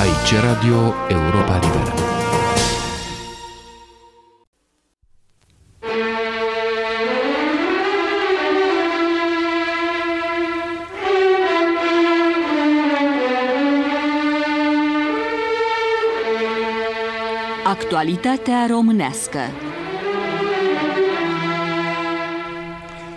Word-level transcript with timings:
Aici 0.00 0.34
Radio 0.40 0.94
Europa 1.08 1.58
Liberă. 1.58 1.94
Actualitatea 17.64 18.66
românească 18.66 19.38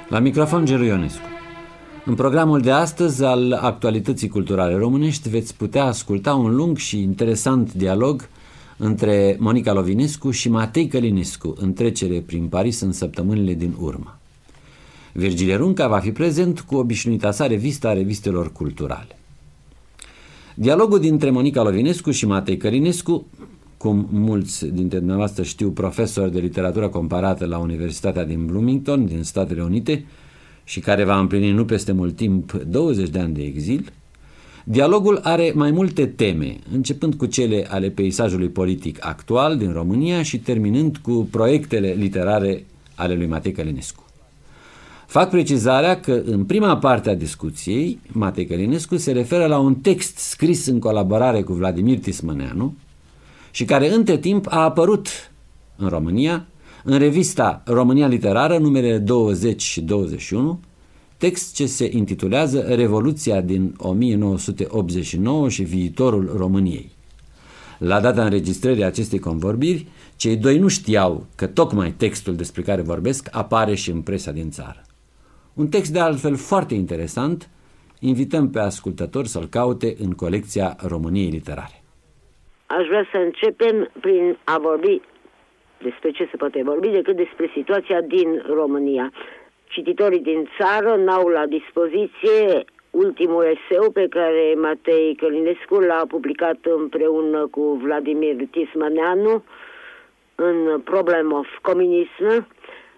La 0.07 0.20
microfon 0.20 0.65
Geru 0.65 0.84
Ionescu. 0.84 1.32
În 2.05 2.15
programul 2.15 2.61
de 2.61 2.71
astăzi 2.71 3.23
al 3.23 3.51
actualității 3.51 4.27
culturale 4.27 4.75
românești 4.75 5.29
veți 5.29 5.55
putea 5.55 5.83
asculta 5.83 6.33
un 6.33 6.55
lung 6.55 6.77
și 6.77 7.02
interesant 7.02 7.73
dialog 7.73 8.29
între 8.77 9.38
Monica 9.39 9.73
Lovinescu 9.73 10.31
și 10.31 10.49
Matei 10.49 10.88
Călinescu 10.88 11.55
în 11.59 11.73
trecere 11.73 12.20
prin 12.20 12.48
Paris 12.48 12.79
în 12.79 12.91
săptămânile 12.91 13.53
din 13.53 13.76
urmă. 13.79 14.17
Virgile 15.13 15.55
Runca 15.55 15.88
va 15.88 15.99
fi 15.99 16.12
prezent 16.12 16.62
cu 16.62 16.76
obișnuita 16.76 17.31
sa 17.31 17.48
revistă 17.48 17.88
a 17.88 17.93
revistelor 17.93 18.51
culturale. 18.51 19.20
Dialogul 20.55 20.99
dintre 20.99 21.29
Monica 21.29 21.62
Lovinescu 21.62 22.12
și 22.12 22.26
Matei 22.26 22.57
Călinescu, 22.57 23.26
cum 23.77 24.07
mulți 24.12 24.65
dintre 24.65 24.98
dumneavoastră 24.98 25.43
știu, 25.43 25.70
profesor 25.70 26.29
de 26.29 26.40
literatură 26.40 26.90
comparată 26.90 27.45
la 27.45 27.57
Universitatea 27.57 28.26
din 28.26 28.45
Bloomington, 28.45 29.05
din 29.05 29.23
Statele 29.23 29.63
Unite, 29.63 30.05
și 30.63 30.80
care 30.80 31.03
va 31.03 31.20
împlini 31.20 31.52
nu 31.52 31.66
peste 31.66 31.91
mult 31.91 32.16
timp 32.16 32.52
20 32.52 33.09
de 33.09 33.20
ani 33.20 33.34
de 33.34 33.44
exil, 33.44 33.91
dialogul 34.63 35.20
are 35.23 35.52
mai 35.55 35.71
multe 35.71 36.05
teme, 36.05 36.58
începând 36.73 37.16
cu 37.16 37.26
cele 37.26 37.67
ale 37.70 37.90
peisajului 37.90 38.49
politic 38.49 39.05
actual 39.05 39.57
din 39.57 39.71
România 39.71 40.24
și 40.24 40.40
terminând 40.40 40.98
cu 40.98 41.27
proiectele 41.32 41.91
literare 41.91 42.65
ale 42.96 43.15
lui 43.15 43.27
Matei 43.27 43.52
Călinescu. 43.52 44.04
Fac 45.07 45.29
precizarea 45.29 45.99
că 45.99 46.21
în 46.26 46.46
prima 46.46 46.77
parte 46.77 47.09
a 47.09 47.15
discuției, 47.15 47.99
Matei 48.07 48.46
Călinescu 48.46 48.98
se 48.98 49.12
referă 49.12 49.46
la 49.46 49.59
un 49.59 49.76
text 49.76 50.18
scris 50.18 50.65
în 50.65 50.80
colaborare 50.80 51.41
cu 51.41 51.54
Vladimir 51.54 51.99
Tismăneanu 51.99 52.76
și 53.52 53.65
care 53.65 53.93
între 53.93 54.18
timp 54.18 54.48
a 54.49 54.63
apărut 54.63 55.07
în 55.76 55.87
România 55.87 56.46
în 56.84 56.98
revista 56.98 57.62
România 57.65 58.07
Literară, 58.07 58.57
numele 58.57 58.98
20 58.98 59.62
și 59.62 59.81
21, 59.81 60.59
text 61.17 61.55
ce 61.55 61.65
se 61.65 61.90
intitulează 61.91 62.59
Revoluția 62.59 63.41
din 63.41 63.73
1989 63.77 65.50
și 65.50 65.63
viitorul 65.63 66.34
României. 66.38 66.91
La 67.78 68.00
data 68.00 68.23
înregistrării 68.23 68.84
acestei 68.84 69.19
convorbiri, 69.19 69.88
cei 70.16 70.35
doi 70.35 70.57
nu 70.57 70.67
știau 70.67 71.25
că 71.35 71.47
tocmai 71.47 71.91
textul 71.91 72.35
despre 72.35 72.62
care 72.62 72.81
vorbesc 72.81 73.28
apare 73.31 73.75
și 73.75 73.91
în 73.91 74.01
presa 74.01 74.31
din 74.31 74.50
țară. 74.50 74.81
Un 75.53 75.68
text 75.68 75.91
de 75.91 76.00
altfel 76.00 76.35
foarte 76.35 76.73
interesant, 76.73 77.50
invităm 78.00 78.50
pe 78.50 78.59
ascultători 78.59 79.28
să-l 79.28 79.47
caute 79.47 79.95
în 80.00 80.12
colecția 80.12 80.75
României 80.88 81.29
Literare. 81.29 81.84
Aș 82.66 82.85
vrea 82.88 83.07
să 83.12 83.18
începem 83.18 83.91
prin 84.01 84.38
a 84.44 84.57
vorbi 84.62 85.01
despre 85.84 86.12
ce 86.12 86.28
se 86.31 86.38
poate 86.38 86.63
vorbi 86.63 86.88
decât 86.88 87.16
despre 87.16 87.50
situația 87.53 88.01
din 88.01 88.44
România. 88.47 89.12
Cititorii 89.63 90.19
din 90.19 90.50
țară 90.57 90.95
n-au 90.95 91.28
la 91.28 91.45
dispoziție 91.45 92.66
ultimul 92.90 93.44
eseu 93.44 93.91
pe 93.91 94.07
care 94.09 94.53
Matei 94.57 95.16
Călinescu 95.16 95.79
l-a 95.79 96.03
publicat 96.07 96.57
împreună 96.62 97.47
cu 97.47 97.79
Vladimir 97.84 98.35
Tismaneanu 98.51 99.44
în 100.35 100.81
Problem 100.84 101.31
of 101.31 101.47
Communism, 101.62 102.47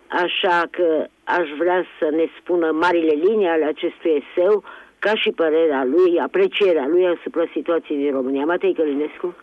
așa 0.08 0.64
că 0.72 1.06
aș 1.24 1.50
vrea 1.58 1.86
să 2.00 2.10
ne 2.12 2.26
spună 2.40 2.72
marile 2.72 3.12
linii 3.12 3.48
ale 3.48 3.64
acestui 3.66 4.24
eseu, 4.24 4.64
ca 5.00 5.16
și 5.16 5.32
părerea 5.32 5.84
lui, 5.84 6.20
aprecierea 6.20 6.88
lui 6.88 7.08
asupra 7.08 7.46
situației 7.54 7.98
din 7.98 8.12
România. 8.12 8.46
Matei 8.46 8.74
Călinescu? 8.74 9.36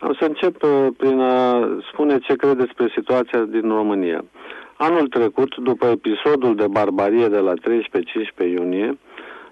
Am 0.00 0.16
să 0.18 0.24
încep 0.24 0.62
uh, 0.62 0.86
prin 0.96 1.20
a 1.20 1.68
spune 1.92 2.18
ce 2.18 2.36
cred 2.36 2.56
despre 2.56 2.92
situația 2.94 3.40
din 3.40 3.68
România. 3.68 4.24
Anul 4.76 5.08
trecut, 5.08 5.56
după 5.56 5.86
episodul 5.86 6.54
de 6.56 6.66
barbarie 6.66 7.28
de 7.28 7.38
la 7.38 7.52
13-15 7.54 8.50
iunie, 8.50 8.98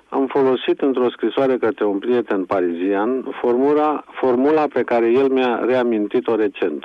am 0.08 0.26
folosit 0.26 0.81
într-o 0.81 1.10
scrisoare 1.10 1.56
către 1.56 1.84
un 1.84 1.98
prieten 1.98 2.44
parizian 2.44 3.37
formula, 3.41 4.04
formula 4.10 4.66
pe 4.72 4.82
care 4.82 5.10
el 5.10 5.28
mi-a 5.28 5.64
reamintit-o 5.64 6.34
recent. 6.34 6.84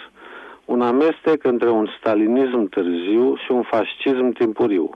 Un 0.65 0.81
amestec 0.81 1.43
între 1.43 1.69
un 1.69 1.87
stalinism 1.99 2.69
târziu 2.69 3.35
și 3.35 3.51
un 3.51 3.61
fascism 3.61 4.31
timpuriu. 4.31 4.89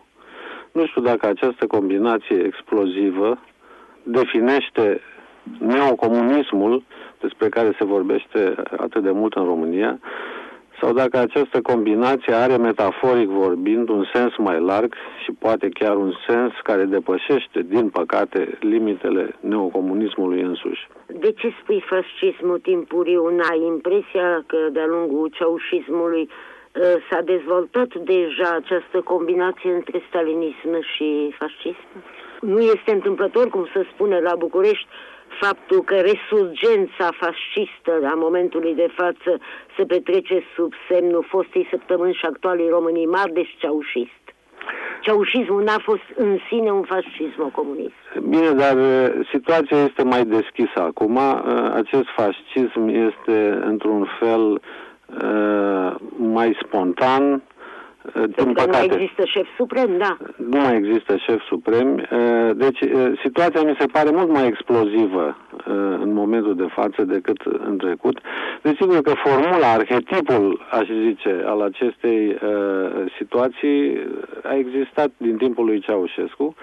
Nu 0.72 0.86
știu 0.86 1.02
dacă 1.02 1.28
această 1.28 1.68
combinație 1.68 2.44
explozivă 2.46 3.40
definește 4.04 5.02
neocomunismul 5.60 6.84
despre 7.20 7.50
care 7.50 7.76
se 7.78 7.84
vorbește 7.84 8.56
atât 8.78 9.04
de 9.04 9.12
mult 9.12 9.34
în 9.34 9.46
România, 9.46 10.00
sau 10.82 10.94
dacă 10.94 11.18
această 11.18 11.62
combinație 11.62 12.34
are, 12.34 12.58
metaforic 12.58 13.28
vorbind, 13.28 13.90
un 13.90 14.06
sens 14.14 14.38
mai 14.38 14.60
larg 14.60 14.94
și 15.24 15.32
poate 15.40 15.70
chiar 15.70 15.96
un 15.96 16.14
sens 16.28 16.52
care 16.64 16.84
depășește, 16.84 17.62
din 17.62 17.90
păcate, 17.90 18.58
limitele 18.60 19.36
neocomunismului 19.40 20.42
însuși. 20.42 20.88
De 21.06 21.32
ce 21.32 21.54
spui 21.62 21.84
fascismul 21.86 22.60
timpuriu? 22.60 23.36
N-ai 23.36 23.62
impresia 23.66 24.44
că 24.46 24.58
de-a 24.72 24.86
lungul 24.86 25.30
ceaușismului 25.34 26.30
ă, 26.76 26.86
s-a 27.10 27.22
dezvoltat 27.22 27.96
deja 27.96 28.50
această 28.62 29.02
combinație 29.04 29.74
între 29.74 30.02
stalinism 30.10 30.72
și 30.96 31.36
fascism? 31.38 31.88
Nu 32.42 32.60
este 32.60 32.92
întâmplător, 32.92 33.48
cum 33.50 33.68
se 33.74 33.88
spune 33.94 34.20
la 34.20 34.36
București, 34.36 34.88
faptul 35.40 35.82
că 35.84 35.96
resurgența 35.96 37.10
fascistă 37.24 37.92
a 38.12 38.14
momentului 38.14 38.76
de 38.76 38.90
față 38.96 39.40
se 39.78 39.84
petrece 39.86 40.44
sub 40.56 40.74
semnul 40.90 41.26
fostei 41.28 41.68
săptămâni 41.70 42.14
și 42.14 42.26
actualei 42.26 42.70
Românii 42.70 43.06
mari, 43.06 43.34
deci 43.34 43.56
ceaușist. 43.60 44.24
Ceaușismul 45.02 45.64
n-a 45.64 45.80
fost 45.84 46.08
în 46.16 46.38
sine 46.50 46.72
un 46.72 46.84
fascism 46.84 47.52
comunist. 47.52 48.02
Bine, 48.30 48.52
dar 48.52 48.76
uh, 48.76 49.28
situația 49.32 49.78
este 49.78 50.04
mai 50.04 50.26
deschisă 50.26 50.80
acum. 50.80 51.16
Uh, 51.16 51.72
acest 51.74 52.08
fascism 52.16 52.88
este 52.88 53.60
într-un 53.64 54.08
fel 54.20 54.52
uh, 54.52 55.96
mai 56.18 56.58
spontan, 56.66 57.42
din 58.14 58.54
păcate. 58.54 58.66
nu 58.66 58.72
mai 58.72 58.86
există 58.86 59.26
șef 59.26 59.48
suprem, 59.58 59.98
da. 59.98 60.18
Nu 60.36 60.60
mai 60.60 60.76
există 60.76 61.16
șef 61.16 61.42
suprem. 61.42 62.08
Deci 62.56 62.80
situația 63.24 63.62
mi 63.62 63.76
se 63.80 63.86
pare 63.86 64.10
mult 64.12 64.30
mai 64.30 64.48
explozivă 64.48 65.38
în 66.00 66.14
momentul 66.14 66.56
de 66.56 66.68
față 66.70 67.04
decât 67.04 67.42
în 67.42 67.78
trecut. 67.78 68.20
Desigur 68.62 69.02
că 69.02 69.14
formula, 69.24 69.72
arhetipul, 69.72 70.66
aș 70.72 70.88
zice, 71.08 71.44
al 71.46 71.62
acestei 71.62 72.38
situații 73.18 74.08
a 74.44 74.56
existat 74.56 75.12
din 75.18 75.38
timpul 75.38 75.66
lui 75.66 75.80
Ceaușescu. 75.80 76.56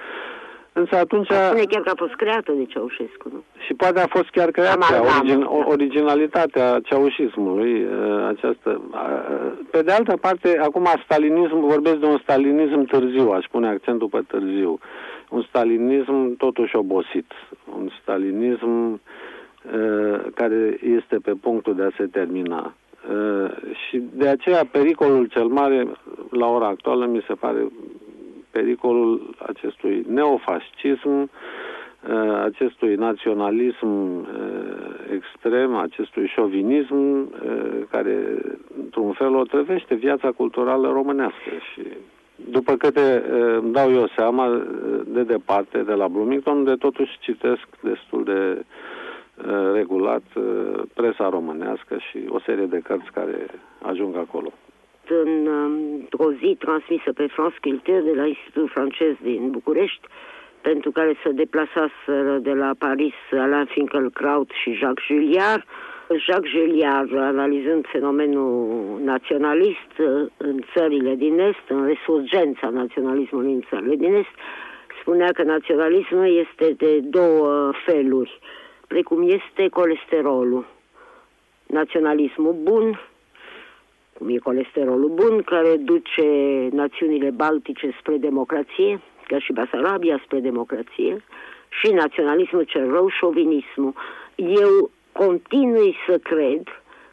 Însă 0.77 0.97
atunci... 0.97 1.27
Spune 1.27 1.65
chiar 1.69 1.83
că 1.83 1.91
a 1.91 1.97
fost 1.97 2.15
creată 2.15 2.53
de 2.53 2.65
Ceaușescu, 2.65 3.29
nu? 3.33 3.43
Și 3.67 3.75
poate 3.75 4.01
a 4.01 4.07
fost 4.07 4.29
chiar 4.29 4.51
creată 4.51 4.85
origin, 5.19 5.47
originalitatea 5.67 6.81
ceaușismului, 6.85 7.87
această... 8.29 8.81
Pe 9.71 9.83
de 9.83 9.93
altă 9.93 10.17
parte, 10.17 10.59
acum 10.59 10.89
stalinism, 11.05 11.61
vorbesc 11.61 11.97
de 11.97 12.07
un 12.07 12.19
stalinism 12.23 12.85
târziu, 12.85 13.31
aș 13.31 13.45
pune 13.51 13.69
accentul 13.69 14.09
pe 14.09 14.23
târziu. 14.27 14.79
Un 15.31 15.43
stalinism 15.49 16.37
totuși 16.37 16.77
obosit. 16.77 17.33
Un 17.77 17.89
stalinism 18.03 19.01
care 20.35 20.79
este 20.97 21.17
pe 21.23 21.33
punctul 21.41 21.75
de 21.75 21.83
a 21.83 21.91
se 21.97 22.07
termina. 22.07 22.75
Și 23.89 24.03
de 24.13 24.29
aceea 24.29 24.65
pericolul 24.71 25.27
cel 25.27 25.47
mare 25.47 25.87
la 26.31 26.47
ora 26.47 26.67
actuală 26.67 27.07
mi 27.07 27.25
se 27.27 27.35
pare 27.35 27.67
pericolul 28.55 29.35
acestui 29.47 30.05
neofascism, 30.09 31.15
uh, 31.21 31.29
acestui 32.45 32.95
naționalism 32.95 33.87
uh, 33.87 34.27
extrem, 35.17 35.75
acestui 35.75 36.27
șovinism 36.27 36.97
uh, 36.97 37.29
care, 37.91 38.17
într-un 38.83 39.13
fel, 39.13 39.35
o 39.35 39.43
trăvește 39.43 39.95
viața 39.95 40.31
culturală 40.31 40.93
românească. 40.93 41.51
Și 41.73 41.83
după 42.51 42.77
câte 42.77 43.25
îmi 43.61 43.73
dau 43.73 43.93
eu 43.93 44.07
seama, 44.17 44.63
de 45.07 45.23
departe, 45.23 45.79
de 45.79 45.93
la 45.93 46.09
Bloomington, 46.09 46.57
unde 46.57 46.75
totuși 46.75 47.19
citesc 47.21 47.67
destul 47.83 48.25
de 48.25 48.65
regulat 49.73 50.23
presa 50.95 51.29
românească 51.29 51.97
și 52.11 52.19
o 52.29 52.39
serie 52.41 52.67
de 52.67 52.79
cărți 52.79 53.13
care 53.13 53.47
ajung 53.83 54.17
acolo 54.17 54.53
în, 55.09 55.47
într-o 55.47 56.33
zi 56.33 56.57
transmisă 56.59 57.13
pe 57.13 57.27
France 57.27 57.57
Culture 57.61 58.01
de 58.01 58.13
la 58.15 58.27
Institutul 58.27 58.69
francez 58.69 59.15
din 59.23 59.51
București, 59.51 60.07
pentru 60.61 60.91
care 60.91 61.15
se 61.23 61.31
deplasaseră 61.31 62.39
de 62.39 62.53
la 62.53 62.71
Paris 62.79 63.15
Alain 63.31 63.65
Finkielkraut 63.65 64.51
și 64.63 64.73
Jacques 64.73 65.07
Julliard. 65.07 65.65
Jacques 66.27 66.53
Julliard, 66.53 67.17
analizând 67.17 67.87
fenomenul 67.87 69.01
naționalist 69.05 69.91
în 70.37 70.57
țările 70.75 71.15
din 71.15 71.39
Est, 71.39 71.67
în 71.69 71.87
resurgența 71.87 72.69
naționalismului 72.69 73.53
în 73.53 73.63
țările 73.69 73.95
din 73.95 74.15
Est, 74.15 74.35
spunea 75.01 75.33
că 75.33 75.43
naționalismul 75.43 76.37
este 76.45 76.75
de 76.77 77.01
două 77.01 77.73
feluri, 77.87 78.39
precum 78.87 79.29
este 79.29 79.69
colesterolul. 79.69 80.67
Naționalismul 81.67 82.57
bun, 82.63 83.01
cum 84.19 84.29
e 84.29 84.39
colesterolul 84.39 85.09
bun, 85.09 85.43
care 85.43 85.77
duce 85.77 86.29
națiunile 86.73 87.31
baltice 87.31 87.97
spre 88.01 88.17
democrație, 88.17 89.01
ca 89.27 89.39
și 89.39 89.53
Basarabia 89.53 90.21
spre 90.25 90.39
democrație, 90.39 91.25
și 91.81 91.93
naționalismul 91.93 92.63
cel 92.63 92.91
rău, 92.91 93.09
șovinismul. 93.09 93.93
Eu 94.35 94.91
continui 95.13 95.97
să 96.07 96.19
cred 96.19 96.63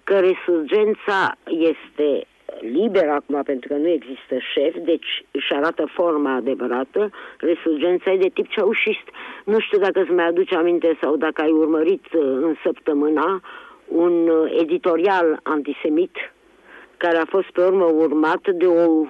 că 0.04 0.20
resurgența 0.20 1.36
este 1.46 2.26
liberă 2.60 3.12
acum 3.12 3.44
pentru 3.44 3.68
că 3.68 3.76
nu 3.76 3.88
există 3.88 4.36
șef, 4.54 4.76
deci 4.84 5.26
își 5.32 5.54
arată 5.54 5.86
forma 5.94 6.34
adevărată, 6.34 7.10
resurgența 7.38 8.12
e 8.12 8.18
de 8.18 8.30
tip 8.34 8.48
ceaușist. 8.48 9.06
Nu 9.46 9.60
știu 9.60 9.78
dacă 9.78 10.02
îți 10.02 10.12
mai 10.12 10.28
aduce 10.28 10.56
aminte 10.56 10.98
sau 11.02 11.16
dacă 11.18 11.42
ai 11.42 11.52
urmărit 11.52 12.06
uh, 12.14 12.22
în 12.22 12.56
săptămâna 12.64 13.42
un 13.88 14.28
uh, 14.28 14.60
editorial 14.60 15.40
antisemit 15.44 16.16
care 17.04 17.18
a 17.18 17.26
fost 17.36 17.50
pe 17.52 17.62
urmă 17.62 17.86
urmat 17.86 18.44
de 18.62 18.68
o 18.68 19.06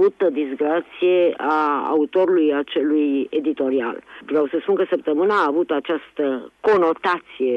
cunoscută 0.00 0.30
disgrație 0.30 1.34
a 1.36 1.86
autorului 1.88 2.54
acelui 2.54 3.26
editorial. 3.30 4.02
Vreau 4.26 4.46
să 4.46 4.58
spun 4.60 4.74
că 4.74 4.84
săptămâna 4.88 5.34
a 5.34 5.46
avut 5.48 5.70
această 5.70 6.52
conotație 6.60 7.56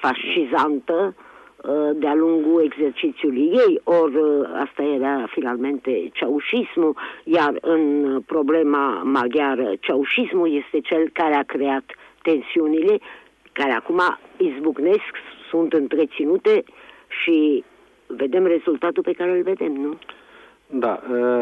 fascizantă 0.00 1.14
uh, 1.14 1.90
de-a 1.94 2.14
lungul 2.14 2.62
exercițiului 2.64 3.50
ei, 3.52 3.80
ori 3.84 4.16
uh, 4.16 4.48
asta 4.64 4.82
era 4.82 5.26
finalmente 5.30 6.10
ceaușismul, 6.12 6.96
iar 7.24 7.52
în 7.60 7.82
problema 8.26 9.02
maghiară 9.04 9.72
ceaușismul 9.80 10.54
este 10.56 10.80
cel 10.80 11.10
care 11.12 11.34
a 11.34 11.42
creat 11.42 11.84
tensiunile, 12.22 12.98
care 13.52 13.72
acum 13.72 14.00
izbucnesc, 14.36 15.12
sunt 15.50 15.72
întreținute 15.72 16.64
și 17.22 17.64
vedem 18.16 18.46
rezultatul 18.46 19.02
pe 19.02 19.12
care 19.12 19.30
îl 19.30 19.42
vedem, 19.42 19.72
nu? 19.72 19.98
Da, 20.66 21.00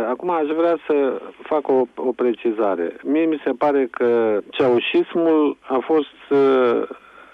acum 0.09 0.31
aș 0.31 0.47
vrea 0.47 0.77
să 0.87 1.21
fac 1.43 1.69
o, 1.69 1.85
o 1.95 2.13
precizare. 2.13 2.97
Mie 3.05 3.25
mi 3.25 3.41
se 3.45 3.51
pare 3.59 3.89
că 3.91 4.41
ceaușismul 4.51 5.57
a 5.61 5.79
fost 5.79 6.41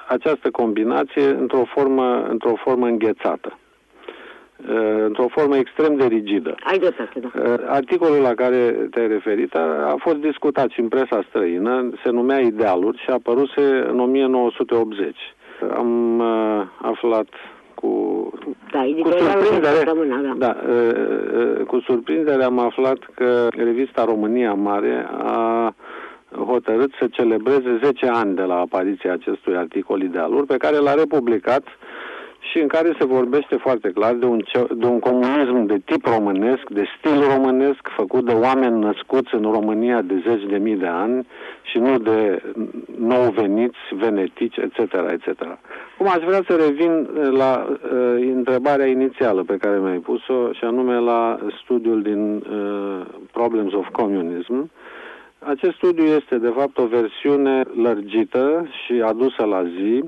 această 0.09 0.50
combinație 0.50 1.29
într-o 1.29 1.65
formă, 1.65 2.27
într-o 2.29 2.55
formă 2.55 2.87
înghețată 2.87 3.59
într-o 5.05 5.29
formă 5.29 5.56
extrem 5.56 5.97
de 5.97 6.05
rigidă. 6.05 6.55
Ai 6.65 6.79
dreptate, 6.79 7.21
da. 7.21 7.31
Articolul 7.69 8.21
la 8.21 8.35
care 8.35 8.88
te-ai 8.91 9.09
referit 9.09 9.55
a, 9.55 9.91
a 9.93 9.94
fost 9.99 10.17
discutat 10.17 10.71
și 10.71 10.81
în 10.81 10.88
presa 10.88 11.25
străină, 11.29 11.91
se 12.05 12.11
numea 12.11 12.41
Idealuri 12.41 12.99
și 12.99 13.11
a 13.11 13.12
apăruse 13.12 13.87
în 13.88 14.00
1980. 14.00 15.17
Am 15.77 16.19
uh, 16.19 16.62
aflat 16.83 17.27
cu, 17.81 18.32
da, 18.73 18.81
cu 19.02 19.08
surprindere, 19.08 19.84
da. 20.38 20.46
Da, 20.46 20.56
cu 21.67 21.81
surprindere 21.81 22.44
am 22.44 22.58
aflat 22.58 22.99
că 23.14 23.49
revista 23.50 24.05
România 24.05 24.55
Mare 24.55 25.06
a 25.12 25.75
hotărât 26.46 26.90
să 26.99 27.06
celebreze 27.11 27.81
10 27.82 28.06
ani 28.06 28.34
de 28.34 28.43
la 28.43 28.58
apariția 28.58 29.12
acestui 29.12 29.56
articol 29.56 30.02
idealuri 30.02 30.46
pe 30.46 30.56
care 30.56 30.76
l-a 30.76 30.94
republicat 30.94 31.64
și 32.50 32.58
în 32.58 32.69
care 32.69 32.94
se 32.98 33.04
vorbește 33.04 33.56
foarte 33.56 33.90
clar 33.90 34.14
de 34.14 34.26
un, 34.26 34.40
de 34.70 34.87
un 34.87 34.98
comunism 34.98 35.64
de 35.66 35.78
tip 35.84 36.04
românesc, 36.04 36.69
de 36.69 36.84
stil 36.98 37.20
românesc, 37.34 37.88
făcut 37.96 38.25
de 38.25 38.32
oameni 38.32 38.78
născuți 38.78 39.34
în 39.34 39.43
România 39.43 40.02
de 40.02 40.22
zeci 40.26 40.48
de 40.50 40.56
mii 40.56 40.76
de 40.76 40.87
ani 40.87 41.26
și 41.62 41.78
nu 41.78 41.98
de 41.98 42.43
nou 42.98 43.31
veniți, 43.31 43.78
venetici, 43.90 44.56
etc., 44.56 44.78
etc. 45.12 45.58
Cum 45.98 46.08
aș 46.08 46.22
vrea 46.25 46.43
să 46.48 46.54
revin 46.66 47.08
la 47.31 47.66
uh, 47.69 48.32
întrebarea 48.34 48.87
inițială 48.87 49.42
pe 49.42 49.56
care 49.56 49.78
mi-ai 49.78 49.99
pus-o, 49.99 50.52
și 50.52 50.64
anume 50.64 50.99
la 50.99 51.38
studiul 51.62 52.02
din 52.02 52.34
uh, 52.34 53.06
Problems 53.32 53.72
of 53.72 53.88
Communism. 53.92 54.70
Acest 55.38 55.76
studiu 55.76 56.04
este, 56.04 56.38
de 56.38 56.52
fapt, 56.56 56.78
o 56.78 56.87
versiune 56.87 57.62
lărgită 57.82 58.66
și 58.84 59.02
adusă 59.04 59.44
la 59.44 59.64
zi 59.64 60.04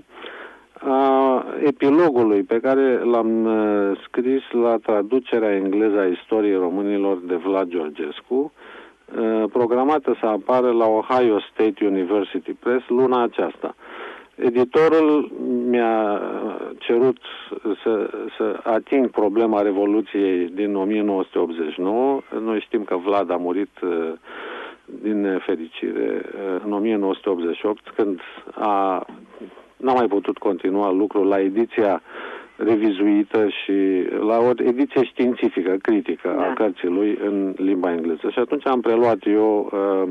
a 0.80 1.44
epilogului 1.64 2.42
pe 2.42 2.60
care 2.60 3.00
l-am 3.04 3.44
uh, 3.44 4.00
scris 4.04 4.42
la 4.50 4.76
traducerea 4.76 5.54
engleză 5.54 5.98
a 5.98 6.06
istoriei 6.06 6.54
românilor 6.54 7.18
de 7.26 7.34
Vlad 7.34 7.68
Georgescu, 7.68 8.52
uh, 9.18 9.44
programată 9.52 10.16
să 10.20 10.26
apară 10.26 10.70
la 10.70 10.86
Ohio 10.86 11.40
State 11.52 11.84
University 11.84 12.52
Press 12.52 12.88
luna 12.88 13.22
aceasta. 13.22 13.74
Editorul 14.34 15.30
mi-a 15.68 16.20
cerut 16.78 17.18
să, 17.82 18.10
să 18.36 18.60
ating 18.62 19.10
problema 19.10 19.62
Revoluției 19.62 20.48
din 20.48 20.76
1989. 20.76 22.20
Noi 22.40 22.60
știm 22.60 22.84
că 22.84 22.96
Vlad 22.96 23.30
a 23.30 23.36
murit 23.36 23.80
uh, 23.82 24.12
din 25.02 25.40
fericire 25.44 26.22
în 26.64 26.72
1988, 26.72 27.90
când 27.96 28.20
a 28.54 29.06
n-a 29.78 29.92
mai 29.92 30.06
putut 30.06 30.38
continua 30.38 30.92
lucrul 30.92 31.26
la 31.26 31.40
ediția 31.40 32.02
revizuită 32.56 33.48
și 33.48 34.06
la 34.20 34.38
o 34.38 34.50
ediție 34.56 35.04
științifică, 35.04 35.76
critică 35.82 36.34
da. 36.36 36.42
a 36.42 36.52
cărții 36.52 36.88
lui 36.88 37.18
în 37.24 37.54
limba 37.56 37.92
engleză. 37.92 38.28
Și 38.30 38.38
atunci 38.38 38.66
am 38.66 38.80
preluat 38.80 39.18
eu 39.26 39.70
uh, 39.72 40.10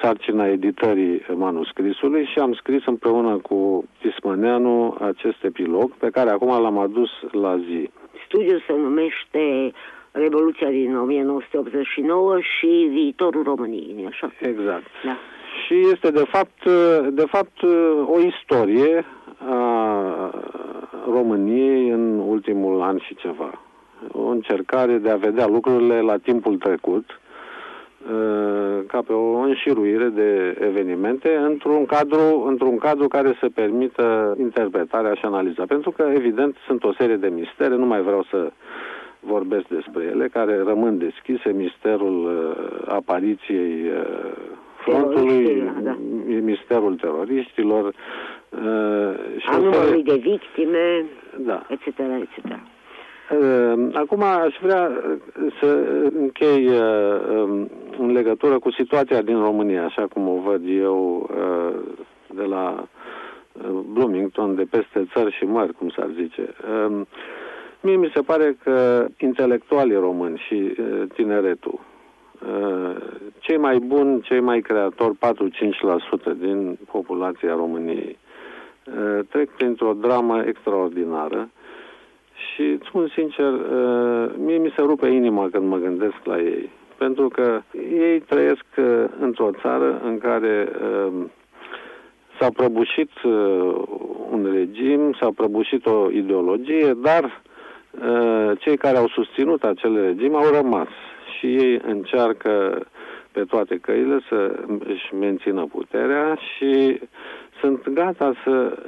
sarcina 0.00 0.46
editării 0.46 1.22
manuscrisului 1.34 2.24
și 2.24 2.38
am 2.38 2.52
scris 2.54 2.86
împreună 2.86 3.36
cu 3.36 3.84
Tismăneanu 4.00 4.96
acest 5.00 5.44
epilog 5.44 5.92
pe 5.92 6.10
care 6.10 6.30
acum 6.30 6.48
l-am 6.62 6.78
adus 6.78 7.10
la 7.30 7.58
zi. 7.58 7.90
Studiul 8.26 8.62
se 8.66 8.72
numește 8.72 9.72
Revoluția 10.10 10.68
din 10.68 10.96
1989 10.96 12.40
și 12.40 12.86
viitorul 12.90 13.42
României, 13.42 14.06
așa? 14.06 14.32
Exact. 14.40 14.86
Da 15.04 15.16
și 15.64 15.74
este 15.92 16.10
de 16.10 16.24
fapt, 16.28 16.64
de 17.10 17.24
fapt 17.26 17.62
o 18.06 18.20
istorie 18.20 19.04
a 19.48 20.34
României 21.12 21.88
în 21.88 22.18
ultimul 22.18 22.82
an 22.82 22.98
și 22.98 23.14
ceva. 23.14 23.60
O 24.12 24.26
încercare 24.26 24.98
de 24.98 25.10
a 25.10 25.16
vedea 25.16 25.46
lucrurile 25.46 26.00
la 26.00 26.16
timpul 26.16 26.56
trecut, 26.56 27.20
ca 28.86 29.02
pe 29.06 29.12
o 29.12 29.38
înșiruire 29.38 30.08
de 30.08 30.56
evenimente 30.60 31.36
într-un 31.36 31.86
cadru, 31.86 32.44
într-un 32.46 32.78
cadru 32.78 33.08
care 33.08 33.36
să 33.40 33.48
permită 33.54 34.36
interpretarea 34.38 35.14
și 35.14 35.24
analiza. 35.24 35.64
Pentru 35.68 35.90
că, 35.90 36.10
evident, 36.14 36.56
sunt 36.66 36.84
o 36.84 36.92
serie 36.92 37.16
de 37.16 37.28
mistere, 37.28 37.76
nu 37.76 37.86
mai 37.86 38.00
vreau 38.00 38.26
să 38.30 38.52
vorbesc 39.20 39.66
despre 39.68 40.04
ele, 40.04 40.28
care 40.28 40.62
rămân 40.62 40.98
deschise, 40.98 41.52
misterul 41.52 42.28
apariției 42.88 43.90
frontului, 44.86 45.72
da. 45.82 45.96
misterul 46.40 46.94
teroriștilor. 46.94 47.84
Uh, 47.84 49.14
și 49.36 49.48
a 49.48 49.56
numărului 49.56 50.02
de 50.02 50.14
victime, 50.14 51.04
da. 51.38 51.66
etc., 51.68 51.86
etc. 51.86 52.44
Uh, 53.30 53.88
acum 53.92 54.22
aș 54.22 54.56
vrea 54.60 54.90
să 55.60 55.66
închei 56.18 56.66
uh, 56.66 57.20
um, 57.30 57.70
în 57.98 58.12
legătură 58.12 58.58
cu 58.58 58.70
situația 58.70 59.22
din 59.22 59.38
România, 59.38 59.84
așa 59.84 60.06
cum 60.06 60.28
o 60.28 60.40
văd 60.44 60.62
eu 60.80 61.30
uh, 61.30 61.74
de 62.34 62.42
la 62.42 62.88
Bloomington, 63.92 64.54
de 64.54 64.66
peste 64.70 65.08
țări 65.12 65.36
și 65.36 65.44
mări, 65.44 65.72
cum 65.72 65.88
s-ar 65.88 66.08
zice. 66.14 66.54
Um, 66.86 67.06
mie 67.80 67.96
mi 67.96 68.10
se 68.14 68.20
pare 68.20 68.56
că 68.62 69.06
intelectualii 69.18 69.96
români 69.96 70.42
și 70.48 70.74
tineretul 71.14 71.80
Uh, 71.80 71.95
cei 73.38 73.56
mai 73.56 73.78
buni, 73.78 74.20
cei 74.20 74.40
mai 74.40 74.60
creatori, 74.60 75.16
4-5% 75.16 75.18
din 76.38 76.78
populația 76.90 77.54
României, 77.54 78.18
uh, 78.84 79.24
trec 79.30 79.50
printr-o 79.50 79.92
dramă 79.92 80.42
extraordinară 80.46 81.48
și, 82.34 82.62
îți 82.62 82.86
spun 82.86 83.08
sincer, 83.14 83.52
uh, 83.52 84.30
mie 84.36 84.56
mi 84.56 84.72
se 84.76 84.82
rupe 84.82 85.08
inima 85.08 85.48
când 85.52 85.68
mă 85.68 85.76
gândesc 85.76 86.24
la 86.24 86.38
ei. 86.38 86.70
Pentru 86.98 87.28
că 87.28 87.60
ei 87.92 88.20
trăiesc 88.20 88.64
într-o 89.20 89.50
țară 89.60 90.00
în 90.04 90.18
care 90.18 90.68
s-a 92.38 92.48
prăbușit 92.50 93.10
un 94.30 94.48
regim, 94.52 95.12
s-a 95.20 95.30
prăbușit 95.34 95.86
o 95.86 96.10
ideologie, 96.10 96.96
dar 97.02 97.42
cei 98.58 98.76
care 98.76 98.96
au 98.96 99.08
susținut 99.08 99.62
acel 99.62 100.02
regim 100.02 100.34
au 100.34 100.50
rămas 100.52 100.88
și 101.38 101.46
ei 101.46 101.80
încearcă 101.86 102.86
pe 103.32 103.44
toate 103.44 103.78
căile 103.78 104.18
să 104.28 104.54
își 104.86 105.14
mențină 105.14 105.66
puterea 105.72 106.34
și 106.34 107.00
sunt 107.60 107.88
gata 107.88 108.32
să, 108.44 108.78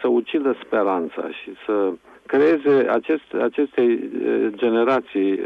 să 0.00 0.08
ucidă 0.08 0.56
speranța 0.64 1.28
și 1.42 1.50
să 1.66 1.92
creeze 2.26 2.86
acest, 2.90 3.34
aceste 3.42 4.10
generații 4.48 5.40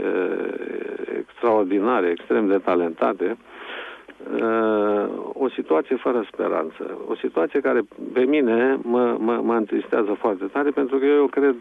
extraordinare, 1.18 2.08
extrem 2.08 2.46
de 2.46 2.58
talentate, 2.58 3.36
o 5.32 5.48
situație 5.48 5.96
fără 5.96 6.26
speranță. 6.32 6.98
O 7.08 7.14
situație 7.14 7.60
care 7.60 7.80
pe 8.12 8.24
mine 8.24 8.78
mă, 8.82 9.16
mă, 9.18 9.40
mă 9.42 9.54
întristează 9.54 10.16
foarte 10.18 10.44
tare 10.44 10.70
pentru 10.70 10.98
că 10.98 11.04
eu 11.04 11.26
cred 11.26 11.54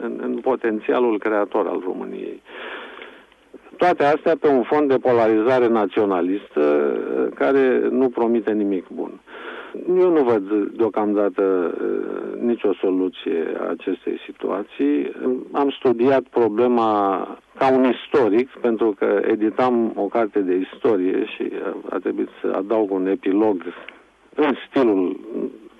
în, 0.00 0.18
în 0.22 0.38
potențialul 0.38 1.18
creator 1.18 1.66
al 1.66 1.82
României. 1.84 2.42
Toate 3.80 4.04
astea 4.04 4.36
pe 4.36 4.48
un 4.48 4.62
fond 4.62 4.88
de 4.88 4.96
polarizare 4.98 5.66
naționalistă 5.68 6.62
care 7.34 7.88
nu 7.90 8.08
promite 8.08 8.52
nimic 8.52 8.86
bun. 8.88 9.20
Eu 9.88 10.10
nu 10.10 10.22
văd 10.22 10.52
deocamdată 10.76 11.42
uh, 11.42 12.40
nicio 12.40 12.72
soluție 12.74 13.46
a 13.60 13.70
acestei 13.70 14.20
situații. 14.26 15.12
Am 15.52 15.70
studiat 15.70 16.22
problema 16.22 16.88
ca 17.58 17.72
un 17.72 17.84
istoric, 17.84 18.48
pentru 18.48 18.94
că 18.98 19.22
editam 19.26 19.92
o 19.94 20.04
carte 20.04 20.38
de 20.38 20.54
istorie 20.54 21.24
și 21.24 21.52
a 21.88 21.98
trebuit 21.98 22.28
să 22.40 22.52
adaug 22.56 22.90
un 22.90 23.06
epilog 23.06 23.62
în 24.34 24.54
stilul 24.68 25.20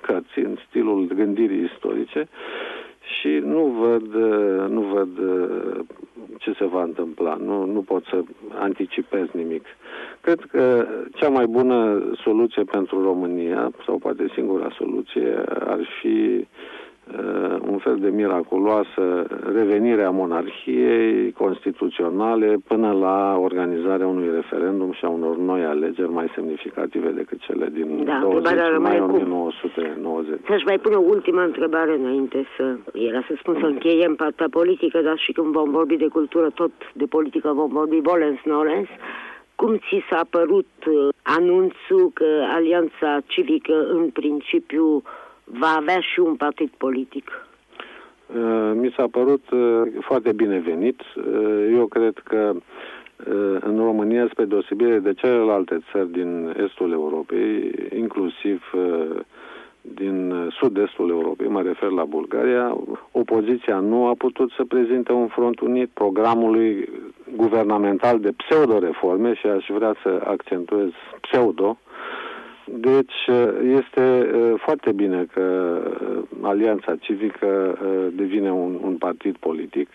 cărții, 0.01 0.43
în 0.43 0.57
stilul 0.69 1.07
gândirii 1.15 1.71
istorice 1.73 2.29
și 3.01 3.29
nu 3.29 3.65
văd, 3.65 4.15
uh, 4.15 4.69
nu 4.69 4.81
văd 4.81 5.19
uh, 5.19 5.79
ce 6.39 6.53
se 6.59 6.65
va 6.65 6.83
întâmpla. 6.83 7.35
Nu, 7.35 7.65
nu 7.65 7.81
pot 7.81 8.05
să 8.05 8.23
anticipez 8.49 9.27
nimic. 9.33 9.65
Cred 10.21 10.41
că 10.51 10.87
cea 11.15 11.29
mai 11.29 11.47
bună 11.47 12.03
soluție 12.23 12.63
pentru 12.63 13.03
România, 13.03 13.71
sau 13.87 13.99
poate 13.99 14.31
singura 14.35 14.75
soluție, 14.79 15.45
ar 15.49 15.81
fi 16.01 16.07
uh, 16.39 16.47
un 17.71 17.79
fel 17.79 17.97
de 18.01 18.09
miraculoasă 18.09 19.27
revenire 19.55 20.03
a 20.03 20.11
monarhiei 20.11 21.33
constituționale 21.33 22.57
până 22.67 22.93
la 22.93 23.37
organizarea 23.39 24.07
unui 24.07 24.31
referendum 24.35 24.93
și 24.93 25.05
a 25.05 25.09
unor 25.09 25.37
noi 25.37 25.65
alegeri 25.65 26.13
mai 26.13 26.31
semnificative 26.35 27.09
decât 27.09 27.39
cele 27.39 27.69
din 27.73 28.05
da, 28.05 28.19
20 28.23 28.53
mai 28.79 29.01
1990. 29.01 30.39
Să-și 30.49 30.65
mai 30.65 30.79
pun 30.79 30.93
o 30.93 31.01
ultimă 31.01 31.41
întrebare 31.41 31.95
înainte 31.95 32.47
să... 32.57 32.77
Era 32.93 33.25
să 33.29 33.35
spun 33.39 33.57
să 33.61 33.67
încheiem 33.67 34.15
partea 34.15 34.47
politică, 34.51 35.01
dar 35.01 35.19
și 35.19 35.33
când 35.33 35.53
vom 35.53 35.71
vorbi 35.71 35.97
de 35.97 36.09
cultură, 36.09 36.51
tot 36.55 36.73
de 36.95 37.05
politică 37.05 37.53
vom 37.55 37.71
vorbi 37.71 38.01
volens-nolens. 38.01 38.89
Cum 39.55 39.77
ți 39.77 40.05
s-a 40.11 40.25
părut 40.31 40.69
uh, 40.87 41.09
anunțul 41.23 42.11
că 42.15 42.29
Alianța 42.55 43.21
Civică 43.27 43.87
în 43.91 44.09
principiu 44.09 45.03
va 45.59 45.77
avea 45.77 46.01
și 46.01 46.21
un 46.21 46.35
partid 46.35 46.71
politic? 46.77 47.47
Uh, 48.27 48.73
mi 48.75 48.93
s-a 48.97 49.07
părut 49.11 49.51
uh, 49.51 49.83
foarte 50.01 50.33
binevenit. 50.33 51.01
Eu 51.73 51.87
cred 51.87 52.19
că 52.25 52.53
în 53.61 53.77
România, 53.77 54.29
spre 54.31 54.45
deosebire 54.45 54.99
de 54.99 55.15
celelalte 55.15 55.79
țări 55.93 56.11
din 56.13 56.57
estul 56.65 56.93
Europei, 56.93 57.75
inclusiv 57.97 58.63
din 59.81 60.49
sud-estul 60.51 61.11
Europei, 61.11 61.49
mă 61.49 61.63
refer 61.63 61.91
la 61.91 62.05
Bulgaria, 62.05 62.77
opoziția 63.13 63.79
nu 63.79 64.07
a 64.07 64.15
putut 64.19 64.51
să 64.51 64.65
prezinte 64.65 65.13
un 65.13 65.27
front 65.27 65.61
unit 65.61 65.89
programului 65.89 66.89
guvernamental 67.37 68.21
de 68.21 68.33
pseudo-reforme 68.37 69.35
și 69.35 69.47
aș 69.47 69.67
vrea 69.69 69.95
să 70.03 70.23
accentuez 70.25 70.89
pseudo. 71.21 71.79
Deci 72.73 73.15
este 73.63 74.31
foarte 74.57 74.93
bine 74.93 75.27
că 75.33 75.79
Alianța 76.43 76.97
Civică 76.97 77.79
devine 78.13 78.53
un, 78.53 78.79
un 78.83 78.97
partid 78.97 79.37
politic 79.37 79.89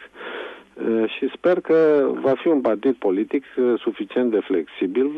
și 1.06 1.30
sper 1.36 1.60
că 1.60 2.10
va 2.22 2.34
fi 2.34 2.48
un 2.48 2.62
partid 2.62 2.96
politic 2.96 3.44
suficient 3.78 4.32
de 4.32 4.40
flexibil 4.40 5.12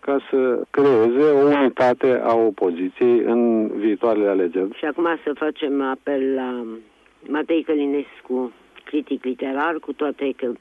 ca 0.00 0.18
să 0.30 0.62
creeze 0.70 1.30
o 1.30 1.46
unitate 1.46 2.20
a 2.24 2.34
opoziției 2.34 3.18
în 3.18 3.68
viitoarele 3.78 4.28
alegeri. 4.28 4.76
Și 4.78 4.84
acum 4.84 5.06
să 5.24 5.32
facem 5.34 5.82
apel 5.82 6.34
la 6.34 6.64
Matei 7.28 7.62
Călinescu, 7.62 8.52
critic 8.84 9.24
literar, 9.24 9.78
cu 9.78 9.92
toate 9.92 10.32
că 10.36 10.52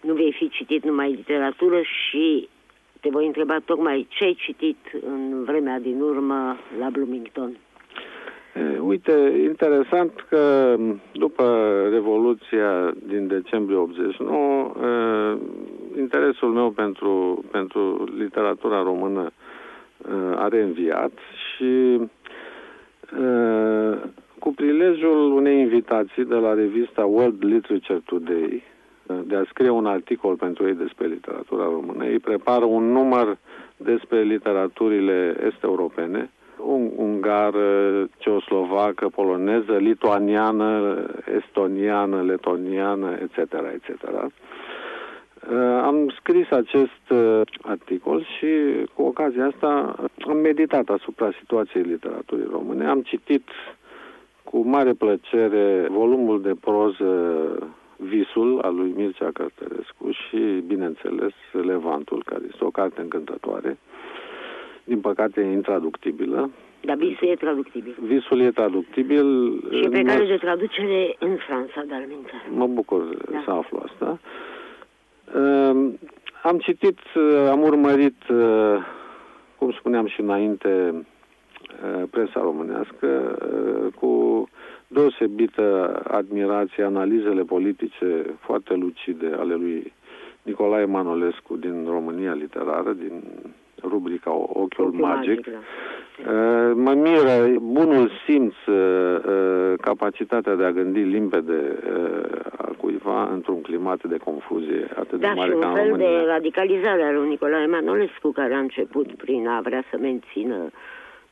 nu 0.00 0.14
vei 0.14 0.34
fi 0.38 0.48
citit 0.48 0.84
numai 0.84 1.10
literatură 1.10 1.80
și 1.82 2.48
te 3.04 3.10
voi 3.10 3.26
întreba 3.26 3.58
tocmai 3.64 4.06
ce 4.08 4.24
ai 4.24 4.34
citit 4.34 4.76
în 5.06 5.44
vremea 5.44 5.78
din 5.80 6.00
urmă 6.00 6.56
la 6.78 6.88
Bloomington. 6.90 7.56
Uite, 8.80 9.12
interesant 9.42 10.26
că 10.28 10.76
după 11.12 11.44
Revoluția 11.90 12.94
din 13.06 13.26
decembrie 13.26 13.76
89, 13.76 14.72
interesul 15.98 16.48
meu 16.48 16.70
pentru, 16.70 17.44
pentru 17.50 18.08
literatura 18.18 18.82
română 18.82 19.30
a 20.34 20.48
reînviat 20.48 21.12
și 21.46 22.00
cu 24.38 24.52
prilejul 24.54 25.32
unei 25.32 25.60
invitații 25.60 26.24
de 26.24 26.34
la 26.34 26.54
revista 26.54 27.04
World 27.04 27.44
Literature 27.44 28.02
Today 28.04 28.62
de 29.26 29.36
a 29.36 29.44
scrie 29.48 29.70
un 29.70 29.86
articol 29.86 30.34
pentru 30.34 30.66
ei 30.66 30.74
despre 30.74 31.06
literatura 31.06 31.64
română, 31.64 32.06
ei 32.06 32.18
prepară 32.18 32.64
un 32.64 32.92
număr 32.92 33.38
despre 33.76 34.22
literaturile 34.22 35.36
est-europene 35.46 36.30
ungară, 36.96 38.08
ceoslovacă, 38.18 39.08
poloneză, 39.08 39.76
lituaniană, 39.76 40.96
estoniană, 41.36 42.22
letoniană, 42.22 43.18
etc., 43.22 43.52
etc. 43.74 44.02
Uh, 45.50 45.80
am 45.82 46.12
scris 46.18 46.50
acest 46.50 47.10
uh, 47.10 47.40
articol 47.62 48.26
și 48.38 48.46
cu 48.94 49.02
ocazia 49.02 49.46
asta 49.46 49.94
am 50.28 50.36
meditat 50.36 50.88
asupra 50.88 51.30
situației 51.38 51.82
literaturii 51.82 52.48
române. 52.50 52.86
Am 52.86 53.02
citit 53.02 53.48
cu 54.44 54.58
mare 54.68 54.92
plăcere 54.92 55.86
volumul 55.90 56.42
de 56.42 56.54
proză 56.60 57.12
Visul 57.96 58.60
al 58.60 58.74
lui 58.74 58.92
Mircea 58.96 59.30
Cărtărescu 59.32 60.10
și, 60.10 60.62
bineînțeles, 60.66 61.32
Levantul, 61.52 62.22
care 62.24 62.42
este 62.50 62.64
o 62.64 62.70
carte 62.70 63.00
încântătoare. 63.00 63.68
Uh, 63.68 64.24
din 64.84 65.00
păcate 65.00 65.40
intraductibilă. 65.40 66.50
Dar 66.80 66.96
visul 66.96 67.28
e 67.28 67.34
traductibil. 67.34 67.94
Visul 68.00 68.40
e 68.40 68.50
traductibil. 68.50 69.60
Și 69.70 69.88
pe 69.88 70.02
care 70.02 70.24
de 70.24 70.36
traducere 70.36 71.16
în 71.18 71.36
Franța, 71.46 71.82
dar 71.88 72.06
Mă 72.50 72.66
bucur 72.66 73.02
da. 73.30 73.42
să 73.44 73.50
aflu 73.50 73.82
asta. 73.84 74.18
Uh, 75.34 75.92
am 76.42 76.58
citit, 76.58 76.98
uh, 77.14 77.48
am 77.50 77.62
urmărit, 77.62 78.28
uh, 78.28 78.76
cum 79.58 79.72
spuneam 79.72 80.06
și 80.06 80.20
înainte, 80.20 81.04
uh, 81.84 82.02
presa 82.10 82.40
românească 82.40 83.38
uh, 83.52 83.92
cu 84.00 84.44
deosebită 84.94 86.00
admirație 86.08 86.84
analizele 86.84 87.42
politice 87.42 88.36
foarte 88.40 88.74
lucide 88.74 89.34
ale 89.38 89.54
lui 89.54 89.92
Nicolae 90.42 90.84
Manolescu 90.84 91.56
din 91.56 91.86
România 91.88 92.32
literară, 92.32 92.92
din 92.92 93.22
rubrica 93.82 94.30
Ochiul 94.32 94.92
Magic. 94.92 95.00
magic 95.00 95.46
da. 95.46 95.58
Uh, 96.18 96.72
mă 96.74 96.92
miră 96.94 97.58
bunul 97.60 98.10
simț, 98.26 98.54
uh, 98.66 98.74
uh, 98.74 99.72
capacitatea 99.80 100.54
de 100.54 100.64
a 100.64 100.70
gândi 100.70 101.00
limpede 101.00 101.78
a 102.56 102.70
cuiva 102.76 103.30
într-un 103.32 103.60
climat 103.60 104.04
de 104.04 104.16
confuzie 104.16 104.88
atât 104.98 105.20
da, 105.20 105.28
de 105.28 105.34
mare 105.34 105.52
ca 105.60 105.68
în 105.68 105.74
România. 105.74 105.80
Da, 105.80 105.82
și 105.82 105.90
un 105.90 105.98
fel 105.98 106.22
de 106.24 106.30
radicalizare 106.30 107.02
a 107.02 107.12
lui 107.12 107.28
Nicolae 107.28 107.66
Manolescu, 107.66 108.30
care 108.30 108.54
a 108.54 108.58
început 108.58 109.12
prin 109.12 109.48
a 109.48 109.60
vrea 109.60 109.84
să 109.90 109.96
mențină 110.00 110.70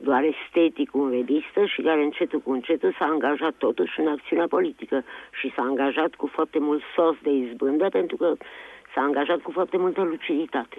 doar 0.03 0.23
estetic 0.25 0.89
în 0.93 1.11
revistă 1.11 1.65
și 1.65 1.83
care 1.83 2.03
încetul 2.03 2.41
cu 2.41 2.53
încetul 2.53 2.95
s-a 2.99 3.05
angajat 3.05 3.55
totuși 3.59 4.01
în 4.01 4.07
acțiunea 4.07 4.47
politică 4.47 5.05
și 5.41 5.53
s-a 5.55 5.63
angajat 5.63 6.15
cu 6.15 6.27
foarte 6.27 6.59
mult 6.59 6.83
sos 6.95 7.17
de 7.23 7.31
izbândă 7.31 7.89
pentru 7.89 8.17
că 8.17 8.35
s-a 8.95 9.01
angajat 9.01 9.41
cu 9.41 9.51
foarte 9.51 9.77
multă 9.77 10.03
luciditate 10.03 10.79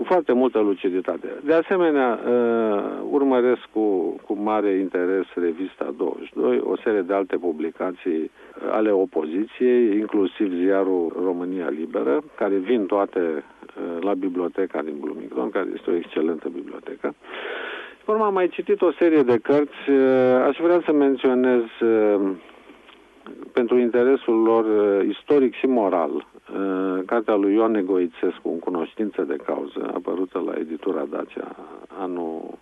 cu 0.00 0.06
foarte 0.06 0.32
multă 0.32 0.58
luciditate. 0.58 1.28
De 1.44 1.52
asemenea, 1.54 2.20
uh, 2.26 3.08
urmăresc 3.10 3.60
cu, 3.72 4.16
cu 4.26 4.32
mare 4.34 4.70
interes 4.70 5.26
revista 5.34 5.94
22, 5.96 6.60
o 6.64 6.76
serie 6.76 7.00
de 7.00 7.14
alte 7.14 7.36
publicații 7.36 8.20
uh, 8.20 8.30
ale 8.70 8.90
opoziției, 8.90 9.98
inclusiv 9.98 10.52
ziarul 10.54 11.12
România 11.24 11.68
Liberă, 11.68 12.22
care 12.36 12.54
vin 12.54 12.86
toate 12.86 13.20
uh, 13.20 14.02
la 14.02 14.14
biblioteca 14.14 14.82
din 14.82 14.96
Bloomington, 15.00 15.50
care 15.50 15.68
este 15.74 15.90
o 15.90 15.94
excelentă 15.94 16.48
bibliotecă. 16.48 17.14
Urmă 18.10 18.24
am 18.24 18.32
mai 18.32 18.48
citit 18.48 18.80
o 18.80 18.92
serie 18.98 19.22
de 19.22 19.38
cărți. 19.38 19.90
Aș 20.48 20.56
vrea 20.56 20.82
să 20.84 20.92
menționez 20.92 21.62
pentru 23.52 23.78
interesul 23.78 24.42
lor 24.42 24.64
uh, 24.64 25.08
istoric 25.08 25.54
și 25.54 25.66
moral. 25.66 26.10
Uh, 26.10 27.02
cartea 27.06 27.34
lui 27.34 27.54
Ioan 27.54 27.70
Negoițescu, 27.70 28.48
în 28.48 28.58
cunoștință 28.58 29.22
de 29.22 29.36
cauză, 29.46 29.90
apărută 29.94 30.42
la 30.46 30.52
editura 30.58 31.04
Dacia 31.10 31.56
anul 31.98 32.58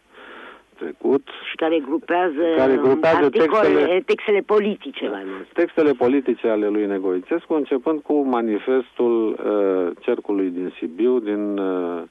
trecut. 0.79 1.29
Și 1.49 1.55
care 1.57 1.79
grupează, 1.79 2.43
care 2.57 2.77
grupează 2.83 3.25
articole, 3.25 3.69
textele, 3.69 4.03
textele 4.07 4.41
politice 4.41 5.09
mai 5.09 5.23
mult. 5.27 5.53
Textele 5.53 5.93
politice 5.93 6.49
ale 6.49 6.69
lui 6.69 6.87
Negoițescu, 6.87 7.55
începând 7.55 8.01
cu 8.01 8.21
manifestul 8.21 9.29
uh, 9.29 9.97
Cercului 10.01 10.51
din 10.51 10.73
Sibiu 10.79 11.19
din 11.19 11.59
uh, 11.59 12.03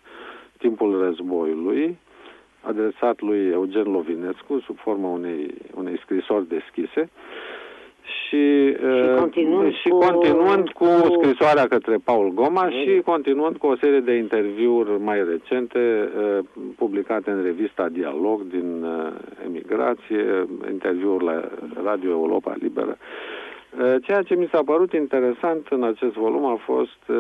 timpul 0.58 1.02
războiului, 1.04 1.98
adresat 2.68 3.22
lui 3.22 3.50
Eugen 3.52 3.92
Lovinescu 3.92 4.60
sub 4.60 4.78
forma 4.78 5.10
unei, 5.10 5.54
unei 5.76 6.00
scrisori 6.04 6.48
deschise, 6.48 7.10
și, 8.08 8.72
și 8.72 8.78
uh, 8.84 9.16
continuând, 9.20 9.74
și 9.74 9.90
cu, 9.90 9.98
continuând 9.98 10.70
cu, 10.70 10.86
cu 10.86 11.18
scrisoarea 11.22 11.68
către 11.68 11.98
Paul 12.04 12.32
Goma 12.34 12.70
și 12.70 13.02
continuând 13.06 13.58
cu 13.58 13.68
o 13.68 13.76
serie 13.76 14.00
de 14.00 14.14
interviuri 14.14 15.00
mai 15.00 15.24
recente 15.24 15.80
uh, 15.80 16.38
publicate 16.76 17.32
în 17.32 17.44
revista 17.44 17.90
Dialog 17.90 18.42
din 18.42 18.84
uh, 18.84 19.14
emigrație, 19.46 20.48
interviuri 20.72 21.24
la 21.24 21.50
Radio 21.84 22.10
Europa 22.10 22.56
Liberă. 22.60 22.98
Ceea 24.02 24.22
ce 24.22 24.36
mi 24.36 24.50
s-a 24.52 24.62
părut 24.66 24.94
interesant 24.94 25.68
în 25.70 25.84
acest 25.84 26.14
volum 26.14 26.46
a 26.46 26.60
fost 26.66 27.12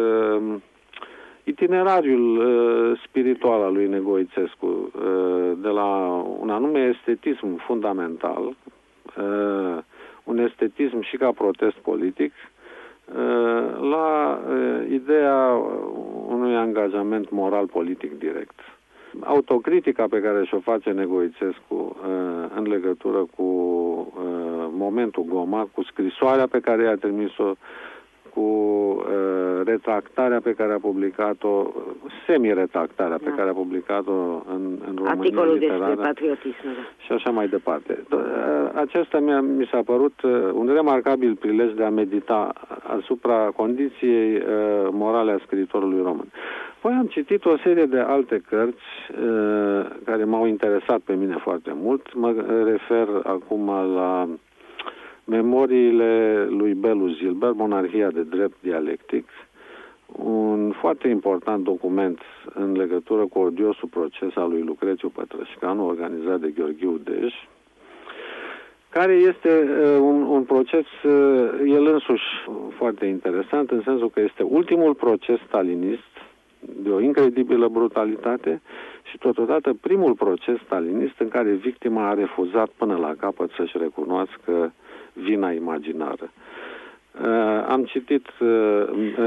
itinerariul 1.48 2.98
spiritual 3.08 3.62
al 3.62 3.74
lui 3.74 3.88
Negoițescu, 3.88 4.92
de 5.58 5.68
la 5.68 5.86
un 6.39 6.50
anume 6.50 6.80
estetism 6.80 7.56
fundamental, 7.56 8.56
un 10.27 10.38
estetism 10.38 11.01
și 11.01 11.18
ca 11.18 11.32
protest 11.32 11.75
politic, 11.75 12.34
uh, 12.34 13.89
la 13.92 14.39
uh, 14.50 14.92
ideea 14.92 15.62
unui 16.27 16.56
angajament 16.56 17.30
moral 17.30 17.66
politic 17.66 18.20
direct. 18.20 18.60
Autocritica 19.20 20.06
pe 20.10 20.22
care 20.22 20.46
și-o 20.46 20.60
face 20.60 20.89
Negoițescu 20.89 21.74
uh, 21.74 22.51
în 22.56 22.68
legătură 22.68 23.25
cu 23.36 23.44
momentul 24.72 25.24
Goma, 25.24 25.70
cu 25.74 25.84
scrisoarea 25.84 26.48
pe 26.48 26.60
care 26.60 26.84
i-a 26.84 26.96
trimis-o 26.96 27.54
cu 28.34 28.39
uh, 28.39 29.47
retractarea 29.66 30.40
pe 30.40 30.54
care 30.54 30.74
a 30.74 30.80
publicat-o, 30.80 31.72
semi-retractarea 32.26 33.18
da. 33.18 33.30
pe 33.30 33.34
care 33.36 33.50
a 33.50 33.54
publicat-o 33.54 34.12
în, 34.56 34.64
în 34.88 34.96
România 34.96 35.12
Articolul 35.12 35.60
despre 35.60 35.94
patriotism. 35.96 36.64
Da. 36.64 37.06
Și 37.06 37.12
așa 37.12 37.30
mai 37.30 37.48
departe. 37.48 38.04
Uh, 38.12 38.20
acesta 38.74 39.20
mi, 39.20 39.32
mi 39.58 39.70
s-a 39.72 39.82
părut 39.86 40.22
uh, 40.22 40.32
un 40.54 40.70
remarcabil 40.74 41.36
prilej 41.36 41.74
de 41.74 41.84
a 41.84 41.90
medita 41.90 42.54
asupra 42.98 43.52
condiției 43.56 44.36
uh, 44.36 44.44
morale 44.92 45.32
a 45.32 45.40
scriitorului 45.46 46.02
român. 46.04 46.28
Păi 46.82 46.94
am 46.94 47.06
citit 47.06 47.46
o 47.46 47.58
serie 47.64 47.86
de 47.86 48.00
alte 48.00 48.42
cărți 48.50 48.88
uh, 49.12 49.86
care 50.06 50.24
m-au 50.24 50.46
interesat 50.46 51.00
pe 51.00 51.14
mine 51.14 51.36
foarte 51.40 51.72
mult. 51.76 52.14
Mă 52.14 52.34
refer 52.66 53.08
acum 53.24 53.68
la 53.96 54.28
Memoriile 55.28 56.46
lui 56.50 56.74
Belu 56.74 57.08
Zilber, 57.08 57.52
Monarhia 57.52 58.10
de 58.10 58.24
drept 58.24 58.56
dialectic, 58.62 59.28
un 60.16 60.72
foarte 60.72 61.08
important 61.08 61.64
document 61.64 62.20
în 62.54 62.72
legătură 62.78 63.26
cu 63.26 63.40
odiosul 63.40 63.88
proces 63.88 64.36
al 64.36 64.50
lui 64.50 64.62
Lucrețiu 64.62 65.10
Pătrășcanu, 65.10 65.86
organizat 65.86 66.40
de 66.40 66.54
Gheorghiu 66.58 67.00
Dej, 67.04 67.34
care 68.90 69.14
este 69.14 69.50
uh, 69.50 70.00
un, 70.00 70.22
un 70.22 70.44
proces, 70.44 70.86
uh, 71.04 71.50
el 71.66 71.86
însuși 71.86 72.24
foarte 72.78 73.06
interesant, 73.06 73.72
în 73.72 73.82
sensul 73.82 74.10
că 74.10 74.20
este 74.20 74.44
ultimul 74.44 74.94
proces 74.94 75.40
stalinist 75.48 76.12
de 76.60 76.90
o 76.90 77.00
incredibilă 77.00 77.68
brutalitate 77.68 78.62
și 79.04 79.18
totodată 79.18 79.74
primul 79.74 80.14
proces 80.14 80.58
stalinist 80.66 81.20
în 81.20 81.28
care 81.28 81.52
victima 81.52 82.08
a 82.10 82.14
refuzat 82.14 82.70
până 82.78 82.96
la 82.96 83.14
capăt 83.20 83.50
să-și 83.58 83.78
recunoască 83.78 84.52
uh, 84.52 84.70
vina 85.14 85.52
imaginară. 85.52 86.24
Uh, 86.24 86.30
am 87.68 87.84
citit 87.86 88.28
uh, 88.40 88.48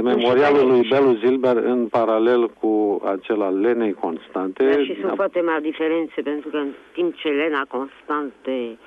memorialul 0.02 0.66
lui 0.68 0.86
Belu 0.88 1.14
Zilber 1.14 1.56
în 1.56 1.86
paralel 1.86 2.50
cu 2.50 3.02
acela 3.04 3.48
Lenei 3.48 3.92
Constante. 3.92 4.64
Da, 4.64 4.82
și 4.82 5.00
sunt 5.00 5.12
foarte 5.14 5.40
mari 5.40 5.62
diferențe, 5.62 6.20
pentru 6.22 6.48
că 6.48 6.56
în 6.56 6.72
timp 6.92 7.16
ce 7.16 7.28
Lena 7.28 7.66
Constante 7.68 8.78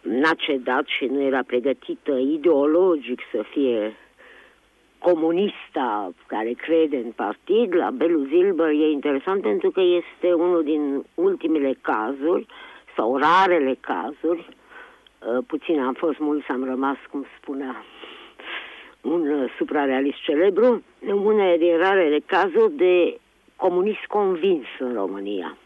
n-a 0.00 0.34
cedat 0.36 0.84
și 0.86 1.04
nu 1.04 1.22
era 1.22 1.42
pregătită 1.46 2.12
ideologic 2.12 3.20
să 3.32 3.44
fie 3.50 3.96
comunista 4.98 6.12
care 6.26 6.52
crede 6.52 6.96
în 6.96 7.10
partid, 7.10 7.74
la 7.74 7.90
Belu 7.90 8.24
Zilber 8.24 8.68
e 8.68 8.90
interesant 8.90 9.42
pentru 9.42 9.70
că 9.70 9.80
este 9.80 10.32
unul 10.32 10.62
din 10.62 11.04
ultimele 11.14 11.78
cazuri 11.80 12.46
sau 12.96 13.16
rarele 13.16 13.76
cazuri. 13.80 14.48
Uh, 14.48 15.44
puțin 15.46 15.80
am 15.80 15.92
fost, 15.92 16.18
mulți 16.18 16.48
am 16.48 16.64
rămas, 16.64 16.96
cum 17.10 17.26
spunea 17.40 17.84
un 19.02 19.28
uh, 19.28 19.52
suprarealist 19.56 20.22
celebru, 20.22 20.82
une 21.24 21.56
din 21.58 21.76
rarele 21.76 22.18
cazuri 22.26 22.72
de 22.72 23.18
comunist 23.56 24.04
convins 24.08 24.66
în 24.78 24.92
România. 24.94 25.56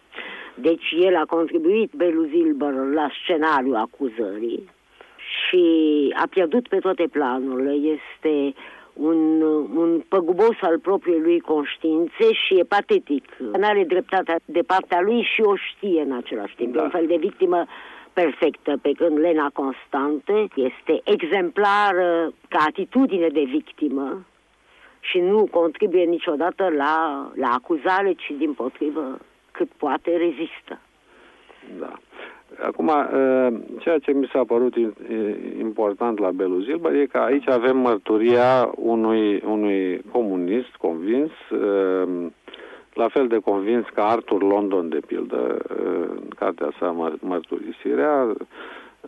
Deci 0.54 0.94
el 1.00 1.16
a 1.16 1.24
contribuit 1.24 1.92
Belu 1.92 2.24
Zilber 2.24 2.72
la 2.72 3.08
scenariul 3.22 3.76
acuzării 3.76 4.70
și 5.16 5.64
a 6.16 6.26
pierdut 6.30 6.68
pe 6.68 6.76
toate 6.76 7.06
planurile. 7.12 7.72
Este 7.72 8.54
un, 8.92 9.40
un 9.74 10.02
păgubos 10.08 10.56
al 10.60 10.78
propriei 10.78 11.20
lui 11.20 11.40
conștiințe 11.40 12.32
și 12.32 12.58
e 12.58 12.62
patetic. 12.62 13.24
Nu 13.38 13.66
are 13.66 13.84
dreptatea 13.84 14.36
de 14.44 14.60
partea 14.66 15.00
lui 15.00 15.22
și 15.34 15.40
o 15.40 15.54
știe 15.56 16.00
în 16.00 16.12
același 16.12 16.56
timp. 16.56 16.74
Da. 16.74 16.82
un 16.82 16.90
fel 16.90 17.06
de 17.06 17.16
victimă 17.16 17.66
perfectă, 18.20 18.78
pe 18.82 18.92
când 18.92 19.18
Lena 19.18 19.50
Constante 19.52 20.48
este 20.54 21.00
exemplară 21.04 22.32
ca 22.48 22.58
atitudine 22.68 23.28
de 23.28 23.44
victimă 23.44 24.24
și 25.00 25.18
nu 25.18 25.48
contribuie 25.50 26.04
niciodată 26.04 26.68
la, 26.76 26.94
la 27.34 27.48
acuzare, 27.48 28.12
ci 28.12 28.32
din 28.38 28.52
potrivă 28.52 29.18
cât 29.50 29.68
poate 29.76 30.10
rezistă. 30.16 30.80
Da. 31.78 31.92
Acum, 32.66 32.88
ă, 32.88 33.04
ceea 33.78 33.98
ce 33.98 34.12
mi 34.12 34.28
s-a 34.32 34.44
părut 34.46 34.74
important 35.58 36.18
la 36.18 36.30
Belu 36.30 36.58
Zilber 36.60 36.94
e 36.94 37.06
că 37.06 37.18
aici 37.18 37.48
avem 37.48 37.76
mărturia 37.76 38.70
unui, 38.76 39.42
unui 39.46 40.00
comunist 40.12 40.74
convins 40.78 41.30
ă, 41.52 42.08
la 42.96 43.08
fel 43.08 43.26
de 43.26 43.38
convins 43.38 43.86
ca 43.94 44.04
Arthur 44.08 44.42
London, 44.42 44.88
de 44.88 45.00
pildă, 45.06 45.56
în 46.08 46.28
cartea 46.38 46.72
sa 46.78 47.14
Mărturisirea, 47.20 48.32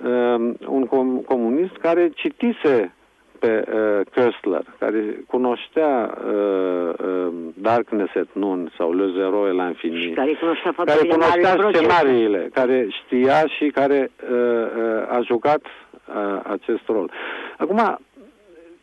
um, 0.04 0.56
un 0.68 0.86
com- 0.86 1.24
comunist 1.26 1.76
care 1.76 2.10
citise 2.14 2.92
pe 3.38 3.64
uh, 3.72 4.00
Köstler, 4.10 4.64
care 4.78 5.24
cunoștea 5.26 6.18
uh, 6.26 6.92
uh, 6.98 7.32
Darkness 7.54 8.14
at 8.14 8.28
Noon 8.32 8.72
sau 8.76 8.92
Le 8.92 9.06
Zero 9.16 9.48
et 9.48 9.54
l'Infini, 9.54 10.12
care 10.14 10.32
cunoștea, 10.32 10.72
care 10.84 11.08
cunoștea 11.08 11.56
scenariile, 11.72 12.50
care 12.52 12.86
știa 12.90 13.46
și 13.46 13.66
care 13.66 14.10
uh, 14.22 14.36
uh, 14.36 15.16
a 15.16 15.20
jucat 15.24 15.62
uh, 15.62 16.40
acest 16.44 16.82
rol. 16.86 17.10
Acum, 17.56 17.98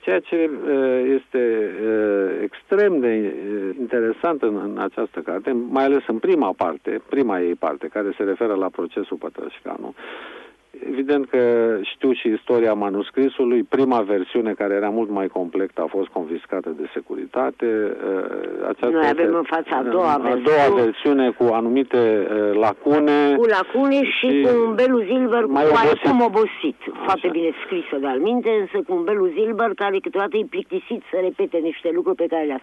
Ceea 0.06 0.20
ce 0.20 0.50
uh, 0.50 1.20
este 1.20 1.72
uh, 1.86 2.42
extrem 2.44 3.00
de 3.00 3.34
uh, 3.34 3.45
interesant 3.96 4.42
în, 4.42 4.56
în 4.64 4.78
această 4.78 5.20
carte, 5.20 5.52
mai 5.52 5.84
ales 5.84 6.04
în 6.08 6.20
prima 6.20 6.54
parte, 6.54 7.02
prima 7.10 7.40
ei 7.40 7.56
parte, 7.56 7.88
care 7.88 8.14
se 8.18 8.24
referă 8.24 8.54
la 8.54 8.70
procesul 8.70 9.18
Pătrășcanu, 9.18 9.94
Evident 10.96 11.30
că 11.30 11.40
știu 11.82 12.12
și 12.14 12.28
istoria 12.28 12.74
manuscrisului. 12.74 13.64
Prima 13.64 14.00
versiune, 14.02 14.52
care 14.54 14.74
era 14.74 14.90
mult 14.90 15.10
mai 15.10 15.28
completă, 15.28 15.82
a 15.82 15.86
fost 15.98 16.08
confiscată 16.08 16.70
de 16.80 16.86
securitate. 16.94 17.66
Uh, 17.66 18.68
aceasta 18.72 18.98
Noi 19.00 19.08
avem 19.16 19.36
în 19.36 19.44
fața 19.44 19.76
a 19.76 19.84
doua 19.84 20.14
a 20.14 20.18
versiune. 20.18 20.44
doua 20.50 20.68
versiune 20.84 21.30
cu 21.40 21.44
anumite 21.54 22.02
uh, 22.28 22.58
lacune. 22.66 23.36
Cu 23.38 23.46
lacune 23.46 24.04
și, 24.04 24.28
și 24.30 24.42
cu 24.44 24.50
un 24.68 24.76
Belu 24.76 25.00
Zilber 25.00 25.44
mai 25.46 25.66
obosit. 25.66 26.22
obosit. 26.28 26.80
Așa. 26.92 27.02
Foarte 27.04 27.28
bine 27.32 27.50
scrisă 27.66 27.96
de 28.00 28.08
alminte, 28.08 28.50
însă 28.64 28.78
cu 28.88 28.92
un 28.98 29.04
Belu 29.04 29.26
Zilber 29.38 29.70
care 29.76 29.98
câteodată 30.00 30.38
e 30.38 30.46
plictisit 30.56 31.02
să 31.12 31.18
repete 31.28 31.58
niște 31.58 31.90
lucruri 31.94 32.16
pe 32.16 32.26
care 32.30 32.44
le-a 32.46 32.62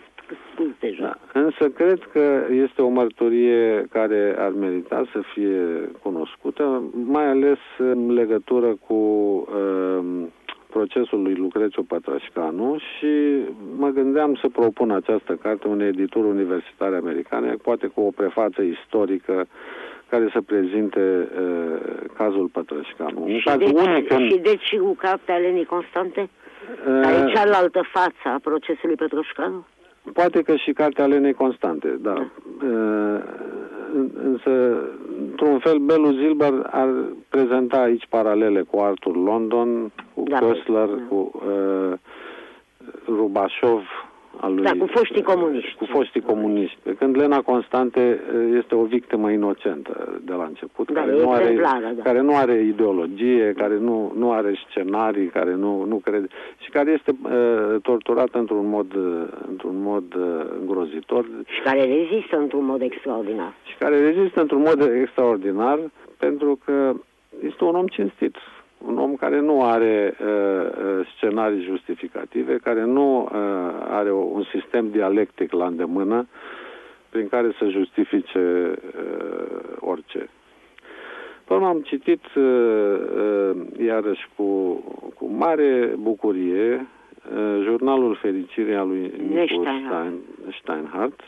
spus 0.53 0.71
deja. 0.81 1.03
Da. 1.03 1.41
Însă 1.41 1.65
cred 1.69 2.01
că 2.13 2.25
este 2.65 2.83
o 2.83 2.89
mărturie 2.89 3.87
care 3.91 4.35
ar 4.39 4.53
merita 4.61 5.05
să 5.13 5.21
fie 5.35 5.61
cunoscută, 6.03 6.83
mai 7.07 7.27
ales 7.29 7.59
în 7.79 8.15
legătură 8.23 8.71
cu 8.87 8.95
uh, 8.95 10.29
procesul 10.75 11.23
lui 11.23 11.35
Lucrețiu 11.35 11.83
Pătrășcanu 11.83 12.77
și 12.79 13.13
mă 13.77 13.89
gândeam 13.89 14.35
să 14.41 14.49
propun 14.49 14.91
această 14.91 15.33
carte 15.43 15.69
unei 15.69 15.89
edituri 15.89 16.27
universitare 16.27 16.97
americane, 16.97 17.55
poate 17.69 17.87
cu 17.87 18.01
o 18.01 18.11
prefață 18.21 18.61
istorică 18.63 19.47
care 20.11 20.29
să 20.33 20.41
prezinte 20.41 21.05
uh, 21.05 21.79
cazul 22.17 22.47
Pătrășcanu. 22.53 23.23
Un 23.23 23.39
și 23.39 23.45
caz 23.45 23.59
deci, 23.59 23.73
unic 23.85 24.11
în... 24.11 24.29
Și 24.29 24.39
deci 24.51 24.77
cu 24.79 24.95
cartea 24.95 25.37
Lenii 25.37 25.65
Constante? 25.65 26.21
Uh, 26.21 27.01
care 27.03 27.17
e 27.17 27.33
cealaltă 27.35 27.81
față 27.93 28.25
a 28.35 28.39
procesului 28.43 28.97
Pătrășcanu? 28.97 29.67
Poate 30.13 30.43
că 30.43 30.57
și 30.57 30.73
cartea 30.73 31.07
Lenei 31.07 31.33
Constante, 31.33 31.99
da. 32.01 32.13
da. 32.13 32.31
Uh, 32.67 33.23
însă, 34.25 34.83
într-un 35.21 35.59
fel, 35.59 35.79
Belu 35.79 36.11
Zilber 36.11 36.53
ar 36.71 36.89
prezenta 37.29 37.77
aici 37.77 38.07
paralele 38.09 38.63
cu 38.63 38.79
Arthur 38.79 39.17
London, 39.17 39.93
cu 40.15 40.23
da, 40.29 40.39
Köstler, 40.39 40.87
da. 40.87 41.03
cu 41.09 41.31
uh, 41.35 41.99
Rubashov, 43.07 43.83
al 44.43 44.55
lui... 44.55 44.65
Da, 44.65 44.71
cu 44.79 44.87
foștii 44.87 45.23
comuniști. 45.23 45.75
Cu 45.75 45.85
foștii 45.85 46.21
comuniști. 46.21 46.79
Pe 46.83 46.95
când 46.95 47.17
Lena 47.17 47.41
Constante 47.41 48.01
eh, 48.01 48.59
este 48.61 48.75
o 48.75 48.85
victimă 48.85 49.31
inocentă 49.31 50.21
de 50.25 50.33
la 50.33 50.45
început, 50.45 50.91
da, 50.91 51.01
care, 51.01 51.13
nu 51.23 51.31
are, 51.31 51.59
da. 51.63 52.03
care 52.03 52.21
nu 52.21 52.37
are 52.37 52.61
ideologie, 52.61 53.53
care 53.57 53.79
nu, 53.79 54.13
nu 54.17 54.33
are 54.33 54.53
scenarii, 54.69 55.27
care 55.27 55.55
nu, 55.55 55.85
nu 55.85 55.97
crede 55.97 56.27
și 56.59 56.71
care 56.71 56.91
este 56.91 57.17
uh, 57.23 57.81
torturată 57.83 58.39
într-un 58.39 58.69
mod, 58.69 58.95
uh, 58.95 59.23
într-un 59.49 59.83
mod 59.83 60.15
uh, 60.15 60.45
îngrozitor. 60.61 61.25
Și 61.47 61.61
care 61.63 61.85
rezistă 61.85 62.37
într-un 62.37 62.65
mod 62.65 62.81
extraordinar. 62.83 63.53
Și 63.65 63.77
care 63.79 63.99
rezistă 63.99 64.41
într-un 64.41 64.61
mod 64.61 64.91
extraordinar 65.01 65.79
pentru 66.19 66.59
că 66.65 66.93
este 67.45 67.65
un 67.65 67.75
om 67.75 67.87
cinstit 67.87 68.37
un 68.87 68.99
om 68.99 69.15
care 69.17 69.41
nu 69.41 69.65
are 69.65 70.17
uh, 70.21 70.27
uh, 70.29 71.07
scenarii 71.17 71.63
justificative, 71.65 72.59
care 72.63 72.85
nu 72.85 73.23
uh, 73.23 73.31
are 73.89 74.11
o, 74.11 74.19
un 74.19 74.43
sistem 74.43 74.91
dialectic 74.91 75.53
la 75.53 75.67
îndemână 75.67 76.27
prin 77.09 77.29
care 77.29 77.53
să 77.59 77.69
justifice 77.69 78.75
uh, 78.77 79.77
orice. 79.79 80.29
Până 81.45 81.67
am 81.67 81.81
citit 81.81 82.25
uh, 82.35 82.43
uh, 82.43 83.87
iarăși 83.87 84.29
cu, 84.37 84.73
cu 85.15 85.27
mare 85.27 85.95
bucurie 85.99 86.87
uh, 87.35 87.63
jurnalul 87.63 88.15
Fericirii 88.15 88.75
al 88.75 88.89
lui 88.89 89.13
Nicu 89.29 89.63
Stein, 89.63 90.21
Steinhardt. 90.61 91.21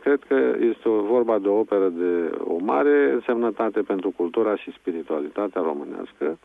Cred 0.00 0.20
că 0.28 0.56
este 0.60 0.88
o 0.88 1.00
vorba 1.00 1.38
de 1.38 1.48
o 1.48 1.58
operă 1.58 1.88
de 1.88 2.30
o 2.44 2.56
mare 2.60 3.10
însemnătate 3.12 3.80
pentru 3.80 4.12
cultura 4.16 4.56
și 4.56 4.72
spiritualitatea 4.72 5.60
românească 5.60 6.38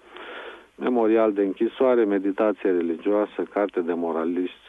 memorial 0.78 1.34
de 1.34 1.42
închisoare, 1.42 2.04
meditație 2.04 2.72
religioasă, 2.72 3.44
carte 3.54 3.80
de 3.82 3.94
moralist 3.94 4.66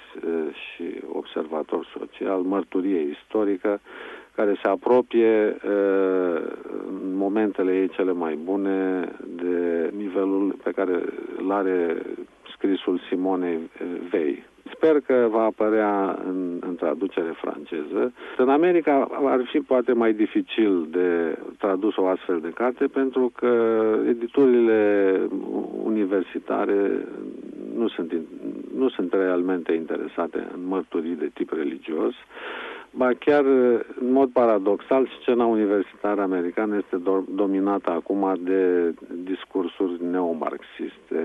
și 0.53 1.01
observator 1.13 1.87
social, 1.99 2.41
mărturie 2.41 3.01
istorică, 3.01 3.81
care 4.35 4.59
se 4.63 4.69
apropie 4.69 5.57
în 6.89 7.15
momentele 7.15 7.77
ei 7.77 7.89
cele 7.89 8.13
mai 8.13 8.35
bune 8.35 9.09
de 9.27 9.91
nivelul 9.97 10.57
pe 10.63 10.71
care 10.71 11.03
îl 11.39 11.53
are 11.53 12.03
scrisul 12.59 13.01
Simonei 13.09 13.59
Vei. 14.11 14.45
Sper 14.75 15.01
că 15.01 15.29
va 15.31 15.43
apărea 15.43 16.19
în, 16.25 16.59
în 16.61 16.75
traducere 16.75 17.35
franceză. 17.41 18.13
În 18.37 18.49
America 18.49 19.09
ar 19.25 19.41
fi 19.51 19.59
poate 19.59 19.93
mai 19.93 20.13
dificil 20.13 20.87
de 20.91 21.39
tradus 21.59 21.97
o 21.97 22.07
astfel 22.07 22.41
de 22.41 22.51
carte 22.55 22.87
pentru 22.87 23.33
că 23.37 23.83
editurile 24.09 25.21
universitare 25.83 27.07
nu 27.75 27.89
sunt, 27.89 28.13
nu 28.77 28.89
sunt 28.89 29.13
realmente 29.13 29.73
interesate 29.73 30.49
în 30.55 30.61
mărturii 30.67 31.15
de 31.15 31.31
tip 31.35 31.53
religios. 31.53 32.15
Ba 32.91 33.11
chiar, 33.19 33.45
în 34.01 34.13
mod 34.13 34.31
paradoxal, 34.33 35.09
scena 35.21 35.45
universitară 35.45 36.21
americană 36.21 36.77
este 36.77 36.97
do- 36.97 37.35
dominată 37.35 37.91
acum 37.91 38.35
de 38.39 38.93
discursuri 39.09 40.05
neomarxiste, 40.05 41.21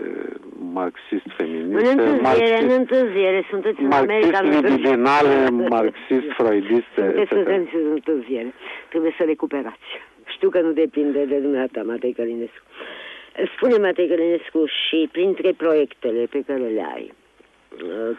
marxist-feministe, 0.73 1.89
în 1.91 1.99
întârziere, 1.99 2.21
marxist, 2.21 2.61
în 2.61 2.69
întârziere, 2.69 3.45
sunteți 3.49 3.81
în 3.81 3.91
America. 3.91 4.41
Marxist-libidinale, 4.41 5.49
marxist-freudiste, 5.49 7.01
Sunteți 7.29 7.75
în 7.75 7.91
întârziere, 7.91 8.53
trebuie 8.89 9.13
să 9.17 9.23
recuperați. 9.23 9.89
Știu 10.25 10.49
că 10.49 10.61
nu 10.61 10.71
depinde 10.71 11.25
de 11.25 11.37
dumneata, 11.37 11.81
Matei 11.85 12.13
Călinescu. 12.13 12.65
Spune, 13.55 13.77
Matei 13.77 14.07
Călinescu, 14.07 14.65
și 14.65 15.09
printre 15.11 15.53
proiectele 15.57 16.25
pe 16.29 16.43
care 16.47 16.59
le 16.59 16.85
ai, 16.95 17.13
Uh, 17.22 17.22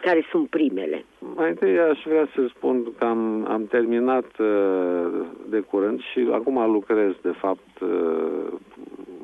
care 0.01 0.25
sunt 0.29 0.49
primele? 0.49 1.05
Mai 1.35 1.49
întâi 1.49 1.79
aș 1.79 1.99
vrea 2.05 2.27
să 2.35 2.45
spun 2.55 2.93
că 2.97 3.05
am, 3.05 3.45
am 3.49 3.65
terminat 3.65 4.37
uh, 4.39 5.07
de 5.49 5.59
curând 5.59 6.01
și 6.01 6.27
acum 6.31 6.71
lucrez, 6.71 7.11
de 7.21 7.33
fapt, 7.37 7.79
uh, 7.81 8.53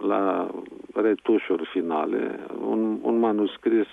la 0.08 0.52
retușuri 0.94 1.70
finale, 1.72 2.40
un, 2.68 2.98
un 3.02 3.20
manuscris 3.20 3.88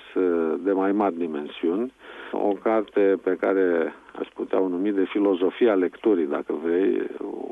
de 0.59 0.73
mai 0.73 0.93
mari 0.93 1.17
dimensiuni, 1.17 1.93
o 2.33 2.53
carte 2.63 3.19
pe 3.23 3.37
care 3.41 3.95
aș 4.21 4.27
putea 4.35 4.61
o 4.61 4.69
numi 4.69 4.93
de 4.93 5.05
filozofia 5.05 5.75
lecturii, 5.75 6.27
dacă 6.27 6.55
vrei, 6.65 7.03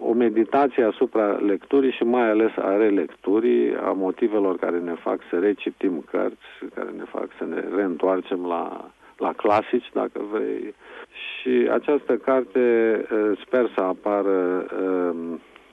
o 0.01 0.13
meditație 0.13 0.85
asupra 0.85 1.27
lecturii 1.27 1.91
și 1.91 2.03
mai 2.03 2.31
ales 2.31 2.51
a 2.57 2.77
relecturii, 2.77 3.77
a 3.77 3.93
motivelor 3.93 4.57
care 4.57 4.79
ne 4.79 4.95
fac 4.95 5.21
să 5.31 5.39
recitim 5.39 6.05
cărți, 6.11 6.75
care 6.75 6.91
ne 6.97 7.05
fac 7.05 7.29
să 7.39 7.45
ne 7.45 7.65
reîntoarcem 7.75 8.47
la, 8.47 8.91
la 9.17 9.33
clasici, 9.33 9.91
dacă 9.93 10.21
vrei. 10.33 10.75
Și 11.13 11.69
această 11.71 12.17
carte 12.17 12.61
sper 13.47 13.71
să 13.75 13.81
apară 13.81 14.67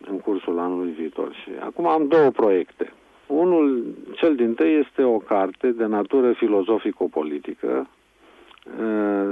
în 0.07 0.19
cursul 0.19 0.59
anului 0.59 0.91
viitor. 0.91 1.33
Și 1.33 1.49
acum 1.59 1.87
am 1.87 2.07
două 2.07 2.29
proiecte. 2.29 2.91
Unul, 3.27 3.83
cel 4.15 4.35
din 4.35 4.53
tăi, 4.53 4.79
este 4.79 5.03
o 5.03 5.17
carte 5.17 5.71
de 5.71 5.85
natură 5.85 6.31
filozofico-politică, 6.31 7.87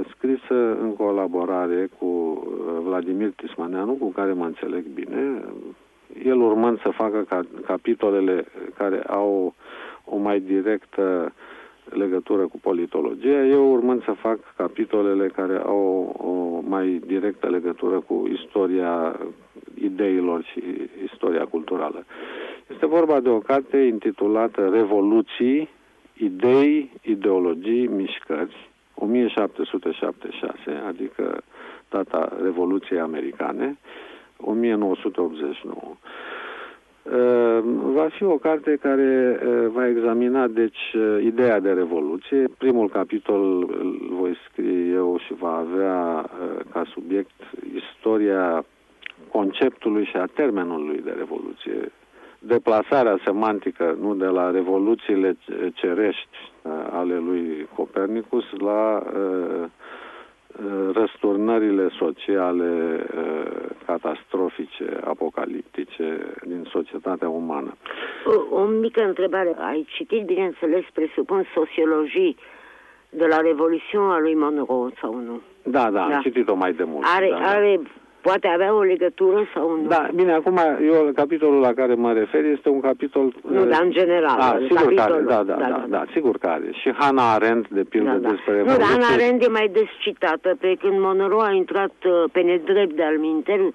scrisă 0.08 0.76
în 0.80 0.94
colaborare 0.96 1.88
cu 1.98 2.42
Vladimir 2.82 3.32
Tismaneanu, 3.36 3.92
cu 3.92 4.10
care 4.10 4.32
mă 4.32 4.44
înțeleg 4.44 4.84
bine, 4.84 5.42
el 6.24 6.40
urmând 6.40 6.80
să 6.80 6.88
facă 6.88 7.24
ca, 7.28 7.46
capitolele 7.66 8.44
care 8.74 9.02
au 9.02 9.54
o 10.04 10.16
mai 10.16 10.40
directă 10.40 11.32
legătură 11.90 12.46
cu 12.46 12.58
politologia, 12.58 13.44
eu 13.44 13.72
urmând 13.72 14.04
să 14.04 14.12
fac 14.12 14.38
capitolele 14.56 15.26
care 15.26 15.58
au 15.58 16.14
o 16.18 16.68
mai 16.68 17.00
directă 17.06 17.48
legătură 17.48 18.00
cu 18.00 18.28
istoria 18.32 19.20
ideilor 19.74 20.42
și 20.44 20.62
istoria 21.04 21.44
culturală. 21.44 22.04
Este 22.72 22.86
vorba 22.86 23.20
de 23.20 23.28
o 23.28 23.38
carte 23.38 23.78
intitulată 23.78 24.68
Revoluții, 24.68 25.68
idei, 26.16 26.90
ideologii, 27.02 27.86
mișcări, 27.86 28.70
1776, 28.94 30.70
adică 30.86 31.42
data 31.90 32.38
Revoluției 32.42 32.98
Americane, 32.98 33.78
1989. 34.36 35.96
Ehm, 37.04 37.92
va 37.92 38.08
fi 38.08 38.24
o 38.24 38.36
carte 38.36 38.78
care 38.80 39.38
va 39.72 39.88
examina, 39.88 40.46
deci, 40.46 40.94
ideea 41.20 41.60
de 41.60 41.72
revoluție. 41.72 42.48
Primul 42.58 42.88
capitol 42.88 43.40
îl 43.78 44.08
voi 44.10 44.36
scrie 44.50 44.92
eu 44.92 45.18
și 45.26 45.34
va 45.34 45.56
avea 45.56 46.30
ca 46.72 46.84
subiect 46.92 47.40
istoria 47.74 48.64
conceptului 49.30 50.04
și 50.04 50.16
a 50.16 50.26
termenului 50.34 51.00
de 51.04 51.14
revoluție. 51.18 51.92
Deplasarea 52.38 53.18
semantică, 53.24 53.96
nu 54.00 54.14
de 54.14 54.26
la 54.26 54.50
revoluțiile 54.50 55.36
cerești 55.74 56.52
ale 56.90 57.14
lui 57.14 57.68
Copernicus 57.74 58.44
la 58.58 59.02
uh, 59.06 59.64
răsturnările 60.92 61.88
sociale 61.98 63.00
catastrofice, 63.86 65.00
apocaliptice 65.04 66.34
din 66.42 66.66
societatea 66.70 67.28
umană. 67.28 67.76
O, 68.24 68.56
o 68.56 68.64
mică 68.64 69.04
întrebare. 69.04 69.56
Ai 69.58 69.86
citit, 69.88 70.24
bineînțeles, 70.24 70.84
presupun 70.94 71.44
sociologii 71.54 72.36
de 73.10 73.26
la 73.26 73.40
Revoluția 73.40 74.18
lui 74.20 74.34
Monroe 74.34 74.92
sau 75.00 75.14
nu? 75.14 75.40
Da, 75.62 75.90
da, 75.90 75.90
da. 75.90 76.04
am 76.04 76.20
citit-o 76.22 76.54
mai 76.54 76.72
de 76.72 76.84
mult. 76.84 77.04
Are, 77.16 77.28
da, 77.30 77.38
da. 77.38 77.50
Are 78.22 78.38
poate 78.38 78.46
avea 78.46 78.74
o 78.74 78.82
legătură 78.82 79.48
sau 79.54 79.76
nu? 79.76 79.88
Da, 79.88 80.08
bine, 80.14 80.32
acum 80.32 80.58
eu, 80.82 81.12
capitolul 81.14 81.60
la 81.60 81.72
care 81.72 81.94
mă 81.94 82.12
refer 82.12 82.44
este 82.44 82.68
un 82.68 82.80
capitol... 82.80 83.34
Nu, 83.50 83.64
dar 83.64 83.82
în 83.82 83.90
general. 83.90 84.40
A, 84.40 84.58
sigur 84.68 84.94
că 84.94 85.00
are, 85.00 85.20
da, 85.26 85.42
da, 85.42 85.54
da, 85.54 85.68
da, 85.68 85.84
da, 85.88 86.04
sigur 86.12 86.38
că 86.38 86.46
are. 86.46 86.70
Și 86.72 86.92
Hannah 86.98 87.32
Arendt, 87.34 87.68
de 87.68 87.82
pildă, 87.82 88.10
da, 88.10 88.18
da. 88.18 88.28
despre 88.28 88.58
Nu, 88.58 88.64
dar 88.64 88.82
Hannah 88.82 89.12
Arendt 89.12 89.44
e 89.44 89.48
mai 89.48 89.68
des 89.72 89.88
citată, 90.00 90.56
pe 90.60 90.74
când 90.80 91.00
Monroe 91.00 91.46
a 91.46 91.52
intrat 91.52 91.94
uh, 92.04 92.24
pe 92.32 92.40
nedrept 92.40 92.94
de-al 92.94 93.20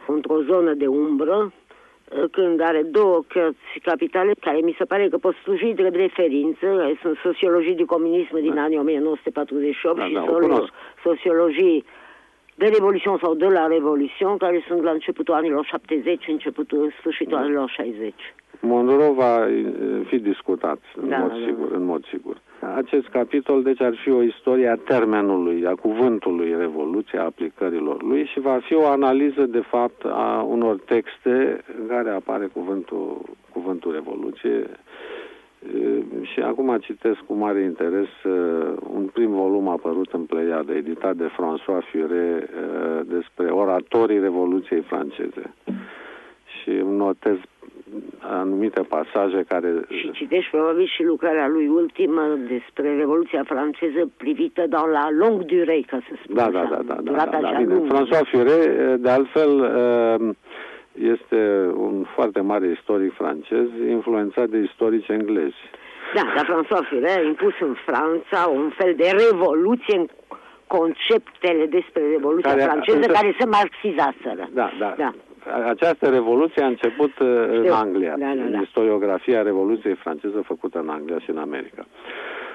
într-o 0.08 0.42
zonă 0.42 0.74
de 0.74 0.88
umbră, 0.88 1.52
când 2.32 2.62
are 2.62 2.82
două 2.92 3.20
cărți 3.28 3.80
capitale 3.84 4.32
care 4.40 4.60
mi 4.64 4.76
se 4.78 4.86
pare 4.86 5.08
că 5.08 5.18
pot 5.18 5.36
sluji 5.36 5.74
drept 5.74 5.96
referință, 5.96 6.68
sunt 7.02 7.18
sociologii 7.24 7.76
de 7.76 7.84
comunism 7.84 8.42
din 8.42 8.54
da. 8.54 8.62
anii 8.62 8.78
1948 8.78 9.98
da, 9.98 10.06
și 10.06 10.14
da, 10.14 10.64
sociologii 11.04 11.86
de 12.58 12.66
Revoluție 12.66 13.18
sau 13.22 13.34
de 13.34 13.46
la 13.46 13.68
Revoluție, 13.68 14.36
care 14.38 14.64
sunt 14.68 14.82
la 14.82 14.92
începutul 14.92 15.34
anilor 15.34 15.66
70, 15.66 16.28
începutul, 16.28 16.94
sfârșitul 17.00 17.38
da. 17.38 17.44
anilor 17.44 17.70
60. 17.70 18.14
Monroe 18.60 19.12
va 19.12 19.48
fi 20.06 20.18
discutat, 20.20 20.80
în, 21.02 21.10
da, 21.10 21.18
mod 21.18 21.30
da, 21.30 21.36
sigur, 21.48 21.68
da. 21.70 21.76
în 21.76 21.84
mod 21.84 22.06
sigur. 22.06 22.38
Acest 22.76 23.08
capitol, 23.08 23.64
deci, 23.64 23.82
ar 23.82 23.96
fi 24.04 24.10
o 24.10 24.22
istorie 24.22 24.68
a 24.68 24.76
termenului, 24.76 25.66
a 25.66 25.76
cuvântului 25.76 26.56
Revoluție, 26.58 27.20
a 27.20 27.24
aplicărilor 27.24 28.04
lui 28.04 28.26
și 28.26 28.40
va 28.40 28.60
fi 28.62 28.74
o 28.74 28.88
analiză, 28.88 29.46
de 29.46 29.64
fapt, 29.70 30.06
a 30.06 30.46
unor 30.48 30.80
texte 30.86 31.64
în 31.80 31.88
care 31.88 32.10
apare 32.10 32.46
cuvântul, 32.54 33.22
cuvântul 33.54 33.92
Revoluție. 33.92 34.70
Și 36.22 36.40
acum 36.40 36.78
citesc 36.82 37.20
cu 37.28 37.34
mare 37.34 37.62
interes 37.62 38.08
un 38.94 39.10
prim 39.14 39.32
volum 39.32 39.68
apărut 39.68 40.14
în 40.14 40.22
Pleiade, 40.22 40.74
editat 40.74 41.16
de 41.16 41.26
François 41.26 41.84
Furet, 41.92 42.50
despre 43.04 43.46
oratorii 43.46 44.20
Revoluției 44.20 44.82
franceze. 44.82 45.54
Și 46.62 46.70
notez 46.90 47.36
anumite 48.20 48.82
pasaje 48.82 49.46
care... 49.48 49.74
Și 49.88 50.12
citești 50.12 50.52
probabil 50.52 50.86
și 50.86 51.04
lucrarea 51.04 51.48
lui 51.48 51.68
ultimă 51.68 52.22
despre 52.48 52.96
Revoluția 52.96 53.44
franceză 53.44 54.10
privită 54.18 54.66
doar 54.70 54.88
la 54.88 55.08
long 55.12 55.44
durée, 55.44 55.82
ca 55.88 56.00
să 56.08 56.14
spun 56.24 56.36
da, 56.36 56.50
da, 56.52 56.60
așa. 56.60 56.70
Da, 56.70 56.94
da, 56.94 57.12
da, 57.12 57.26
da, 57.26 57.40
da, 57.42 57.58
bine. 57.58 57.82
François 57.88 58.30
Furet, 58.32 58.96
de 58.96 59.10
altfel, 59.10 59.52
uh, 59.60 60.36
este 61.00 61.72
un 61.76 62.06
foarte 62.16 62.42
mare 62.42 62.68
istoric 62.68 63.14
francez, 63.14 63.68
influențat 63.90 64.48
de 64.50 64.58
istorici 64.58 65.08
englezi. 65.08 65.62
Da, 66.16 66.22
dar 66.36 66.46
François 66.46 66.88
Furet 66.90 67.18
a 67.18 67.22
impus 67.22 67.54
în 67.60 67.76
Franța 67.86 68.50
un 68.50 68.70
fel 68.78 68.94
de 68.96 69.10
revoluție 69.30 69.98
în 69.98 70.08
conceptele 70.68 71.66
despre 71.66 72.02
Revoluția 72.12 72.50
care, 72.50 72.62
franceză 72.62 72.98
însă, 72.98 73.12
care 73.12 73.36
se 73.40 73.46
marxizaseră. 73.46 74.50
Da, 74.54 74.72
da. 74.80 74.94
da 74.98 75.14
această 75.66 76.10
revoluție 76.10 76.64
a 76.64 76.68
început 76.68 77.20
uh, 77.20 77.28
Știu. 77.44 77.64
în 77.64 77.72
Anglia, 77.72 78.16
da, 78.18 78.26
da, 78.26 78.34
da. 78.34 78.58
în 78.58 78.62
istoriografia 78.62 79.42
Revoluției 79.42 79.96
franceză 79.96 80.42
făcută 80.46 80.80
în 80.80 80.90
Anglia 80.90 81.20
și 81.20 81.30
în 81.30 81.38
America. 81.38 81.86
Uh, 81.86 82.47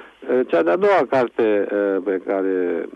cea 0.47 0.63
de-a 0.63 0.77
doua 0.77 1.07
carte 1.09 1.67
uh, 1.73 2.03
pe 2.05 2.23
care 2.27 2.87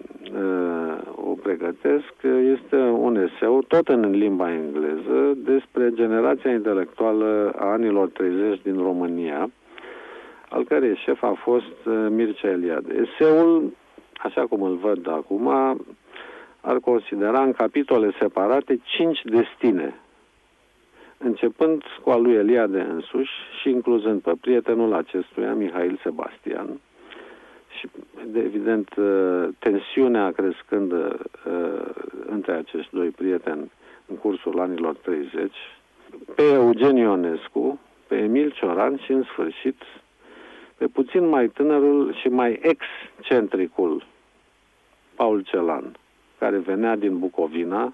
o 1.15 1.33
pregătesc 1.43 2.13
este 2.55 2.77
un 2.77 3.17
eseu, 3.17 3.63
tot 3.63 3.89
în 3.89 4.11
limba 4.11 4.53
engleză, 4.53 5.35
despre 5.37 5.91
generația 5.95 6.51
intelectuală 6.51 7.53
a 7.57 7.65
anilor 7.65 8.09
30 8.09 8.61
din 8.63 8.77
România, 8.83 9.51
al 10.49 10.65
cărei 10.65 10.97
șef 10.97 11.23
a 11.23 11.33
fost 11.43 12.09
Mircea 12.09 12.49
Eliade. 12.49 13.07
Eseul, 13.09 13.73
așa 14.17 14.47
cum 14.47 14.63
îl 14.63 14.77
văd 14.77 15.09
acum, 15.09 15.49
ar 16.61 16.79
considera 16.79 17.43
în 17.43 17.53
capitole 17.53 18.11
separate 18.21 18.81
cinci 18.85 19.21
destine, 19.25 19.95
începând 21.19 21.83
cu 22.03 22.11
al 22.11 22.23
lui 22.23 22.35
Eliade 22.35 22.81
însuși 22.81 23.33
și 23.61 23.71
incluzând 23.71 24.21
pe 24.21 24.33
prietenul 24.41 24.95
acestuia, 24.95 25.55
Mihail 25.55 26.01
Sebastian, 26.03 26.81
și, 27.79 27.89
de, 28.27 28.39
evident, 28.39 28.95
uh, 28.97 29.49
tensiunea 29.59 30.33
crescând 30.33 30.93
uh, 30.93 31.15
între 32.27 32.53
acești 32.53 32.95
doi 32.95 33.09
prieteni 33.09 33.71
în 34.07 34.17
cursul 34.17 34.61
anilor 34.61 34.95
30, 34.95 35.53
pe 36.35 36.43
Eugen 36.43 36.97
Ionescu, 36.97 37.81
pe 38.07 38.17
Emil 38.17 38.51
Cioran 38.51 38.99
și, 39.05 39.13
în 39.13 39.23
sfârșit, 39.23 39.83
pe 40.77 40.87
puțin 40.87 41.29
mai 41.29 41.49
tânărul 41.49 42.15
și 42.15 42.29
mai 42.29 42.61
excentricul 42.63 44.07
Paul 45.15 45.41
Celan 45.41 45.97
care 46.39 46.59
venea 46.59 46.97
din 46.97 47.19
Bucovina 47.19 47.93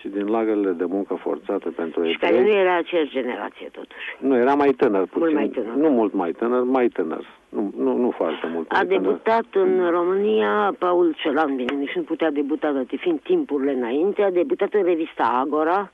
și 0.00 0.08
din 0.08 0.26
lagările 0.26 0.70
de 0.70 0.84
muncă 0.84 1.14
forțată 1.14 1.70
pentru 1.70 2.04
ei. 2.04 2.12
Și 2.12 2.18
care 2.18 2.42
nu 2.42 2.48
era 2.48 2.76
aceeași 2.76 3.10
generație, 3.10 3.68
totuși. 3.72 4.16
Nu, 4.18 4.36
era 4.36 4.54
mai 4.54 4.70
tânăr 4.70 5.06
puțin. 5.06 5.20
Mult 5.20 5.34
mai 5.34 5.48
tânăr. 5.48 5.74
Nu 5.74 5.88
mult 5.88 6.12
mai 6.12 6.30
tânăr, 6.30 6.62
mai 6.62 6.88
tânăr. 6.88 7.24
Nu, 7.48 7.72
nu, 7.76 7.96
nu 7.96 8.10
foarte 8.10 8.46
mult. 8.52 8.70
A 8.70 8.84
debutat 8.84 9.44
tânăr. 9.50 9.68
în 9.68 9.90
România 9.90 10.74
Paul 10.78 11.14
Celan, 11.16 11.56
bine, 11.56 11.74
nici 11.74 11.92
nu 11.92 12.02
putea 12.02 12.30
debuta, 12.30 12.72
date 12.72 12.96
fiind 12.96 13.20
timpurile 13.20 13.72
înainte, 13.72 14.22
a 14.22 14.30
debutat 14.30 14.74
în 14.74 14.82
revista 14.82 15.40
Agora 15.44 15.92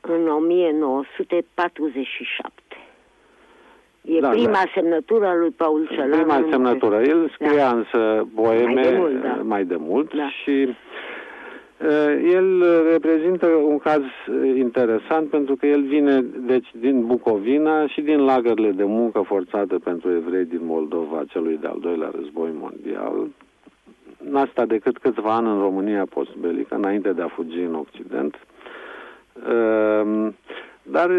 în 0.00 0.28
1947. 0.28 2.52
E 4.02 4.20
da, 4.20 4.28
prima 4.28 4.50
da. 4.50 4.64
semnătură 4.74 5.26
a 5.26 5.34
lui 5.34 5.50
Paul 5.50 5.88
Celan. 5.92 6.10
Prima 6.10 6.46
semnătură. 6.50 7.02
El 7.02 7.30
scria 7.34 7.70
da. 7.70 7.70
însă 7.70 8.26
poeme 8.34 8.72
mai 8.72 8.82
de 8.82 8.96
mult, 8.96 9.22
da. 9.22 9.40
mai 9.42 9.64
de 9.64 9.76
mult 9.78 10.14
da. 10.14 10.28
și 10.28 10.50
Eh, 10.50 10.68
el 12.32 12.62
reprezintă 12.90 13.46
un 13.46 13.78
caz 13.78 14.02
interesant 14.56 15.28
pentru 15.28 15.56
că 15.56 15.66
el 15.66 15.82
vine 15.82 16.20
deci 16.20 16.68
din 16.80 17.06
Bucovina 17.06 17.86
și 17.86 18.00
din 18.00 18.24
lagările 18.24 18.70
de 18.70 18.84
muncă 18.84 19.20
forțată 19.20 19.78
pentru 19.78 20.10
evrei 20.10 20.44
din 20.44 20.60
Moldova 20.62 21.24
celui 21.28 21.58
de-al 21.60 21.78
doilea 21.80 22.10
război 22.14 22.50
mondial. 22.52 23.26
N-a 24.30 24.64
decât 24.66 24.98
câțiva 24.98 25.34
ani 25.34 25.48
în 25.48 25.60
România 25.60 26.04
postbelică, 26.04 26.74
înainte 26.74 27.12
de 27.12 27.22
a 27.22 27.28
fugi 27.28 27.58
în 27.58 27.74
Occident. 27.74 28.38
Ehm, 29.48 30.34
dar, 30.82 31.10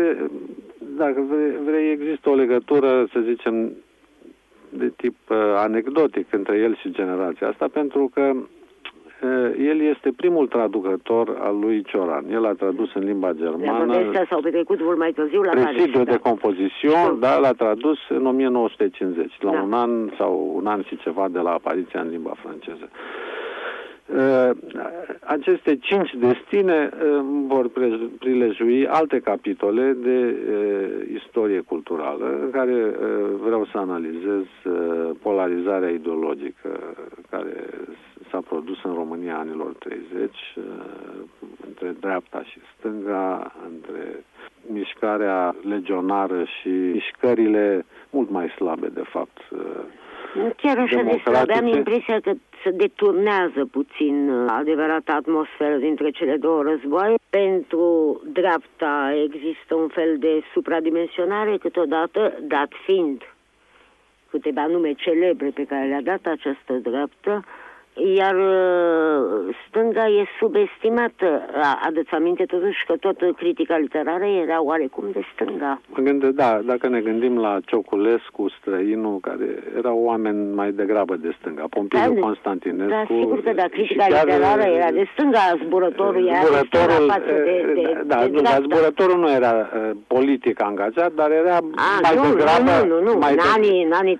dacă 0.97 1.23
vrei, 1.65 1.91
există 1.91 2.29
o 2.29 2.35
legătură, 2.35 3.07
să 3.11 3.19
zicem, 3.19 3.71
de 4.69 4.91
tip 4.95 5.15
eh, 5.29 5.37
anecdotic 5.55 6.33
între 6.33 6.57
el 6.57 6.75
și 6.75 6.91
generația 6.91 7.47
asta, 7.47 7.67
pentru 7.67 8.11
că 8.13 8.33
Eh, 8.33 8.60
el 9.57 9.81
este 9.81 10.11
primul 10.15 10.47
traducător 10.47 11.37
al 11.39 11.59
lui 11.59 11.83
Cioran. 11.83 12.25
El 12.31 12.45
a 12.45 12.53
tradus 12.53 12.93
în 12.93 13.03
limba 13.03 13.31
germană. 13.33 13.93
Astea 13.93 14.25
s-au 14.29 14.41
petrecut 14.41 14.81
mult 14.81 14.97
mai 14.97 15.11
târziu 15.11 15.41
la 15.41 15.51
Presidiu 15.51 16.03
de 16.03 16.17
compozițion, 16.17 17.19
da, 17.19 17.37
l-a 17.37 17.51
tradus 17.51 17.97
în 18.09 18.25
1950, 18.25 19.31
la 19.39 19.51
da. 19.51 19.61
un 19.61 19.73
an 19.73 20.09
sau 20.17 20.51
un 20.55 20.67
an 20.67 20.83
și 20.83 20.97
ceva 20.97 21.27
de 21.31 21.39
la 21.39 21.51
apariția 21.51 21.99
în 22.01 22.09
limba 22.09 22.33
franceză. 22.41 22.89
Uh, 22.91 23.30
aceste 25.19 25.75
cinci 25.75 26.13
destine 26.13 26.89
uh, 26.93 27.19
vor 27.47 27.69
prilejui 28.19 28.87
alte 28.87 29.19
capitole 29.19 29.95
de 30.03 30.35
uh, 30.35 31.21
istorie 31.23 31.59
culturală 31.59 32.39
în 32.41 32.51
care 32.51 32.95
vreau 33.43 33.65
să 33.65 33.77
analizez 33.77 34.43
polarizarea 35.21 35.89
ideologică 35.89 36.79
care 37.29 37.65
s-a 38.29 38.39
produs 38.49 38.83
în 38.83 38.93
România 38.93 39.37
anilor 39.37 39.73
30 39.79 40.35
între 41.67 41.95
dreapta 41.99 42.43
și 42.43 42.59
stânga, 42.77 43.53
între 43.73 44.23
mișcarea 44.67 45.55
legionară 45.63 46.43
și 46.43 46.69
mișcările 46.69 47.85
mult 48.11 48.29
mai 48.29 48.49
slabe, 48.49 48.87
de 48.87 49.03
fapt, 49.03 49.37
Chiar 50.57 50.77
așa 50.77 51.01
de 51.01 51.17
slabe, 51.23 51.53
am 51.53 51.67
impresia 51.67 52.19
că 52.19 52.33
se 52.63 52.69
deturnează 52.69 53.65
puțin 53.71 54.29
uh, 54.29 54.45
adevărata 54.47 55.13
atmosferă 55.13 55.75
dintre 55.75 56.09
cele 56.09 56.37
două 56.37 56.61
războaie. 56.63 57.15
Pentru 57.29 58.21
dreapta 58.25 59.13
există 59.25 59.75
un 59.75 59.87
fel 59.87 60.17
de 60.17 60.41
supradimensionare 60.53 61.57
câteodată, 61.57 62.33
dat 62.41 62.69
fiind 62.85 63.21
câteva 64.29 64.65
nume 64.65 64.93
celebre 64.93 65.49
pe 65.53 65.65
care 65.65 65.87
le-a 65.87 66.01
dat 66.01 66.25
această 66.25 66.73
dreaptă, 66.73 67.43
iar 68.15 68.35
uh, 68.35 69.55
stânga 69.67 70.05
e 70.07 70.25
subestimată. 70.39 71.45
Adăți 71.87 72.13
aminte 72.13 72.45
totuși 72.45 72.85
că 72.85 72.93
toată 72.99 73.25
critica 73.37 73.77
literară 73.77 74.25
era 74.25 74.63
oarecum 74.63 75.05
de 75.13 75.21
stânga. 75.33 75.81
Mă 75.87 76.03
gândesc, 76.03 76.33
da, 76.33 76.59
dacă 76.63 76.87
ne 76.87 76.99
gândim 76.99 77.39
la 77.39 77.59
Cioculescu, 77.65 78.49
străinul, 78.59 79.17
care 79.19 79.63
erau 79.77 79.97
oameni 80.03 80.53
mai 80.53 80.71
degrabă 80.71 81.15
de 81.15 81.35
stânga, 81.39 81.65
Pompiliu 81.69 82.13
da, 82.13 82.19
Constantinescu. 82.19 82.89
Da, 82.89 83.03
sigur 83.07 83.43
că 83.43 83.51
da, 83.53 83.63
critica 83.63 84.07
literară 84.07 84.61
era 84.61 84.91
de 84.91 85.07
stânga, 85.13 85.39
zburătorul 85.63 86.27
era 86.27 86.39
zburătorul, 86.45 87.05
de 87.05 87.11
față 87.11 87.33
de, 87.43 87.71
de, 87.75 88.01
da, 88.05 88.15
de, 88.15 88.29
nu, 88.31 88.41
dar 88.41 88.61
zburătorul 88.61 89.19
nu 89.19 89.31
era 89.31 89.53
uh, 89.53 89.89
politic 90.07 90.61
angajat, 90.61 91.11
dar 91.13 91.31
era 91.31 91.55
A, 91.55 91.89
mai 92.01 92.15
nu, 92.15 92.23
degrabă... 92.35 92.85
Nu, 92.87 92.93
nu, 92.93 93.03
nu, 93.07 93.17
mai 93.19 93.31
în, 93.31 93.37
de... 93.37 93.43
anii, 93.55 93.83
în 93.83 93.91
anii 93.91 94.17
37-40 94.17 94.19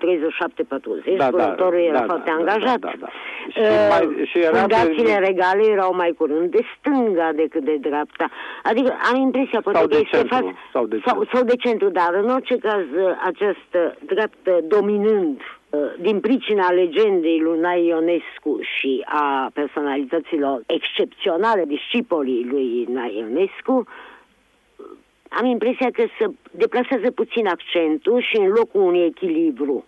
da, 1.16 1.16
da, 1.16 1.26
zburătorul 1.28 1.80
da, 1.82 1.88
era 1.90 1.98
da, 1.98 2.04
foarte 2.04 2.30
da, 2.30 2.36
angajat. 2.38 2.78
Da, 2.78 2.88
da, 2.88 2.94
da. 3.00 3.08
Și 3.54 3.60
mai, 3.88 4.24
și 4.24 4.38
era 4.38 4.58
fundațiile 4.58 5.18
pe... 5.18 5.26
regale 5.26 5.62
erau 5.70 5.94
mai 5.94 6.14
curând 6.18 6.50
de 6.50 6.62
stânga 6.78 7.32
decât 7.34 7.64
de 7.64 7.76
dreapta. 7.80 8.30
Adică 8.62 8.96
am 9.12 9.20
impresia 9.20 9.60
poate 9.60 9.78
sau 9.78 9.88
că 9.88 9.96
este 9.96 10.16
centru, 10.16 10.36
față, 10.36 10.54
sau, 10.72 10.86
de 10.86 11.00
sau, 11.06 11.24
sau 11.32 11.42
de 11.42 11.56
centru, 11.56 11.88
dar 11.88 12.14
în 12.22 12.28
orice 12.30 12.56
caz 12.56 12.84
această 13.24 13.96
dreaptă 14.06 14.60
dominând 14.68 15.40
uh, 15.70 15.80
din 16.00 16.20
pricina 16.20 16.70
legendei 16.70 17.40
lui 17.40 17.58
Nai 17.58 17.86
Ionescu 17.86 18.60
și 18.78 19.02
a 19.04 19.50
personalităților 19.54 20.62
excepționale, 20.66 21.64
discipolii 21.66 22.46
lui 22.50 22.86
Nai 22.90 23.16
Ionescu, 23.18 23.86
am 25.28 25.44
impresia 25.44 25.90
că 25.92 26.04
se 26.18 26.26
deplasează 26.50 27.10
puțin 27.10 27.46
accentul 27.46 28.20
și 28.20 28.36
în 28.36 28.48
locul 28.48 28.80
unui 28.80 29.04
echilibru 29.04 29.84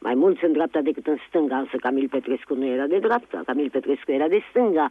mai 0.00 0.14
mulți 0.14 0.44
în 0.44 0.52
dreapta 0.52 0.80
decât 0.80 1.06
în 1.06 1.16
stânga, 1.28 1.56
însă 1.56 1.76
Camil 1.76 2.08
Petrescu 2.08 2.54
nu 2.54 2.66
era 2.66 2.86
de 2.86 2.98
dreapta, 2.98 3.42
Camil 3.46 3.70
Petrescu 3.70 4.12
era 4.12 4.28
de 4.28 4.40
stânga, 4.50 4.90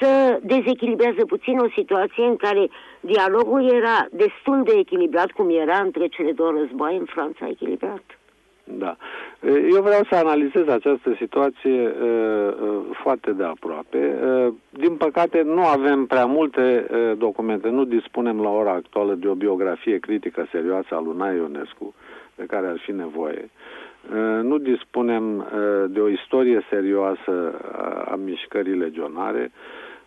să 0.00 0.38
dezechilibrează 0.42 1.24
puțin 1.26 1.58
o 1.58 1.68
situație 1.76 2.24
în 2.24 2.36
care 2.36 2.68
dialogul 3.00 3.70
era 3.70 4.06
destul 4.10 4.62
de 4.64 4.72
echilibrat, 4.78 5.30
cum 5.30 5.50
era 5.50 5.78
între 5.78 6.06
cele 6.06 6.32
două 6.32 6.50
războaie 6.50 6.98
în 6.98 7.04
Franța 7.04 7.48
echilibrat. 7.48 8.02
Da. 8.64 8.96
Eu 9.74 9.82
vreau 9.82 10.04
să 10.10 10.14
analizez 10.14 10.68
această 10.68 11.14
situație 11.18 11.86
uh, 11.86 12.54
uh, 12.62 12.96
foarte 13.02 13.32
de 13.32 13.44
aproape. 13.44 14.18
Uh, 14.24 14.52
din 14.70 14.96
păcate 14.96 15.42
nu 15.42 15.64
avem 15.66 16.06
prea 16.06 16.26
multe 16.26 16.86
uh, 16.90 17.18
documente, 17.18 17.68
nu 17.68 17.84
dispunem 17.84 18.40
la 18.40 18.48
ora 18.48 18.72
actuală 18.72 19.14
de 19.14 19.28
o 19.28 19.34
biografie 19.34 19.98
critică 19.98 20.46
serioasă 20.50 20.94
a 20.94 21.00
lui 21.00 21.36
Ionescu, 21.36 21.94
de 22.34 22.44
care 22.44 22.66
ar 22.66 22.78
fi 22.78 22.92
nevoie. 22.92 23.42
Uh, 23.42 23.71
nu 24.42 24.58
dispunem 24.58 25.36
uh, 25.36 25.44
de 25.88 26.00
o 26.00 26.08
istorie 26.08 26.66
serioasă 26.70 27.60
a 28.04 28.14
mișcării 28.24 28.78
legionare. 28.78 29.52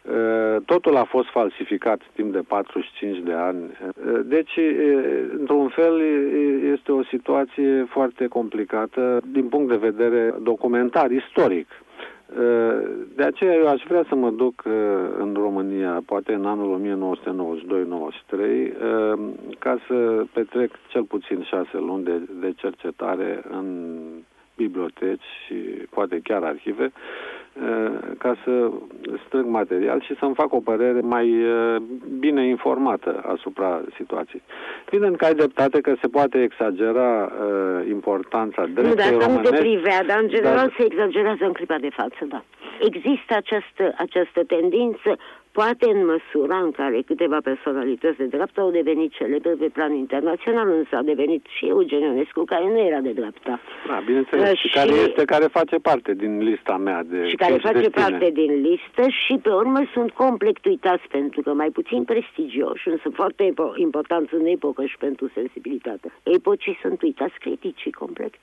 Uh, 0.02 0.62
totul 0.66 0.96
a 0.96 1.04
fost 1.04 1.30
falsificat 1.30 2.02
timp 2.16 2.32
de 2.32 2.42
45 2.48 3.18
de 3.18 3.34
ani. 3.34 3.78
Deci, 4.24 4.60
într-un 5.38 5.68
fel, 5.68 6.02
este 6.74 6.92
o 6.92 7.04
situație 7.04 7.86
foarte 7.90 8.28
complicată 8.28 9.22
din 9.32 9.48
punct 9.48 9.70
de 9.70 9.90
vedere 9.90 10.36
documentar, 10.42 11.12
istoric. 11.12 11.68
De 13.16 13.24
aceea 13.24 13.54
eu 13.54 13.68
aș 13.68 13.82
vrea 13.88 14.06
să 14.08 14.16
mă 14.16 14.30
duc 14.30 14.64
uh, 14.66 14.74
în 15.18 15.34
România, 15.34 16.02
poate 16.06 16.34
în 16.34 16.46
anul 16.46 16.82
1992-93, 18.32 18.32
uh, 18.32 19.20
ca 19.60 19.78
să 19.88 20.26
petrec 20.34 20.72
cel 20.88 21.04
puțin 21.04 21.44
șase 21.44 21.78
luni 21.78 22.04
de, 22.04 22.22
de 22.40 22.54
cercetare 22.56 23.44
în 23.50 24.00
biblioteci 24.56 25.26
și 25.46 25.54
poate 25.90 26.20
chiar 26.24 26.44
arhive, 26.44 26.84
uh, 26.84 26.92
ca 28.18 28.36
să 28.44 28.72
strâng 29.26 29.50
material 29.50 30.02
și 30.02 30.16
să-mi 30.20 30.36
fac 30.36 30.54
o 30.54 30.60
părere 30.60 31.00
mai 31.00 31.44
uh, 31.44 31.76
bine 32.20 32.48
informată 32.48 33.24
asupra 33.34 33.82
situației. 33.96 34.42
Evident 34.92 35.18
că 35.18 35.26
ai 35.26 35.34
dreptate 35.34 35.82
că 35.82 35.94
se 36.02 36.08
poate 36.08 36.42
exagera 36.42 37.32
uh, 37.32 37.88
importanța 37.90 38.66
dreptei 38.66 39.12
Nu, 39.12 39.18
dar 39.20 39.30
nu 39.30 39.42
te 39.42 39.56
privea, 39.58 40.04
dar 40.04 40.20
în 40.22 40.28
general 40.28 40.56
dar... 40.56 40.74
se 40.78 40.86
exagerează 40.86 41.46
în 41.46 41.54
clipa 41.54 41.78
de 41.78 41.90
față, 41.90 42.26
da. 42.28 42.44
Există 42.80 43.36
această, 43.36 43.94
această 43.98 44.44
tendință 44.44 45.18
Poate 45.60 45.86
în 45.96 46.02
măsura 46.14 46.58
în 46.68 46.72
care 46.72 47.02
câteva 47.02 47.40
personalități 47.44 48.18
de 48.18 48.26
dreapta 48.26 48.62
au 48.62 48.72
devenit 48.72 49.12
celebre 49.12 49.54
pe 49.60 49.70
plan 49.78 49.94
internațional, 49.94 50.68
însă 50.80 50.96
a 50.96 51.02
devenit 51.02 51.46
și 51.56 51.66
Eugen 51.66 52.00
Ionescu, 52.00 52.44
care 52.44 52.66
nu 52.74 52.80
era 52.80 53.00
de 53.00 53.12
dreapta. 53.12 53.60
Da, 53.88 54.02
bineînțeles, 54.06 54.52
uh, 54.52 54.58
și, 54.58 54.70
care 54.70 54.92
este, 54.92 55.26
care 55.26 55.46
face 55.46 55.76
parte 55.76 56.14
din 56.14 56.44
lista 56.44 56.78
mea 56.78 57.04
de 57.04 57.28
Și 57.28 57.36
care 57.36 57.54
face 57.54 57.74
destine. 57.80 58.04
parte 58.04 58.30
din 58.30 58.52
listă 58.62 59.04
și 59.10 59.34
pe 59.42 59.50
urmă 59.50 59.82
sunt 59.94 60.12
complet 60.12 60.66
uitați 60.66 61.04
pentru 61.08 61.42
că 61.42 61.54
mai 61.54 61.70
puțin 61.70 62.04
prestigioși, 62.04 62.88
însă 62.88 63.10
foarte 63.14 63.54
important 63.76 64.32
în 64.32 64.46
epocă 64.46 64.86
și 64.86 64.98
pentru 64.98 65.32
sensibilitate. 65.34 66.08
Epocii 66.24 66.78
sunt 66.82 67.02
uitați 67.02 67.40
criticii 67.40 67.92
complet. 67.92 68.34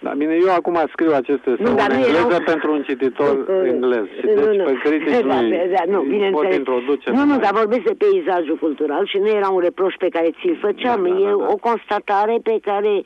Da, 0.00 0.10
bine, 0.10 0.34
eu 0.34 0.50
acum 0.50 0.78
scriu 0.92 1.12
aceste 1.12 1.56
nu, 1.58 1.70
în 1.70 1.78
engleză 1.78 2.26
erau... 2.26 2.42
pentru 2.44 2.72
un 2.72 2.82
cititor 2.82 3.36
uh, 3.48 3.70
englez 3.72 4.06
și 4.18 4.26
nu, 4.26 4.44
deci 4.44 4.56
nu. 4.56 4.64
pe 4.64 4.78
critici 4.82 5.26
da, 5.26 5.40
nu 5.40 5.48
da, 5.50 5.82
nu, 5.86 6.00
bine 6.00 6.30
pot 6.30 6.52
introduce. 6.52 7.10
Nu, 7.10 7.24
nu, 7.24 7.38
dar 7.38 7.52
vorbesc 7.52 7.82
de 7.82 7.94
peisajul 7.98 8.56
cultural 8.56 9.06
și 9.06 9.18
nu 9.18 9.28
era 9.28 9.48
un 9.48 9.60
reproș 9.60 9.94
pe 9.94 10.08
care 10.08 10.30
ți-l 10.30 10.56
făceam, 10.60 11.02
da, 11.02 11.08
da, 11.08 11.18
e 11.18 11.24
da, 11.24 11.28
da. 11.28 11.46
o 11.52 11.56
constatare 11.56 12.38
pe 12.42 12.58
care 12.62 13.02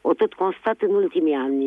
o 0.00 0.14
tot 0.14 0.34
constat 0.34 0.76
în 0.80 0.94
ultimii 0.94 1.34
ani 1.34 1.66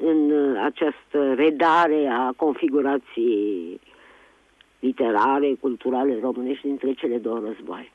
în 0.00 0.32
această 0.64 1.32
redare 1.36 2.08
a 2.10 2.32
configurației 2.36 3.80
literare, 4.78 5.56
culturale 5.60 6.18
românești 6.22 6.66
dintre 6.66 6.92
cele 6.92 7.16
două 7.16 7.42
războaie 7.46 7.90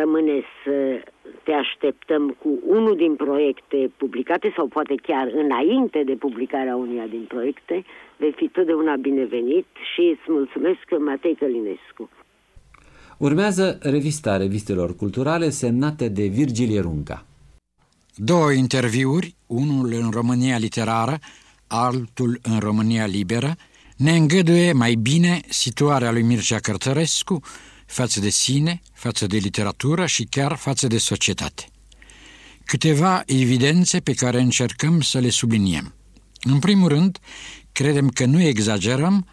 rămâne 0.00 0.42
să 0.64 1.02
te 1.44 1.52
așteptăm 1.52 2.36
cu 2.42 2.58
unul 2.66 2.96
din 2.96 3.14
proiecte 3.16 3.90
publicate 3.96 4.52
sau 4.56 4.66
poate 4.66 4.94
chiar 5.02 5.26
înainte 5.26 6.02
de 6.04 6.12
publicarea 6.12 6.76
unuia 6.76 7.06
din 7.06 7.24
proiecte, 7.28 7.84
vei 8.16 8.32
fi 8.36 8.48
totdeauna 8.48 8.96
binevenit 8.96 9.66
și 9.94 10.00
îți 10.00 10.26
mulțumesc, 10.26 10.84
Matei 10.98 11.34
Călinescu. 11.34 12.10
Urmează 13.18 13.78
revista 13.82 14.36
revistelor 14.36 14.96
culturale 14.96 15.48
semnată 15.48 16.08
de 16.08 16.26
Virgilie 16.26 16.80
Runca. 16.80 17.26
Două 18.14 18.50
interviuri, 18.52 19.34
unul 19.46 19.92
în 19.92 20.10
România 20.10 20.58
literară, 20.58 21.18
altul 21.66 22.38
în 22.42 22.58
România 22.58 23.06
liberă, 23.06 23.50
ne 23.96 24.10
îngăduie 24.10 24.72
mai 24.72 24.94
bine 24.94 25.40
situarea 25.48 26.12
lui 26.12 26.22
Mircea 26.22 26.58
Cărtărescu, 26.58 27.40
față 27.88 28.20
de 28.20 28.28
sine, 28.28 28.80
față 28.92 29.26
de 29.26 29.36
literatură 29.36 30.06
și 30.06 30.24
chiar 30.24 30.56
față 30.56 30.86
de 30.86 30.98
societate. 30.98 31.68
Câteva 32.64 33.22
evidențe 33.26 34.00
pe 34.00 34.12
care 34.12 34.40
încercăm 34.40 35.00
să 35.00 35.18
le 35.18 35.30
subliniem. 35.30 35.94
În 36.40 36.58
primul 36.58 36.88
rând, 36.88 37.18
credem 37.72 38.08
că 38.08 38.24
nu 38.24 38.42
exagerăm, 38.42 39.26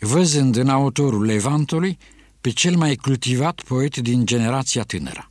văzând 0.00 0.56
în 0.56 0.68
autorul 0.68 1.24
Levantului 1.24 1.98
pe 2.40 2.50
cel 2.50 2.76
mai 2.76 2.94
cultivat 2.94 3.60
poet 3.60 3.96
din 3.96 4.26
generația 4.26 4.82
tânără. 4.82 5.30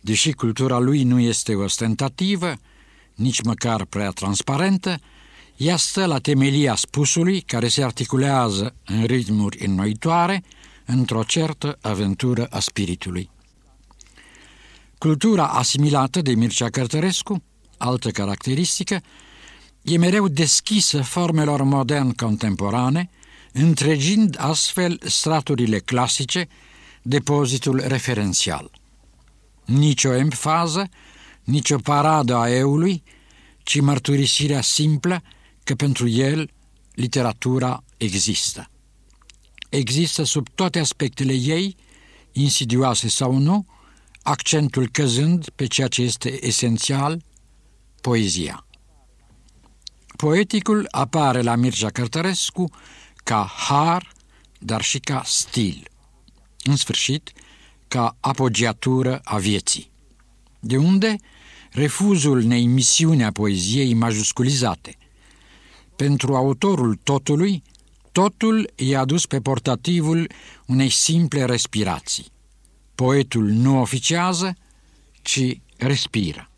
Deși 0.00 0.32
cultura 0.32 0.78
lui 0.78 1.02
nu 1.02 1.20
este 1.20 1.54
ostentativă, 1.54 2.54
nici 3.14 3.42
măcar 3.42 3.84
prea 3.84 4.10
transparentă, 4.10 5.00
ea 5.56 5.76
stă 5.76 6.06
la 6.06 6.18
temelia 6.18 6.74
spusului 6.74 7.40
care 7.40 7.68
se 7.68 7.84
articulează 7.84 8.74
în 8.84 9.04
ritmuri 9.04 9.66
înnoitoare, 9.66 10.42
într-o 10.90 11.22
certă 11.22 11.78
aventură 11.80 12.46
a 12.46 12.60
spiritului. 12.60 13.30
Cultura 14.98 15.46
asimilată 15.46 16.20
de 16.20 16.34
Mircea 16.34 16.68
Cărtărescu, 16.68 17.42
altă 17.78 18.10
caracteristică, 18.10 19.02
e 19.82 19.98
mereu 19.98 20.28
deschisă 20.28 21.02
formelor 21.02 21.62
modern 21.62 22.12
contemporane, 22.12 23.10
întregind 23.52 24.36
astfel 24.38 25.00
straturile 25.04 25.78
clasice, 25.78 26.48
depozitul 27.02 27.82
referențial. 27.86 28.70
Nici 29.64 30.04
o 30.04 30.14
emfază, 30.14 30.88
nici 31.44 31.70
o 31.70 31.76
paradă 31.76 32.34
a 32.34 32.50
eului, 32.50 33.02
ci 33.62 33.80
mărturisirea 33.80 34.60
simplă 34.60 35.22
că 35.64 35.74
pentru 35.74 36.08
el 36.08 36.50
literatura 36.94 37.84
există 37.96 38.70
există 39.70 40.22
sub 40.22 40.48
toate 40.54 40.78
aspectele 40.78 41.32
ei, 41.32 41.76
insidioase 42.32 43.08
sau 43.08 43.36
nu, 43.36 43.66
accentul 44.22 44.88
căzând 44.88 45.48
pe 45.48 45.66
ceea 45.66 45.88
ce 45.88 46.02
este 46.02 46.46
esențial, 46.46 47.22
poezia. 48.00 48.66
Poeticul 50.16 50.86
apare 50.90 51.42
la 51.42 51.54
Mircea 51.54 51.90
Cărtărescu 51.90 52.70
ca 53.24 53.52
har, 53.56 54.12
dar 54.58 54.82
și 54.82 54.98
ca 54.98 55.22
stil. 55.24 55.82
În 56.64 56.76
sfârșit, 56.76 57.32
ca 57.88 58.16
apogiatură 58.20 59.20
a 59.24 59.38
vieții. 59.38 59.90
De 60.60 60.76
unde 60.76 61.16
refuzul 61.70 62.38
unei 62.38 62.66
misiuni 62.66 63.24
a 63.24 63.32
poeziei 63.32 63.94
majusculizate. 63.94 64.96
Pentru 65.96 66.34
autorul 66.36 66.94
totului, 67.02 67.62
Totul 68.12 68.70
e 68.74 68.96
adus 68.96 69.26
pe 69.26 69.40
portativul 69.40 70.30
unei 70.66 70.88
simple 70.88 71.44
respirații. 71.44 72.26
Poetul 72.94 73.44
nu 73.44 73.80
oficiază, 73.80 74.56
ci 75.22 75.60
respiră. 75.76 76.50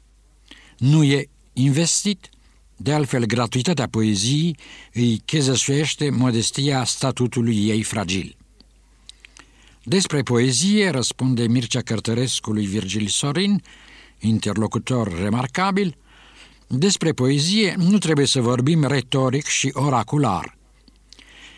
Nu 0.78 1.04
e 1.04 1.28
investit, 1.52 2.28
de 2.76 2.92
altfel 2.92 3.24
gratuitatea 3.24 3.88
poeziei 3.88 4.56
îi 4.92 5.22
chezăsuiește 5.24 6.10
modestia 6.10 6.84
statutului 6.84 7.68
ei 7.68 7.82
fragil. 7.82 8.36
Despre 9.84 10.22
poezie 10.22 10.90
răspunde 10.90 11.46
Mircea 11.46 11.80
Cărtărescu 11.80 12.52
lui 12.52 12.66
Virgil 12.66 13.06
Sorin, 13.06 13.62
interlocutor 14.18 15.18
remarcabil, 15.18 15.96
despre 16.66 17.12
poezie 17.12 17.74
nu 17.78 17.98
trebuie 17.98 18.26
să 18.26 18.40
vorbim 18.40 18.84
retoric 18.84 19.46
și 19.46 19.70
oracular– 19.72 20.56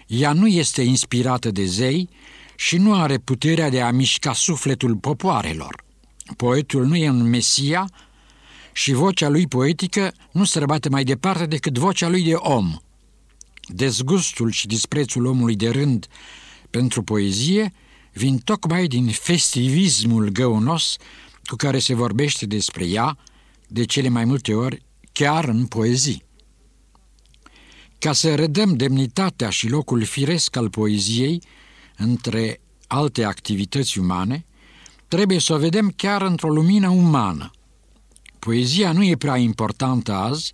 ea 0.07 0.33
nu 0.33 0.47
este 0.47 0.83
inspirată 0.83 1.51
de 1.51 1.64
zei 1.64 2.09
și 2.57 2.77
nu 2.77 2.95
are 2.95 3.19
puterea 3.19 3.71
de 3.71 3.81
a 3.81 3.90
mișca 3.90 4.33
sufletul 4.33 4.97
popoarelor. 4.97 5.85
Poetul 6.37 6.87
nu 6.87 6.97
e 6.97 7.09
un 7.09 7.28
mesia 7.28 7.89
și 8.72 8.93
vocea 8.93 9.28
lui 9.28 9.47
poetică 9.47 10.12
nu 10.33 10.45
străbate 10.45 10.89
mai 10.89 11.05
departe 11.05 11.47
decât 11.47 11.78
vocea 11.78 12.09
lui 12.09 12.22
de 12.22 12.35
om. 12.35 12.76
Dezgustul 13.66 14.51
și 14.51 14.66
disprețul 14.66 15.24
omului 15.24 15.57
de 15.57 15.70
rând 15.70 16.07
pentru 16.70 17.03
poezie 17.03 17.72
vin 18.12 18.39
tocmai 18.39 18.87
din 18.87 19.07
festivismul 19.07 20.28
găunos 20.28 20.97
cu 21.45 21.57
care 21.57 21.78
se 21.78 21.95
vorbește 21.95 22.47
despre 22.47 22.87
ea, 22.87 23.18
de 23.66 23.85
cele 23.85 24.09
mai 24.09 24.24
multe 24.24 24.55
ori 24.55 24.83
chiar 25.12 25.45
în 25.45 25.66
poezii. 25.66 26.24
Ca 28.05 28.12
să 28.12 28.34
redăm 28.34 28.74
demnitatea 28.76 29.50
și 29.50 29.68
locul 29.68 30.05
firesc 30.05 30.57
al 30.57 30.70
poeziei 30.70 31.42
între 31.96 32.61
alte 32.86 33.24
activități 33.24 33.98
umane, 33.98 34.46
trebuie 35.09 35.38
să 35.38 35.55
o 35.55 35.59
vedem 35.59 35.92
chiar 35.96 36.22
într-o 36.22 36.48
lumină 36.48 36.88
umană. 36.88 37.50
Poezia 38.38 38.92
nu 38.92 39.05
e 39.05 39.16
prea 39.16 39.36
importantă 39.36 40.12
azi, 40.12 40.52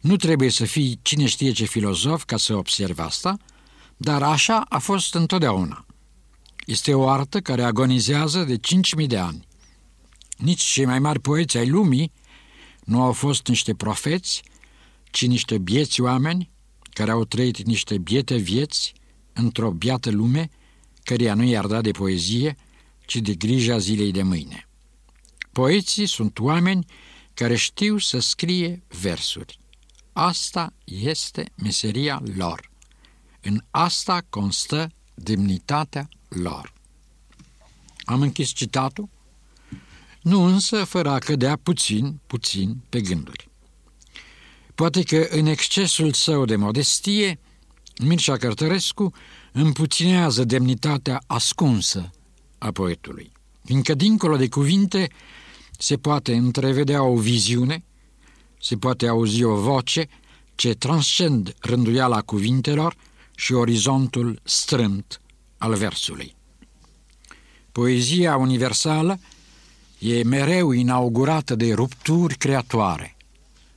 nu 0.00 0.16
trebuie 0.16 0.50
să 0.50 0.64
fii 0.64 0.98
cine 1.02 1.26
știe 1.26 1.52
ce 1.52 1.64
filozof 1.64 2.24
ca 2.24 2.36
să 2.36 2.54
observi 2.54 3.00
asta, 3.00 3.36
dar 3.96 4.22
așa 4.22 4.64
a 4.68 4.78
fost 4.78 5.14
întotdeauna. 5.14 5.86
Este 6.66 6.94
o 6.94 7.08
artă 7.08 7.40
care 7.40 7.62
agonizează 7.62 8.44
de 8.44 8.56
5.000 9.00 9.06
de 9.06 9.18
ani. 9.18 9.46
Nici 10.36 10.62
cei 10.62 10.84
mai 10.84 10.98
mari 10.98 11.20
poeți 11.20 11.56
ai 11.56 11.68
lumii 11.68 12.12
nu 12.84 13.02
au 13.02 13.12
fost 13.12 13.46
niște 13.46 13.74
profeți, 13.74 14.42
ci 15.10 15.26
niște 15.26 15.58
bieți 15.58 16.00
oameni 16.00 16.54
care 16.96 17.10
au 17.10 17.24
trăit 17.24 17.62
niște 17.62 17.98
biete 17.98 18.36
vieți 18.36 18.92
într-o 19.32 19.70
biată 19.70 20.10
lume 20.10 20.50
căreia 21.02 21.34
nu 21.34 21.42
i-ar 21.42 21.66
da 21.66 21.80
de 21.80 21.90
poezie, 21.90 22.56
ci 23.06 23.16
de 23.16 23.34
grija 23.34 23.78
zilei 23.78 24.12
de 24.12 24.22
mâine. 24.22 24.68
Poeții 25.52 26.06
sunt 26.06 26.38
oameni 26.38 26.86
care 27.34 27.56
știu 27.56 27.98
să 27.98 28.18
scrie 28.18 28.82
versuri. 29.00 29.58
Asta 30.12 30.72
este 30.84 31.52
meseria 31.54 32.22
lor. 32.36 32.70
În 33.40 33.62
asta 33.70 34.22
constă 34.28 34.90
demnitatea 35.14 36.08
lor. 36.28 36.72
Am 38.04 38.20
închis 38.20 38.50
citatul, 38.50 39.08
nu 40.22 40.42
însă 40.42 40.84
fără 40.84 41.10
a 41.10 41.18
cădea 41.18 41.56
puțin, 41.56 42.18
puțin 42.26 42.76
pe 42.88 43.00
gânduri. 43.00 43.45
Poate 44.76 45.02
că 45.02 45.26
în 45.30 45.46
excesul 45.46 46.12
său 46.12 46.44
de 46.44 46.56
modestie, 46.56 47.38
Mircea 48.02 48.36
Cărtărescu 48.36 49.12
împuținează 49.52 50.44
demnitatea 50.44 51.22
ascunsă 51.26 52.10
a 52.58 52.70
poetului, 52.70 53.32
fiindcă 53.64 53.94
dincolo 53.94 54.36
de 54.36 54.48
cuvinte 54.48 55.10
se 55.78 55.96
poate 55.96 56.34
întrevedea 56.34 57.02
o 57.02 57.16
viziune, 57.16 57.84
se 58.60 58.76
poate 58.76 59.06
auzi 59.06 59.42
o 59.42 59.54
voce 59.54 60.08
ce 60.54 60.74
transcend 60.74 61.54
rânduiala 61.60 62.20
cuvintelor 62.20 62.94
și 63.36 63.52
orizontul 63.52 64.40
strâmt 64.42 65.20
al 65.58 65.74
versului. 65.74 66.36
Poezia 67.72 68.36
universală 68.36 69.18
e 69.98 70.22
mereu 70.22 70.70
inaugurată 70.70 71.54
de 71.54 71.72
rupturi 71.74 72.36
creatoare. 72.36 73.15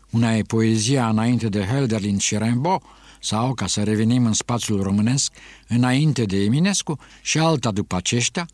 Una 0.10 0.36
e 0.36 0.42
poezia 0.42 1.10
înainte 1.10 1.50
de 1.50 1.66
Hölderlin 1.66 2.18
și 2.18 2.38
Rimbaud, 2.38 2.82
sau, 3.22 3.54
ca 3.54 3.68
să 3.68 3.84
revenim 3.84 4.26
în 4.26 4.34
spațiul 4.34 4.82
românesc, 4.82 5.34
înainte 5.68 6.24
de 6.24 6.44
Eminescu 6.44 7.00
și 7.22 7.38
alta 7.38 7.72
după 7.72 7.96
aceștia, 7.96 8.48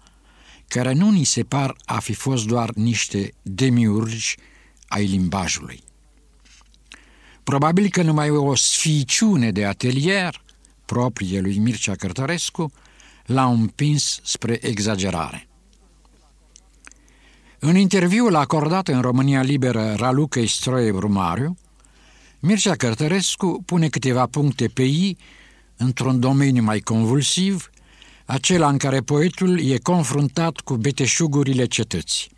care 0.68 0.94
nu 0.94 1.10
ni 1.10 1.24
se 1.24 1.44
par 1.44 1.76
a 1.86 2.00
fi 2.00 2.14
fost 2.14 2.46
doar 2.46 2.72
niște 2.74 3.34
demiurgi 3.42 4.38
ai 4.88 5.06
limbajului. 5.06 5.84
Probabil 7.44 7.90
că 7.90 8.02
numai 8.02 8.30
o 8.30 8.56
sficiune 8.56 9.52
de 9.52 9.66
atelier 9.66 10.42
proprie 10.86 11.40
lui 11.40 11.58
Mircea 11.58 11.96
Cărtărescu 11.96 12.72
l-a 13.26 13.46
împins 13.46 14.20
spre 14.24 14.60
exagerare. 14.62 15.48
În 17.68 17.76
interviul 17.76 18.36
acordat 18.36 18.88
în 18.88 19.02
România 19.02 19.42
Liberă 19.42 19.94
Ralucăi 19.98 20.48
Stroie 20.48 20.92
Brumariu, 20.92 21.58
Mircea 22.40 22.76
Cărtărescu 22.76 23.64
pune 23.66 23.88
câteva 23.88 24.26
puncte 24.26 24.68
pe 24.68 24.84
ei 24.84 25.18
într-un 25.78 26.20
domeniu 26.20 26.64
mai 26.64 26.80
convulsiv, 26.80 27.70
acela 28.26 28.70
în 28.70 28.78
care 28.78 29.02
poetul 29.02 29.60
e 29.60 29.78
confruntat 29.78 30.60
cu 30.60 30.76
beteșugurile 30.76 31.66
cetății. 31.66 32.32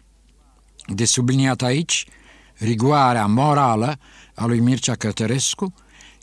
De 0.95 1.05
subliniat 1.05 1.61
aici, 1.61 2.05
rigoarea 2.53 3.25
morală 3.25 3.97
a 4.35 4.45
lui 4.45 4.59
Mircea 4.59 4.95
Cărtărescu, 4.95 5.73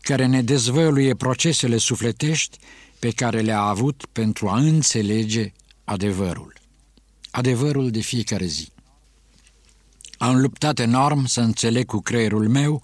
care 0.01 0.27
ne 0.27 0.43
dezvăluie 0.43 1.15
procesele 1.15 1.77
sufletești 1.77 2.59
pe 2.99 3.11
care 3.11 3.41
le-a 3.41 3.61
avut 3.61 4.07
pentru 4.13 4.49
a 4.49 4.57
înțelege 4.57 5.53
adevărul. 5.85 6.53
Adevărul 7.31 7.91
de 7.91 8.01
fiecare 8.01 8.45
zi. 8.45 8.73
Am 10.25 10.41
luptat 10.41 10.79
enorm 10.79 11.25
să 11.25 11.41
înțeleg 11.41 11.87
cu 11.87 12.01
creierul 12.01 12.49
meu, 12.49 12.83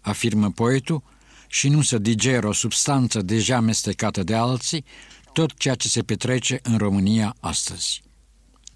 afirmă 0.00 0.50
poetul, 0.50 1.02
și 1.48 1.68
nu 1.68 1.82
să 1.82 1.98
diger 1.98 2.44
o 2.44 2.52
substanță 2.52 3.22
deja 3.22 3.56
amestecată 3.56 4.22
de 4.22 4.34
alții, 4.34 4.84
tot 5.32 5.56
ceea 5.56 5.74
ce 5.74 5.88
se 5.88 6.02
petrece 6.02 6.58
în 6.62 6.78
România 6.78 7.36
astăzi. 7.40 8.02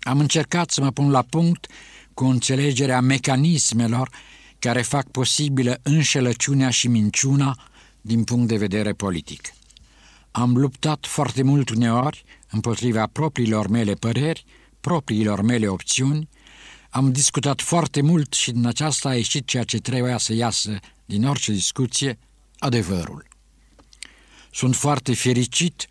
Am 0.01 0.19
încercat 0.19 0.71
să 0.71 0.81
mă 0.81 0.91
pun 0.91 1.11
la 1.11 1.23
punct 1.23 1.67
cu 2.15 2.25
înțelegerea 2.25 3.01
mecanismelor 3.01 4.11
care 4.59 4.83
fac 4.83 5.11
posibilă 5.11 5.79
înșelăciunea 5.83 6.71
și 6.71 6.89
minciuna 6.89 7.59
din 8.01 8.25
punct 8.25 8.49
de 8.49 8.57
vedere 8.57 8.93
politic. 8.93 9.53
Am 10.31 10.57
luptat 10.57 11.07
foarte 11.07 11.43
mult 11.43 11.69
uneori 11.71 12.25
împotriva 12.51 13.07
propriilor 13.07 13.69
mele 13.69 13.93
păreri, 13.93 14.45
propriilor 14.81 15.41
mele 15.43 15.67
opțiuni, 15.69 16.29
am 16.91 17.13
discutat 17.13 17.61
foarte 17.61 18.01
mult 18.01 18.33
și 18.33 18.51
din 18.53 18.67
aceasta 18.67 19.09
a 19.09 19.15
ieșit 19.15 19.47
ceea 19.47 19.65
ce 19.65 19.79
trebuia 19.79 20.19
să 20.19 20.33
iasă 20.33 20.79
din 21.05 21.25
orice 21.25 21.53
discuție, 21.53 22.19
adevărul. 22.59 23.27
Sunt 24.53 24.77
foarte 24.77 25.15
fericit 25.15 25.87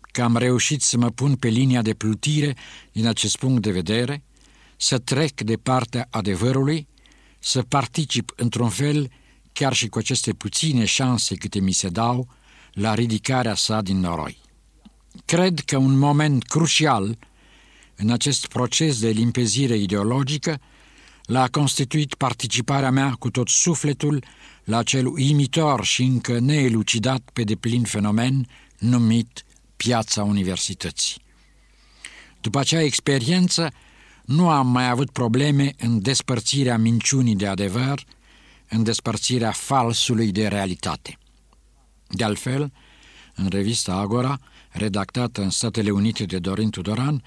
că 0.00 0.22
am 0.22 0.36
reușit 0.36 0.82
să 0.82 0.96
mă 0.96 1.10
pun 1.10 1.34
pe 1.36 1.48
linia 1.48 1.82
de 1.82 1.94
plutire 1.94 2.56
din 2.92 3.06
acest 3.06 3.36
punct 3.36 3.62
de 3.62 3.70
vedere, 3.70 4.22
să 4.76 4.98
trec 4.98 5.40
de 5.40 5.56
partea 5.56 6.06
adevărului, 6.10 6.88
să 7.38 7.62
particip 7.62 8.32
într-un 8.36 8.68
fel, 8.68 9.10
chiar 9.52 9.72
și 9.72 9.88
cu 9.88 9.98
aceste 9.98 10.32
puține 10.32 10.84
șanse 10.84 11.34
câte 11.34 11.60
mi 11.60 11.72
se 11.72 11.88
dau, 11.88 12.28
la 12.72 12.94
ridicarea 12.94 13.54
sa 13.54 13.80
din 13.80 14.00
noroi. 14.00 14.38
Cred 15.24 15.60
că 15.60 15.76
un 15.76 15.98
moment 15.98 16.42
crucial 16.42 17.18
în 18.02 18.10
acest 18.10 18.46
proces 18.46 19.00
de 19.00 19.08
limpezire 19.08 19.76
ideologică 19.76 20.60
l-a 21.22 21.48
constituit 21.48 22.14
participarea 22.14 22.90
mea 22.90 23.16
cu 23.18 23.30
tot 23.30 23.48
sufletul 23.48 24.24
la 24.64 24.78
acel 24.78 25.12
imitor 25.16 25.84
și 25.84 26.02
încă 26.02 26.38
neelucidat 26.38 27.30
pe 27.32 27.42
deplin 27.42 27.82
fenomen 27.82 28.46
numit 28.78 29.44
piața 29.76 30.22
universității. 30.22 31.22
După 32.40 32.58
acea 32.58 32.82
experiență, 32.82 33.70
nu 34.24 34.48
am 34.48 34.66
mai 34.66 34.88
avut 34.88 35.10
probleme 35.10 35.72
în 35.78 36.02
despărțirea 36.02 36.78
minciunii 36.78 37.36
de 37.36 37.46
adevăr, 37.46 38.04
în 38.68 38.82
despărțirea 38.82 39.50
falsului 39.50 40.32
de 40.32 40.48
realitate. 40.48 41.18
De 42.08 42.24
altfel, 42.24 42.72
în 43.34 43.48
revista 43.48 43.94
Agora, 43.94 44.38
redactată 44.70 45.42
în 45.42 45.50
Statele 45.50 45.90
Unite 45.90 46.24
de 46.24 46.38
Dorin 46.38 46.70
Tudoran, 46.70 47.22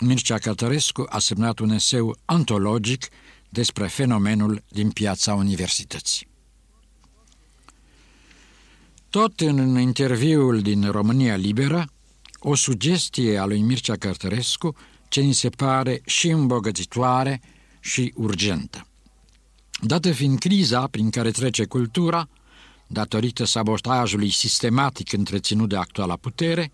Mircea 0.00 0.38
Cătărescu 0.38 1.06
a 1.08 1.18
semnat 1.18 1.58
un 1.58 1.70
eseu 1.70 2.16
antologic 2.24 3.08
despre 3.48 3.86
fenomenul 3.86 4.62
din 4.68 4.90
piața 4.90 5.34
universității. 5.34 6.28
Tot 9.10 9.40
în 9.40 9.78
interviul 9.78 10.60
din 10.62 10.90
România 10.90 11.36
Liberă, 11.36 11.88
o 12.38 12.54
sugestie 12.54 13.38
a 13.38 13.44
lui 13.44 13.60
Mircea 13.60 13.96
Cărtărescu 13.96 14.76
ce 15.08 15.20
ni 15.20 15.32
se 15.32 15.48
pare 15.48 16.00
și 16.04 16.28
îmbogățitoare 16.28 17.40
și 17.80 18.12
urgentă. 18.16 18.86
Dată 19.82 20.12
fiind 20.12 20.38
criza 20.38 20.86
prin 20.86 21.10
care 21.10 21.30
trece 21.30 21.64
cultura, 21.64 22.28
datorită 22.86 23.44
sabotajului 23.44 24.30
sistematic 24.30 25.12
întreținut 25.12 25.68
de 25.68 25.76
actuala 25.76 26.16
putere, 26.16 26.72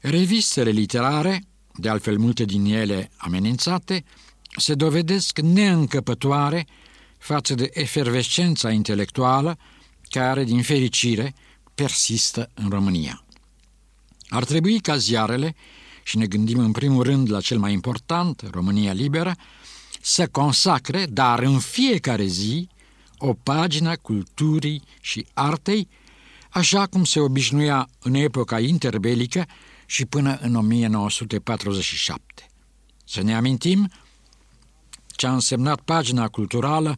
revistele 0.00 0.70
literare, 0.70 1.42
de 1.80 1.88
altfel 1.88 2.18
multe 2.18 2.44
din 2.44 2.64
ele 2.64 3.10
amenințate, 3.16 4.04
se 4.56 4.74
dovedesc 4.74 5.38
neîncăpătoare 5.38 6.66
față 7.18 7.54
de 7.54 7.70
efervescența 7.72 8.70
intelectuală 8.70 9.58
care, 10.08 10.44
din 10.44 10.62
fericire, 10.62 11.34
persistă 11.74 12.50
în 12.54 12.68
România. 12.68 13.24
Ar 14.28 14.44
trebui 14.44 14.80
ca 14.80 14.96
ziarele, 14.96 15.54
și 16.02 16.16
ne 16.16 16.26
gândim 16.26 16.58
în 16.58 16.72
primul 16.72 17.02
rând 17.02 17.30
la 17.30 17.40
cel 17.40 17.58
mai 17.58 17.72
important, 17.72 18.42
România 18.50 18.92
Liberă, 18.92 19.34
să 20.00 20.26
consacre, 20.26 21.06
dar 21.06 21.38
în 21.38 21.58
fiecare 21.58 22.24
zi, 22.24 22.68
o 23.18 23.32
pagină 23.32 23.96
culturii 23.96 24.82
și 25.00 25.26
artei, 25.34 25.88
așa 26.50 26.86
cum 26.86 27.04
se 27.04 27.20
obișnuia 27.20 27.88
în 28.02 28.14
epoca 28.14 28.60
interbelică 28.60 29.46
și 29.90 30.04
până 30.04 30.38
în 30.40 30.54
1947. 30.54 32.50
Să 33.04 33.22
ne 33.22 33.36
amintim 33.36 33.90
ce 35.06 35.26
a 35.26 35.32
însemnat 35.32 35.80
pagina 35.80 36.28
culturală 36.28 36.96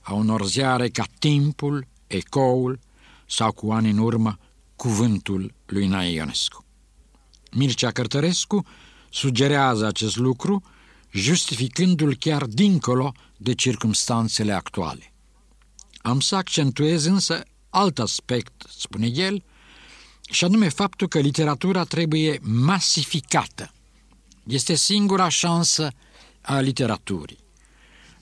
a 0.00 0.12
unor 0.12 0.46
ziare 0.46 0.88
ca 0.88 1.04
Timpul, 1.18 1.86
Ecoul 2.06 2.78
sau 3.26 3.52
cu 3.52 3.72
ani 3.72 3.90
în 3.90 3.98
urmă 3.98 4.38
Cuvântul 4.76 5.54
lui 5.66 5.86
Nae 5.86 6.10
Ionescu. 6.10 6.64
Mircea 7.52 7.90
Cărtărescu 7.90 8.66
sugerează 9.10 9.86
acest 9.86 10.16
lucru, 10.16 10.62
justificându-l 11.10 12.16
chiar 12.16 12.44
dincolo 12.44 13.12
de 13.36 13.54
circumstanțele 13.54 14.52
actuale. 14.52 15.12
Am 15.96 16.20
să 16.20 16.36
accentuez 16.36 17.04
însă 17.04 17.42
alt 17.70 17.98
aspect, 17.98 18.64
spune 18.68 19.06
el, 19.06 19.44
și 20.30 20.44
anume 20.44 20.68
faptul 20.68 21.08
că 21.08 21.18
literatura 21.18 21.84
trebuie 21.84 22.38
masificată. 22.42 23.72
Este 24.46 24.74
singura 24.74 25.28
șansă 25.28 25.92
a 26.40 26.60
literaturii. 26.60 27.38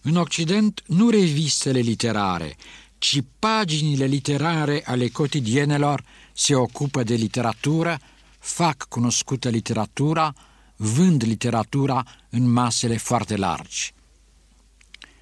În 0.02 0.16
Occident, 0.16 0.82
nu 0.86 1.10
revistele 1.10 1.78
literare, 1.78 2.56
ci 2.98 3.18
paginile 3.38 4.04
literare 4.04 4.82
ale 4.86 5.08
cotidienelor 5.08 6.04
se 6.32 6.54
ocupă 6.54 7.02
de 7.02 7.14
literatură, 7.14 7.98
fac 8.38 8.88
cunoscută 8.88 9.48
literatura, 9.48 10.34
vând 10.76 11.22
literatura 11.22 12.04
în 12.30 12.52
masele 12.52 12.96
foarte 12.96 13.36
largi. 13.36 13.92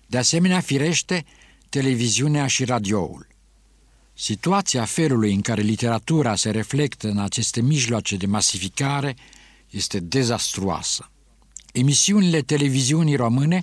De 0.07 0.19
asemenea, 0.19 0.61
firește, 0.61 1.25
televiziunea 1.69 2.47
și 2.47 2.65
radioul. 2.65 3.27
Situația 4.15 4.85
felului 4.85 5.35
în 5.35 5.41
care 5.41 5.63
literatura 5.63 6.35
se 6.35 6.51
reflectă 6.51 7.09
în 7.09 7.19
aceste 7.19 7.61
mijloace 7.61 8.17
de 8.17 8.27
masificare 8.27 9.17
este 9.71 10.01
dezastruoasă. 10.01 11.11
Emisiunile 11.73 12.41
televiziunii 12.41 13.17
române 13.17 13.63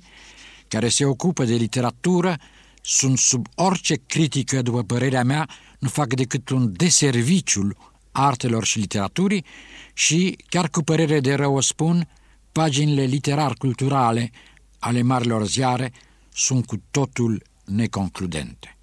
care 0.68 0.90
se 0.90 1.06
ocupă 1.06 1.46
de 1.46 1.56
literatură 1.56 2.38
sunt 2.82 3.18
sub 3.18 3.48
orice 3.56 3.96
critică, 3.96 4.62
după 4.62 4.84
părerea 4.84 5.24
mea, 5.24 5.50
nu 5.80 5.90
fac 5.90 6.14
decât 6.14 6.50
un 6.50 6.74
deserviciul 6.76 7.78
artelor 8.12 8.66
și 8.66 8.80
literaturii 8.80 9.46
și, 9.94 10.38
chiar 10.50 10.70
cu 10.70 10.82
părere 10.82 11.20
de 11.20 11.34
rău 11.34 11.56
o 11.56 11.62
spun, 11.62 12.08
paginile 12.52 13.04
literar-culturale 13.04 14.32
ale 14.80 15.02
marilor 15.02 15.48
ziare 15.48 15.94
sunt 16.34 16.66
cu 16.66 16.84
totul 16.92 17.44
neconcludente. 17.66 18.78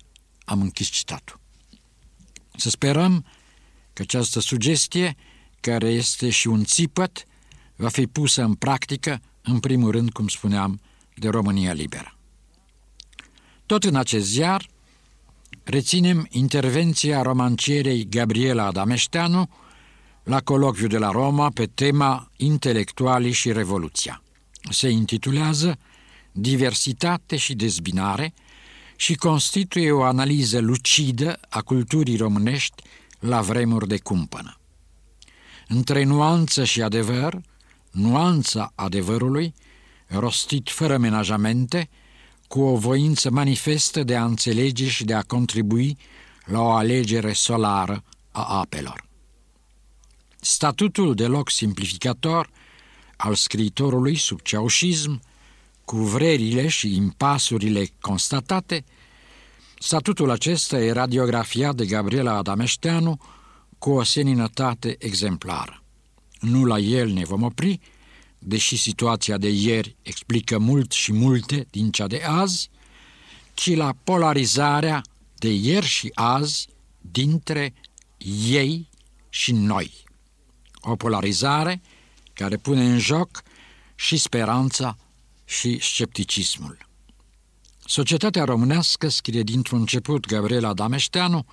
Am 0.44 0.60
închis 0.60 0.88
citatul. 0.88 1.40
Să 2.56 2.70
sperăm 2.70 3.24
că 3.92 4.02
această 4.02 4.40
sugestie, 4.40 5.16
care 5.60 5.88
este 5.88 6.30
și 6.30 6.48
un 6.48 6.64
țipăt, 6.64 7.26
va 7.76 7.88
fi 7.88 8.06
pusă 8.06 8.42
în 8.42 8.54
practică, 8.54 9.20
în 9.42 9.60
primul 9.60 9.90
rând, 9.90 10.10
cum 10.10 10.28
spuneam, 10.28 10.80
de 11.14 11.28
România 11.28 11.72
Liberă. 11.72 12.16
Tot 13.66 13.84
în 13.84 13.96
acest 13.96 14.26
ziar 14.26 14.68
reținem 15.64 16.26
intervenția 16.30 17.22
romancierei 17.22 18.08
Gabriela 18.08 18.64
Adameșteanu 18.64 19.48
la 20.22 20.40
colocviu 20.40 20.86
de 20.86 20.98
la 20.98 21.10
Roma 21.10 21.50
pe 21.50 21.66
tema 21.66 22.30
Intelectualii 22.36 23.32
și 23.32 23.52
Revoluția. 23.52 24.22
Se 24.70 24.88
intitulează 24.88 25.78
Diversitate 26.32 27.36
și 27.36 27.54
dezbinare 27.54 28.34
și 28.96 29.14
constituie 29.14 29.90
o 29.90 30.02
analiză 30.02 30.58
lucidă 30.58 31.38
a 31.48 31.62
culturii 31.62 32.16
românești 32.16 32.82
la 33.18 33.40
vremuri 33.40 33.88
de 33.88 33.98
cumpănă. 33.98 34.58
Între 35.68 36.04
nuanță 36.04 36.64
și 36.64 36.82
adevăr, 36.82 37.40
nuanța 37.90 38.72
adevărului 38.74 39.54
rostit 40.06 40.70
fără 40.70 40.96
menajamente, 40.96 41.88
cu 42.48 42.60
o 42.60 42.76
voință 42.76 43.30
manifestă 43.30 44.02
de 44.02 44.16
a 44.16 44.24
înțelege 44.24 44.88
și 44.88 45.04
de 45.04 45.14
a 45.14 45.22
contribui 45.22 45.96
la 46.44 46.60
o 46.60 46.70
alegere 46.70 47.32
solară 47.32 48.04
a 48.30 48.58
apelor. 48.58 49.04
Statutul 50.40 51.14
de 51.14 51.26
loc 51.26 51.50
simplificator 51.50 52.50
al 53.16 53.34
scriitorului 53.34 54.16
sub 54.16 54.40
ceaușism, 54.40 55.20
cu 55.86 55.96
vrerile 55.96 56.68
și 56.68 56.94
impasurile 56.94 57.88
constatate, 58.00 58.84
statutul 59.78 60.30
acesta 60.30 60.78
e 60.78 60.92
radiografiat 60.92 61.74
de 61.74 61.86
Gabriela 61.86 62.36
Adameșteanu 62.36 63.20
cu 63.78 63.90
o 63.90 64.02
seninătate 64.02 64.96
exemplară. 64.98 65.82
Nu 66.40 66.64
la 66.64 66.78
el 66.78 67.08
ne 67.08 67.24
vom 67.24 67.42
opri, 67.42 67.80
deși 68.38 68.76
situația 68.76 69.38
de 69.38 69.48
ieri 69.48 69.96
explică 70.02 70.58
mult 70.58 70.92
și 70.92 71.12
multe 71.12 71.66
din 71.70 71.90
cea 71.90 72.06
de 72.06 72.22
azi, 72.26 72.70
ci 73.54 73.74
la 73.74 73.94
polarizarea 74.04 75.02
de 75.34 75.52
ieri 75.52 75.86
și 75.86 76.10
azi 76.14 76.68
dintre 77.00 77.74
ei 78.48 78.88
și 79.28 79.52
noi. 79.52 79.92
O 80.80 80.96
polarizare 80.96 81.82
care 82.32 82.56
pune 82.56 82.84
în 82.84 82.98
joc 82.98 83.42
și 83.94 84.16
speranța 84.16 84.96
și 85.46 85.78
scepticismul. 85.80 86.78
Societatea 87.84 88.44
românească, 88.44 89.08
scrie 89.08 89.42
dintr-un 89.42 89.78
început 89.78 90.26
Gabriela 90.26 90.74
Dameșteanu, 90.74 91.46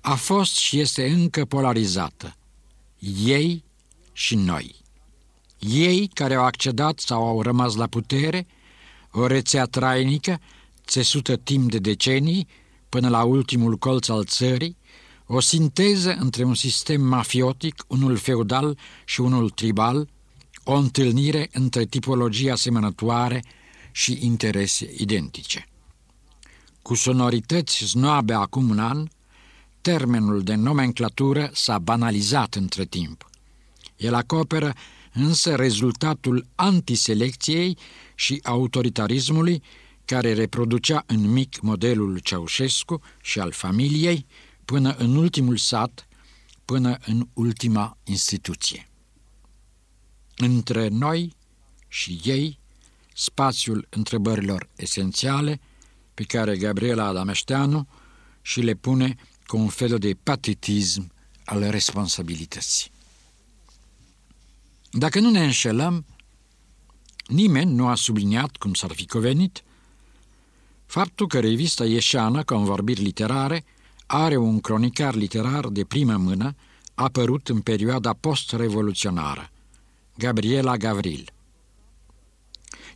a 0.00 0.14
fost 0.14 0.56
și 0.56 0.80
este 0.80 1.10
încă 1.10 1.44
polarizată. 1.44 2.36
Ei 3.24 3.64
și 4.12 4.34
noi. 4.34 4.74
Ei 5.58 6.10
care 6.14 6.34
au 6.34 6.44
accedat 6.44 6.98
sau 6.98 7.26
au 7.26 7.42
rămas 7.42 7.74
la 7.74 7.86
putere, 7.86 8.46
o 9.12 9.26
rețea 9.26 9.64
trainică, 9.64 10.40
țesută 10.86 11.36
timp 11.36 11.70
de 11.70 11.78
decenii, 11.78 12.48
până 12.88 13.08
la 13.08 13.22
ultimul 13.22 13.76
colț 13.76 14.08
al 14.08 14.24
țării, 14.24 14.76
o 15.26 15.40
sinteză 15.40 16.16
între 16.20 16.44
un 16.44 16.54
sistem 16.54 17.00
mafiotic, 17.00 17.84
unul 17.86 18.16
feudal 18.16 18.78
și 19.04 19.20
unul 19.20 19.50
tribal, 19.50 20.08
o 20.70 20.74
întâlnire 20.74 21.48
între 21.52 21.84
tipologii 21.84 22.50
asemănătoare 22.50 23.44
și 23.92 24.18
interese 24.20 24.94
identice. 24.96 25.66
Cu 26.82 26.94
sonorități 26.94 27.84
znoabe 27.84 28.32
acum 28.32 28.68
un 28.68 28.78
an, 28.78 29.08
termenul 29.80 30.42
de 30.42 30.54
nomenclatură 30.54 31.50
s-a 31.52 31.78
banalizat 31.78 32.54
între 32.54 32.84
timp. 32.84 33.30
El 33.96 34.14
acoperă 34.14 34.72
însă 35.12 35.54
rezultatul 35.54 36.46
antiselecției 36.54 37.78
și 38.14 38.40
autoritarismului 38.42 39.62
care 40.04 40.32
reproducea 40.32 41.02
în 41.06 41.32
mic 41.32 41.60
modelul 41.60 42.18
Ceaușescu 42.18 43.00
și 43.22 43.40
al 43.40 43.52
familiei 43.52 44.26
până 44.64 44.94
în 44.98 45.16
ultimul 45.16 45.56
sat, 45.56 46.08
până 46.64 46.98
în 47.06 47.28
ultima 47.32 47.96
instituție. 48.04 48.87
Între 50.40 50.88
noi 50.88 51.36
și 51.88 52.20
ei, 52.24 52.58
spațiul 53.14 53.86
întrebărilor 53.90 54.68
esențiale 54.76 55.60
pe 56.14 56.22
care 56.22 56.56
Gabriela 56.56 57.04
Adameșteanu 57.04 57.88
și 58.42 58.60
le 58.60 58.74
pune 58.74 59.16
cu 59.46 59.56
un 59.56 59.68
fel 59.68 59.98
de 59.98 60.16
patetism 60.22 61.12
al 61.44 61.70
responsabilității. 61.70 62.90
Dacă 64.90 65.20
nu 65.20 65.30
ne 65.30 65.44
înșelăm, 65.44 66.04
nimeni 67.26 67.72
nu 67.72 67.88
a 67.88 67.94
subliniat, 67.94 68.56
cum 68.56 68.74
s-ar 68.74 68.92
fi 68.92 69.06
covenit, 69.06 69.62
faptul 70.86 71.26
că 71.26 71.40
revista 71.40 71.84
Ieșeană, 71.84 72.44
Convorbiri 72.44 73.02
literare, 73.02 73.64
are 74.06 74.36
un 74.36 74.60
cronicar 74.60 75.14
literar 75.14 75.68
de 75.68 75.84
primă 75.84 76.16
mână 76.16 76.54
apărut 76.94 77.48
în 77.48 77.60
perioada 77.60 78.12
post-revoluționară, 78.12 79.50
Gabriela 80.18 80.76
Gavril. 80.76 81.32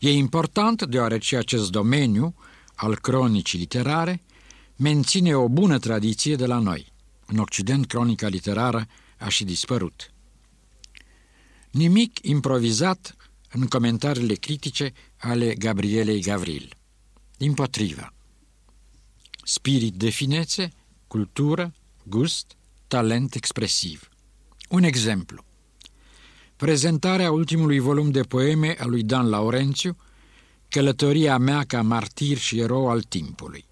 E 0.00 0.12
important 0.12 0.82
deoarece 0.82 1.36
acest 1.36 1.70
domeniu 1.70 2.34
al 2.74 2.98
cronicii 2.98 3.58
literare 3.58 4.22
menține 4.76 5.34
o 5.36 5.48
bună 5.48 5.78
tradiție 5.78 6.36
de 6.36 6.46
la 6.46 6.58
noi. 6.58 6.92
În 7.26 7.38
Occident, 7.38 7.86
cronica 7.86 8.28
literară 8.28 8.86
a 9.18 9.28
și 9.28 9.44
dispărut. 9.44 10.12
Nimic 11.70 12.18
improvizat 12.22 13.16
în 13.50 13.66
comentariile 13.66 14.34
critice 14.34 14.92
ale 15.16 15.54
Gabrielei 15.54 16.20
Gavril. 16.20 16.76
Din 17.36 17.54
potrivă, 17.54 18.12
spirit 19.44 19.94
de 19.94 20.08
finețe, 20.08 20.72
cultură, 21.06 21.74
gust, 22.02 22.56
talent 22.88 23.34
expresiv. 23.34 24.08
Un 24.68 24.82
exemplu. 24.82 25.44
Prezentarea 26.56 27.30
ultimului 27.30 27.78
volum 27.78 28.10
de 28.10 28.20
poeme 28.20 28.76
a 28.78 28.84
lui 28.84 29.02
Dan 29.02 29.28
Laurențiu, 29.28 29.96
Călătoria 30.68 31.38
mea 31.38 31.64
ca 31.66 31.82
martir 31.82 32.36
și 32.36 32.58
erou 32.58 32.88
al 32.88 33.02
timpului. 33.02 33.64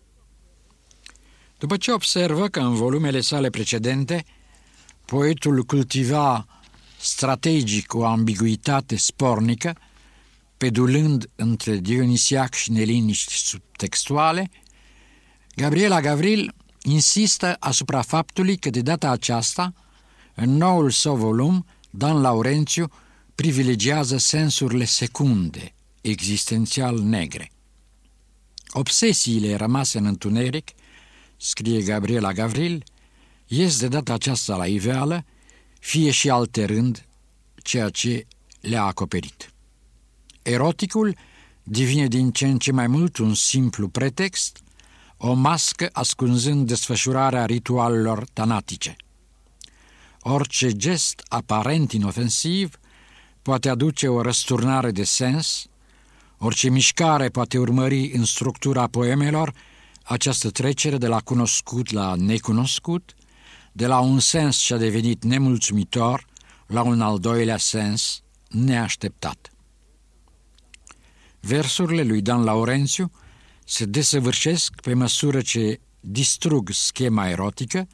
După 1.59 1.77
ce 1.77 1.93
observă 1.93 2.49
că 2.49 2.61
în 2.61 2.75
volumele 2.75 3.21
sale 3.21 3.51
precedente, 3.51 4.25
poetul 5.05 5.63
cultiva 5.63 6.47
strategic 7.01 7.95
o 7.95 8.05
ambiguitate 8.05 8.97
spornică, 8.97 9.77
pedulând 10.57 11.31
între 11.35 11.77
Dionisiac 11.77 12.55
și 12.55 12.73
neliniști 12.73 13.33
subtextuale, 13.33 14.51
Gabriela 15.55 16.01
Gavril 16.01 16.55
insistă 16.83 17.57
asupra 17.59 18.03
faptului 18.03 18.57
că 18.57 18.71
de 18.71 18.81
data 18.81 19.11
aceasta, 19.11 19.73
în 20.35 20.57
noul 20.57 20.91
său 20.91 21.17
volum, 21.17 21.67
Dan 21.91 22.21
Laurențiu 22.21 22.91
privilegiază 23.35 24.17
sensurile 24.17 24.85
secunde, 24.85 25.75
existențial 26.01 26.99
negre. 26.99 27.51
Obsesiile 28.71 29.55
rămase 29.55 29.99
în 29.99 30.05
întuneric, 30.05 30.71
scrie 31.37 31.83
Gabriela 31.83 32.33
Gavril, 32.33 32.85
ies 33.47 33.79
de 33.79 33.89
data 33.89 34.13
aceasta 34.13 34.57
la 34.57 34.67
iveală, 34.67 35.25
fie 35.79 36.11
și 36.11 36.31
alterând 36.31 37.07
ceea 37.63 37.89
ce 37.89 38.27
le-a 38.61 38.83
acoperit. 38.83 39.53
Eroticul 40.43 41.17
devine 41.63 42.07
din 42.07 42.31
ce 42.31 42.47
în 42.47 42.59
ce 42.59 42.73
mai 42.73 42.87
mult 42.87 43.17
un 43.17 43.35
simplu 43.35 43.89
pretext, 43.89 44.59
o 45.17 45.33
mască 45.33 45.89
ascunzând 45.93 46.67
desfășurarea 46.67 47.47
ritualelor 47.47 48.25
tanatice. 48.33 48.97
Orice 50.23 50.71
gest 50.73 51.23
aparent 51.29 51.93
inofensiv 51.93 52.79
poate 53.43 53.69
aduce 53.69 54.09
o 54.09 54.23
răsturnare 54.23 54.91
de 54.91 55.05
sens, 55.05 55.67
orice 56.39 56.69
mișcare 56.69 57.29
poate 57.29 57.59
urmări 57.59 58.11
în 58.13 58.25
structura 58.25 58.87
poemelor 58.87 59.53
această 60.03 60.51
trecere 60.51 60.99
de 60.99 61.07
la 61.07 61.21
cunoscut 61.21 61.91
la 61.91 62.15
necunoscut, 62.15 63.15
de 63.73 63.87
la 63.87 63.99
un 63.99 64.19
sens 64.19 64.57
ce 64.57 64.75
a 64.75 64.77
devenit 64.77 65.25
nemulțumitor 65.25 66.27
la 66.67 66.83
un 66.83 67.01
al 67.01 67.19
doilea 67.19 67.57
sens 67.57 68.23
neașteptat. 68.49 69.51
Versurile 71.41 72.03
lui 72.03 72.23
Dan 72.23 72.45
Laurențiu 72.45 73.11
se 73.65 73.85
desăvârșesc 73.85 74.81
pe 74.81 74.95
măsură 74.95 75.41
ce 75.41 75.81
distrug 76.01 76.71
schema 76.71 77.29
erotică, 77.29 77.89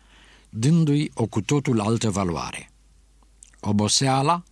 dându-i 0.48 1.10
o 1.14 1.26
cu 1.26 1.40
totul 1.40 1.80
altă 1.80 2.10
valoare. 2.10 2.70
Oboseala, 3.60 4.42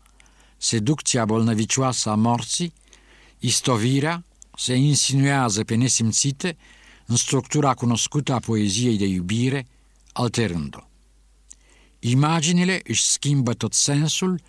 seducția 0.56 1.24
bolnăvicioasă 1.24 2.10
a 2.10 2.14
morții, 2.14 2.72
istovirea 3.38 4.24
se 4.56 4.74
insinuează 4.74 5.64
pe 5.64 5.74
nesimțite 5.74 6.56
în 7.06 7.16
structura 7.16 7.74
cunoscută 7.74 8.32
a 8.32 8.38
poeziei 8.38 8.96
de 8.96 9.06
iubire, 9.06 9.66
alterând-o. 10.12 10.80
Imaginile 11.98 12.80
își 12.84 13.02
schimbă 13.02 13.52
tot 13.52 13.72
sensul, 13.72 14.40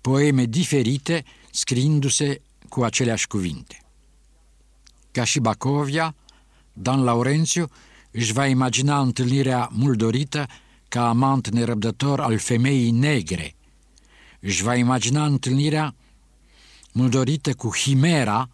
poeme 0.00 0.44
diferite 0.44 1.24
scriindu-se 1.50 2.40
cu 2.68 2.84
aceleași 2.84 3.26
cuvinte. 3.26 3.82
Ca 5.10 5.24
și 5.24 5.38
Bacovia, 5.38 6.14
Dan 6.72 7.02
Laurențiu 7.02 7.70
își 8.10 8.32
va 8.32 8.46
imagina 8.46 9.00
întâlnirea 9.00 9.68
mult 9.72 9.98
dorită 9.98 10.46
ca 10.92 11.08
amant 11.08 11.48
nerăbdător 11.48 12.20
al 12.20 12.38
femeii 12.38 12.90
negre. 12.90 13.54
Își 14.40 14.62
va 14.62 14.74
imagina 14.74 15.24
întâlnirea 15.24 15.94
mult 16.92 17.10
dorită 17.10 17.54
cu 17.54 17.76
Himera, 17.76 18.48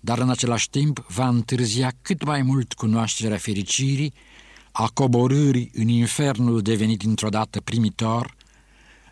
dar 0.00 0.18
în 0.18 0.30
același 0.30 0.70
timp 0.70 1.06
va 1.08 1.28
întârzia 1.28 1.92
cât 2.02 2.24
mai 2.24 2.42
mult 2.42 2.72
cunoașterea 2.72 3.36
fericirii, 3.36 4.12
a 4.70 4.90
coborârii 4.94 5.70
în 5.74 5.88
infernul 5.88 6.62
devenit 6.62 7.02
într-o 7.02 7.28
dată 7.28 7.60
primitor, 7.60 8.34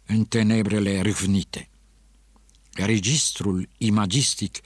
în 0.06 0.24
tenebrele 0.24 1.00
râvnite. 1.00 1.68
Registrul 2.72 3.68
imagistic 3.78 4.58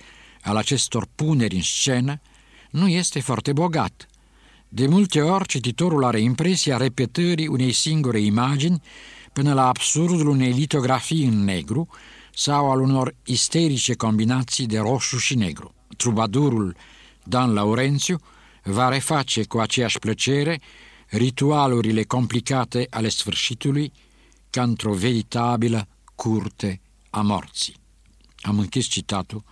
al 0.42 0.56
acestor 0.56 1.08
puneri 1.14 1.54
în 1.54 1.62
scenă 1.62 2.20
nu 2.70 2.88
este 2.88 3.20
foarte 3.20 3.52
bogat. 3.52 4.08
De 4.75 4.87
multe 4.87 5.20
ori, 5.20 5.47
cititorul 5.47 6.05
are 6.05 6.20
impresia 6.20 6.77
repetării 6.77 7.47
unei 7.47 7.72
singure 7.72 8.20
imagini 8.20 8.83
până 9.33 9.55
la 9.55 9.66
absurdul 9.66 10.29
unei 10.29 10.53
litografii 10.53 11.25
în 11.25 11.45
negru 11.45 11.89
sau 12.33 12.70
al 12.70 12.81
unor 12.81 13.14
isterice 13.25 13.95
combinații 13.95 14.66
de 14.66 14.79
roșu 14.79 15.18
și 15.18 15.35
negru. 15.35 15.75
Trubadurul 15.97 16.77
Dan 17.25 17.53
Laurențiu 17.53 18.18
va 18.62 18.89
reface 18.89 19.45
cu 19.45 19.59
aceeași 19.59 19.99
plăcere 19.99 20.61
ritualurile 21.09 22.03
complicate 22.03 22.87
ale 22.91 23.09
sfârșitului 23.09 23.93
ca 24.51 24.62
într-o 24.62 24.93
veritabilă 24.93 25.89
curte 26.14 26.81
a 27.11 27.20
morții. 27.20 27.77
Am 28.41 28.59
închis 28.59 28.87
citatul 28.87 29.45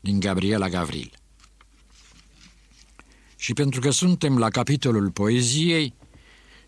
din 0.00 0.20
Gabriela 0.20 0.68
Gavril. 0.68 1.19
Și 3.40 3.52
pentru 3.52 3.80
că 3.80 3.90
suntem 3.90 4.38
la 4.38 4.48
capitolul 4.48 5.10
poeziei, 5.10 5.94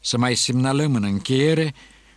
să 0.01 0.19
mai 0.19 0.35
semnalăm 0.35 0.95
în 0.95 1.03
încheiere 1.03 1.75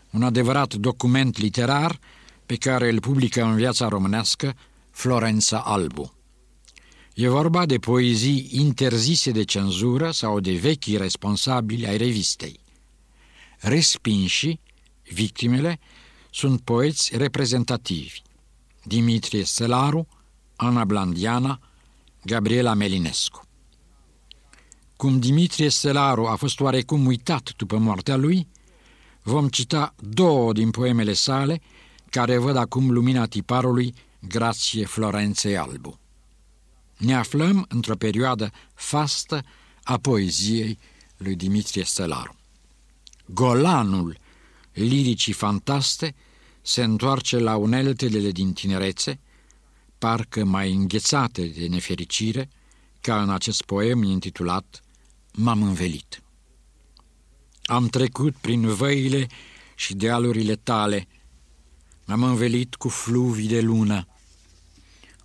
un 0.10 0.24
adevărat 0.24 0.74
document 0.74 1.38
literar 1.38 1.99
pe 2.45 2.56
care 2.56 2.89
îl 2.89 2.99
publică 2.99 3.43
în 3.43 3.56
viața 3.56 3.88
românească 3.88 4.56
Florența 4.91 5.60
Albu. 5.60 6.14
E 7.14 7.28
vorba 7.28 7.66
de 7.66 7.78
poezii 7.78 8.47
interzise 8.51 9.32
de 9.32 9.43
cenzură 9.43 10.12
sau 10.12 10.39
de 10.39 10.51
vechi 10.51 10.97
responsabili 10.97 11.88
ai 11.88 11.97
revistei. 11.97 12.60
Respinși, 13.58 14.60
victimele, 15.03 15.80
sunt 16.32 16.62
poeți 16.62 17.18
reprezentativi. 17.18 18.22
Dimitrie 18.84 19.43
Stelaru, 19.43 20.08
Ana 20.56 20.86
Blandiana, 20.86 21.60
Gabriela 22.24 22.74
Melinescu. 22.74 23.45
Cum 24.98 25.20
Dimitrie 25.20 25.70
Stelaru 25.70 26.26
a 26.26 26.36
fost 26.36 26.60
oarecum 26.60 27.06
uitat 27.06 27.54
după 27.58 27.78
moartea 27.78 28.16
lui, 28.16 28.48
vom 29.22 29.48
cita 29.48 29.96
două 30.00 30.54
din 30.54 30.72
poemele 30.72 31.14
sale 31.14 31.62
care 32.10 32.38
văd 32.38 32.56
acum 32.56 32.91
lumina 32.91 33.26
tiparului 33.26 33.93
grație 34.28 34.86
Florenței 34.86 35.58
Albu. 35.58 36.00
Ne 36.98 37.16
aflăm 37.16 37.66
într-o 37.70 37.96
perioadă 37.96 38.52
fastă 38.74 39.43
a 39.84 39.98
poeziei 39.98 40.78
lui 41.18 41.36
Dimitrie 41.36 41.84
Stelaru. 41.84 42.36
Golanul 43.26 44.18
liricii 44.74 45.34
fantaste 45.34 46.16
se 46.62 46.84
întoarce 46.84 47.38
la 47.38 47.56
uneltele 47.56 48.32
din 48.32 48.54
tinerețe, 48.54 49.20
parcă 49.98 50.43
mai 50.43 50.72
înghețate 50.72 51.46
de 51.46 51.68
nefericire, 51.68 52.50
ca 53.02 53.22
în 53.22 53.30
acest 53.30 53.62
poem 53.62 54.04
intitulat 54.04 54.84
M-am 55.38 55.61
învelit. 55.61 56.23
Am 57.63 57.88
trecut 57.88 58.36
prin 58.36 58.67
văile 58.67 59.27
și 59.75 59.93
dealurile 59.93 60.55
tale, 60.55 61.07
m-am 62.05 62.23
învelit 62.23 62.75
cu 62.75 62.89
fluvii 62.89 63.47
de 63.47 63.61
lună, 63.61 64.07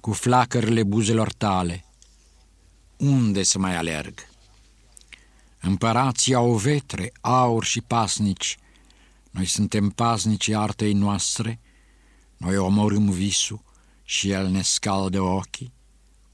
cu 0.00 0.12
flacările 0.12 0.82
buzelor 0.82 1.32
tale. 1.32 1.84
Unde 2.96 3.42
să 3.42 3.58
mai 3.58 3.76
alerg? 3.76 4.28
Împărații 5.61 6.34
au 6.34 6.54
vetre, 6.54 7.12
aur 7.20 7.64
și 7.64 7.80
pasnici. 7.80 8.58
Noi 9.30 9.44
suntem 9.44 9.88
pasnicii 9.88 10.54
artei 10.54 10.92
noastre, 10.92 11.61
noi 12.36 12.56
omorâm 12.56 13.11
visul 13.11 13.62
și 14.04 14.30
el 14.30 14.48
ne 14.48 14.62
scaldă 14.62 15.20
ochii, 15.20 15.72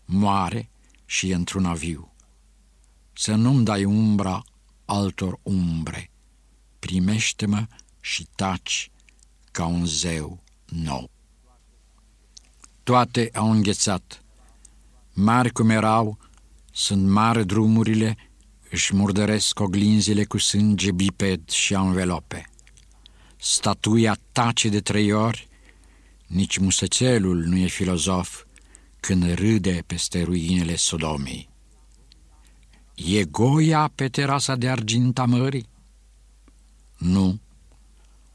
moare 0.04 0.70
și 1.04 1.30
e 1.30 1.34
într-un 1.34 1.64
aviu. 1.64 2.15
Să 3.18 3.34
nu-mi 3.34 3.64
dai 3.64 3.84
umbra 3.84 4.44
altor 4.84 5.38
umbre, 5.42 6.10
primește-mă 6.78 7.66
și 8.00 8.26
taci 8.34 8.90
ca 9.50 9.66
un 9.66 9.86
zeu 9.86 10.42
nou. 10.64 11.10
Toate 12.82 13.30
au 13.34 13.50
înghețat. 13.50 14.24
Mari 15.12 15.50
cum 15.50 15.70
erau, 15.70 16.18
sunt 16.72 17.08
mari 17.08 17.46
drumurile, 17.46 18.16
își 18.70 18.94
murdăresc 18.94 19.60
oglinzile 19.60 20.24
cu 20.24 20.38
sânge 20.38 20.92
biped 20.92 21.48
și 21.48 21.74
anvelope. 21.74 22.50
Statuia 23.36 24.18
tace 24.32 24.68
de 24.68 24.80
trei 24.80 25.12
ori, 25.12 25.48
nici 26.26 26.58
musățelul 26.58 27.36
nu 27.36 27.56
e 27.56 27.66
filozof 27.66 28.44
când 29.00 29.34
râde 29.34 29.82
peste 29.86 30.22
ruinele 30.22 30.76
Sodomei. 30.76 31.54
E 32.96 33.24
Goia 33.24 33.90
pe 33.94 34.08
terasa 34.08 34.56
de 34.56 34.68
argint 34.68 35.18
a 35.18 35.24
mării? 35.24 35.68
Nu, 36.98 37.40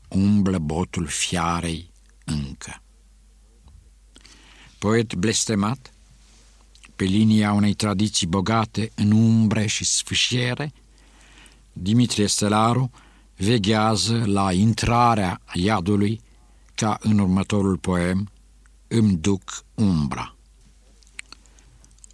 umblă 0.07 0.57
botul 0.57 1.07
fiarei 1.07 1.91
încă. 2.26 2.82
Poet 4.78 5.14
blestemat, 5.14 5.93
pe 6.95 7.03
linia 7.03 7.53
unei 7.53 7.74
tradiții 7.74 8.28
bogate 8.28 8.91
în 8.95 9.12
umbre 9.12 9.66
și 9.66 9.86
sfâșiere, 9.86 10.74
Dimitrie 11.74 12.28
Stelaru 12.28 12.91
veghează 13.36 14.24
la 14.26 14.51
intrarea 14.51 15.41
iadului 15.53 16.22
ca 16.76 16.97
în 17.01 17.20
următorul 17.20 17.78
poem 17.78 18.30
Îmi 18.88 19.18
duc 19.18 19.64
umbra. 19.76 20.36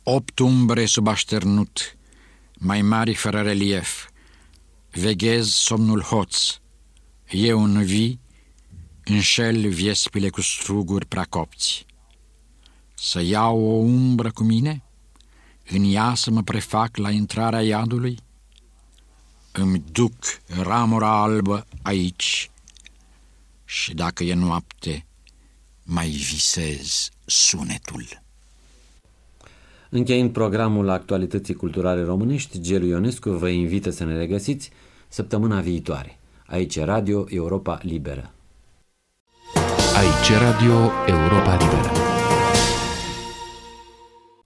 Opt 0.04 0.40
umbre 0.40 0.86
sub 0.86 1.08
așternut, 1.08 1.97
mai 2.60 2.82
mari 2.82 3.14
fără 3.14 3.42
relief, 3.42 4.10
veghez 4.92 5.48
somnul 5.48 6.02
hoț, 6.02 6.60
eu 7.30 7.64
în 7.64 7.84
vii, 7.84 8.20
înșel 9.04 9.70
viespile 9.70 10.30
cu 10.30 10.42
struguri 10.42 11.06
prea 11.06 11.24
copți. 11.24 11.86
Să 12.94 13.22
iau 13.22 13.60
o 13.60 13.74
umbră 13.74 14.32
cu 14.32 14.44
mine? 14.44 14.84
În 15.70 15.94
ea 15.94 16.14
să 16.16 16.32
mă 16.32 16.44
prefac 16.44 16.98
la 16.98 17.12
intrarea 17.12 17.62
iadului? 17.62 18.20
Îmi 19.52 19.84
duc 19.92 20.14
ramura 20.48 21.22
albă 21.22 21.68
aici 21.82 22.50
și 23.66 23.94
dacă 23.94 24.24
e 24.24 24.34
noapte, 24.34 25.06
mai 25.84 26.10
visez 26.10 27.10
sunetul. 27.26 28.26
Încheind 29.90 30.32
programul 30.32 30.90
Actualității 30.90 31.54
Culturale 31.54 32.04
Românești, 32.04 32.62
Gelu 32.62 32.86
Ionescu 32.86 33.30
vă 33.30 33.48
invită 33.48 33.90
să 33.90 34.04
ne 34.04 34.18
regăsiți 34.18 34.72
săptămâna 35.08 35.60
viitoare. 35.60 36.20
Aici 36.46 36.80
Radio 36.80 37.26
Europa 37.30 37.80
Liberă. 37.82 38.32
Aici 39.96 40.40
Radio 40.40 40.92
Europa 41.08 41.58
Liberă. 41.60 42.17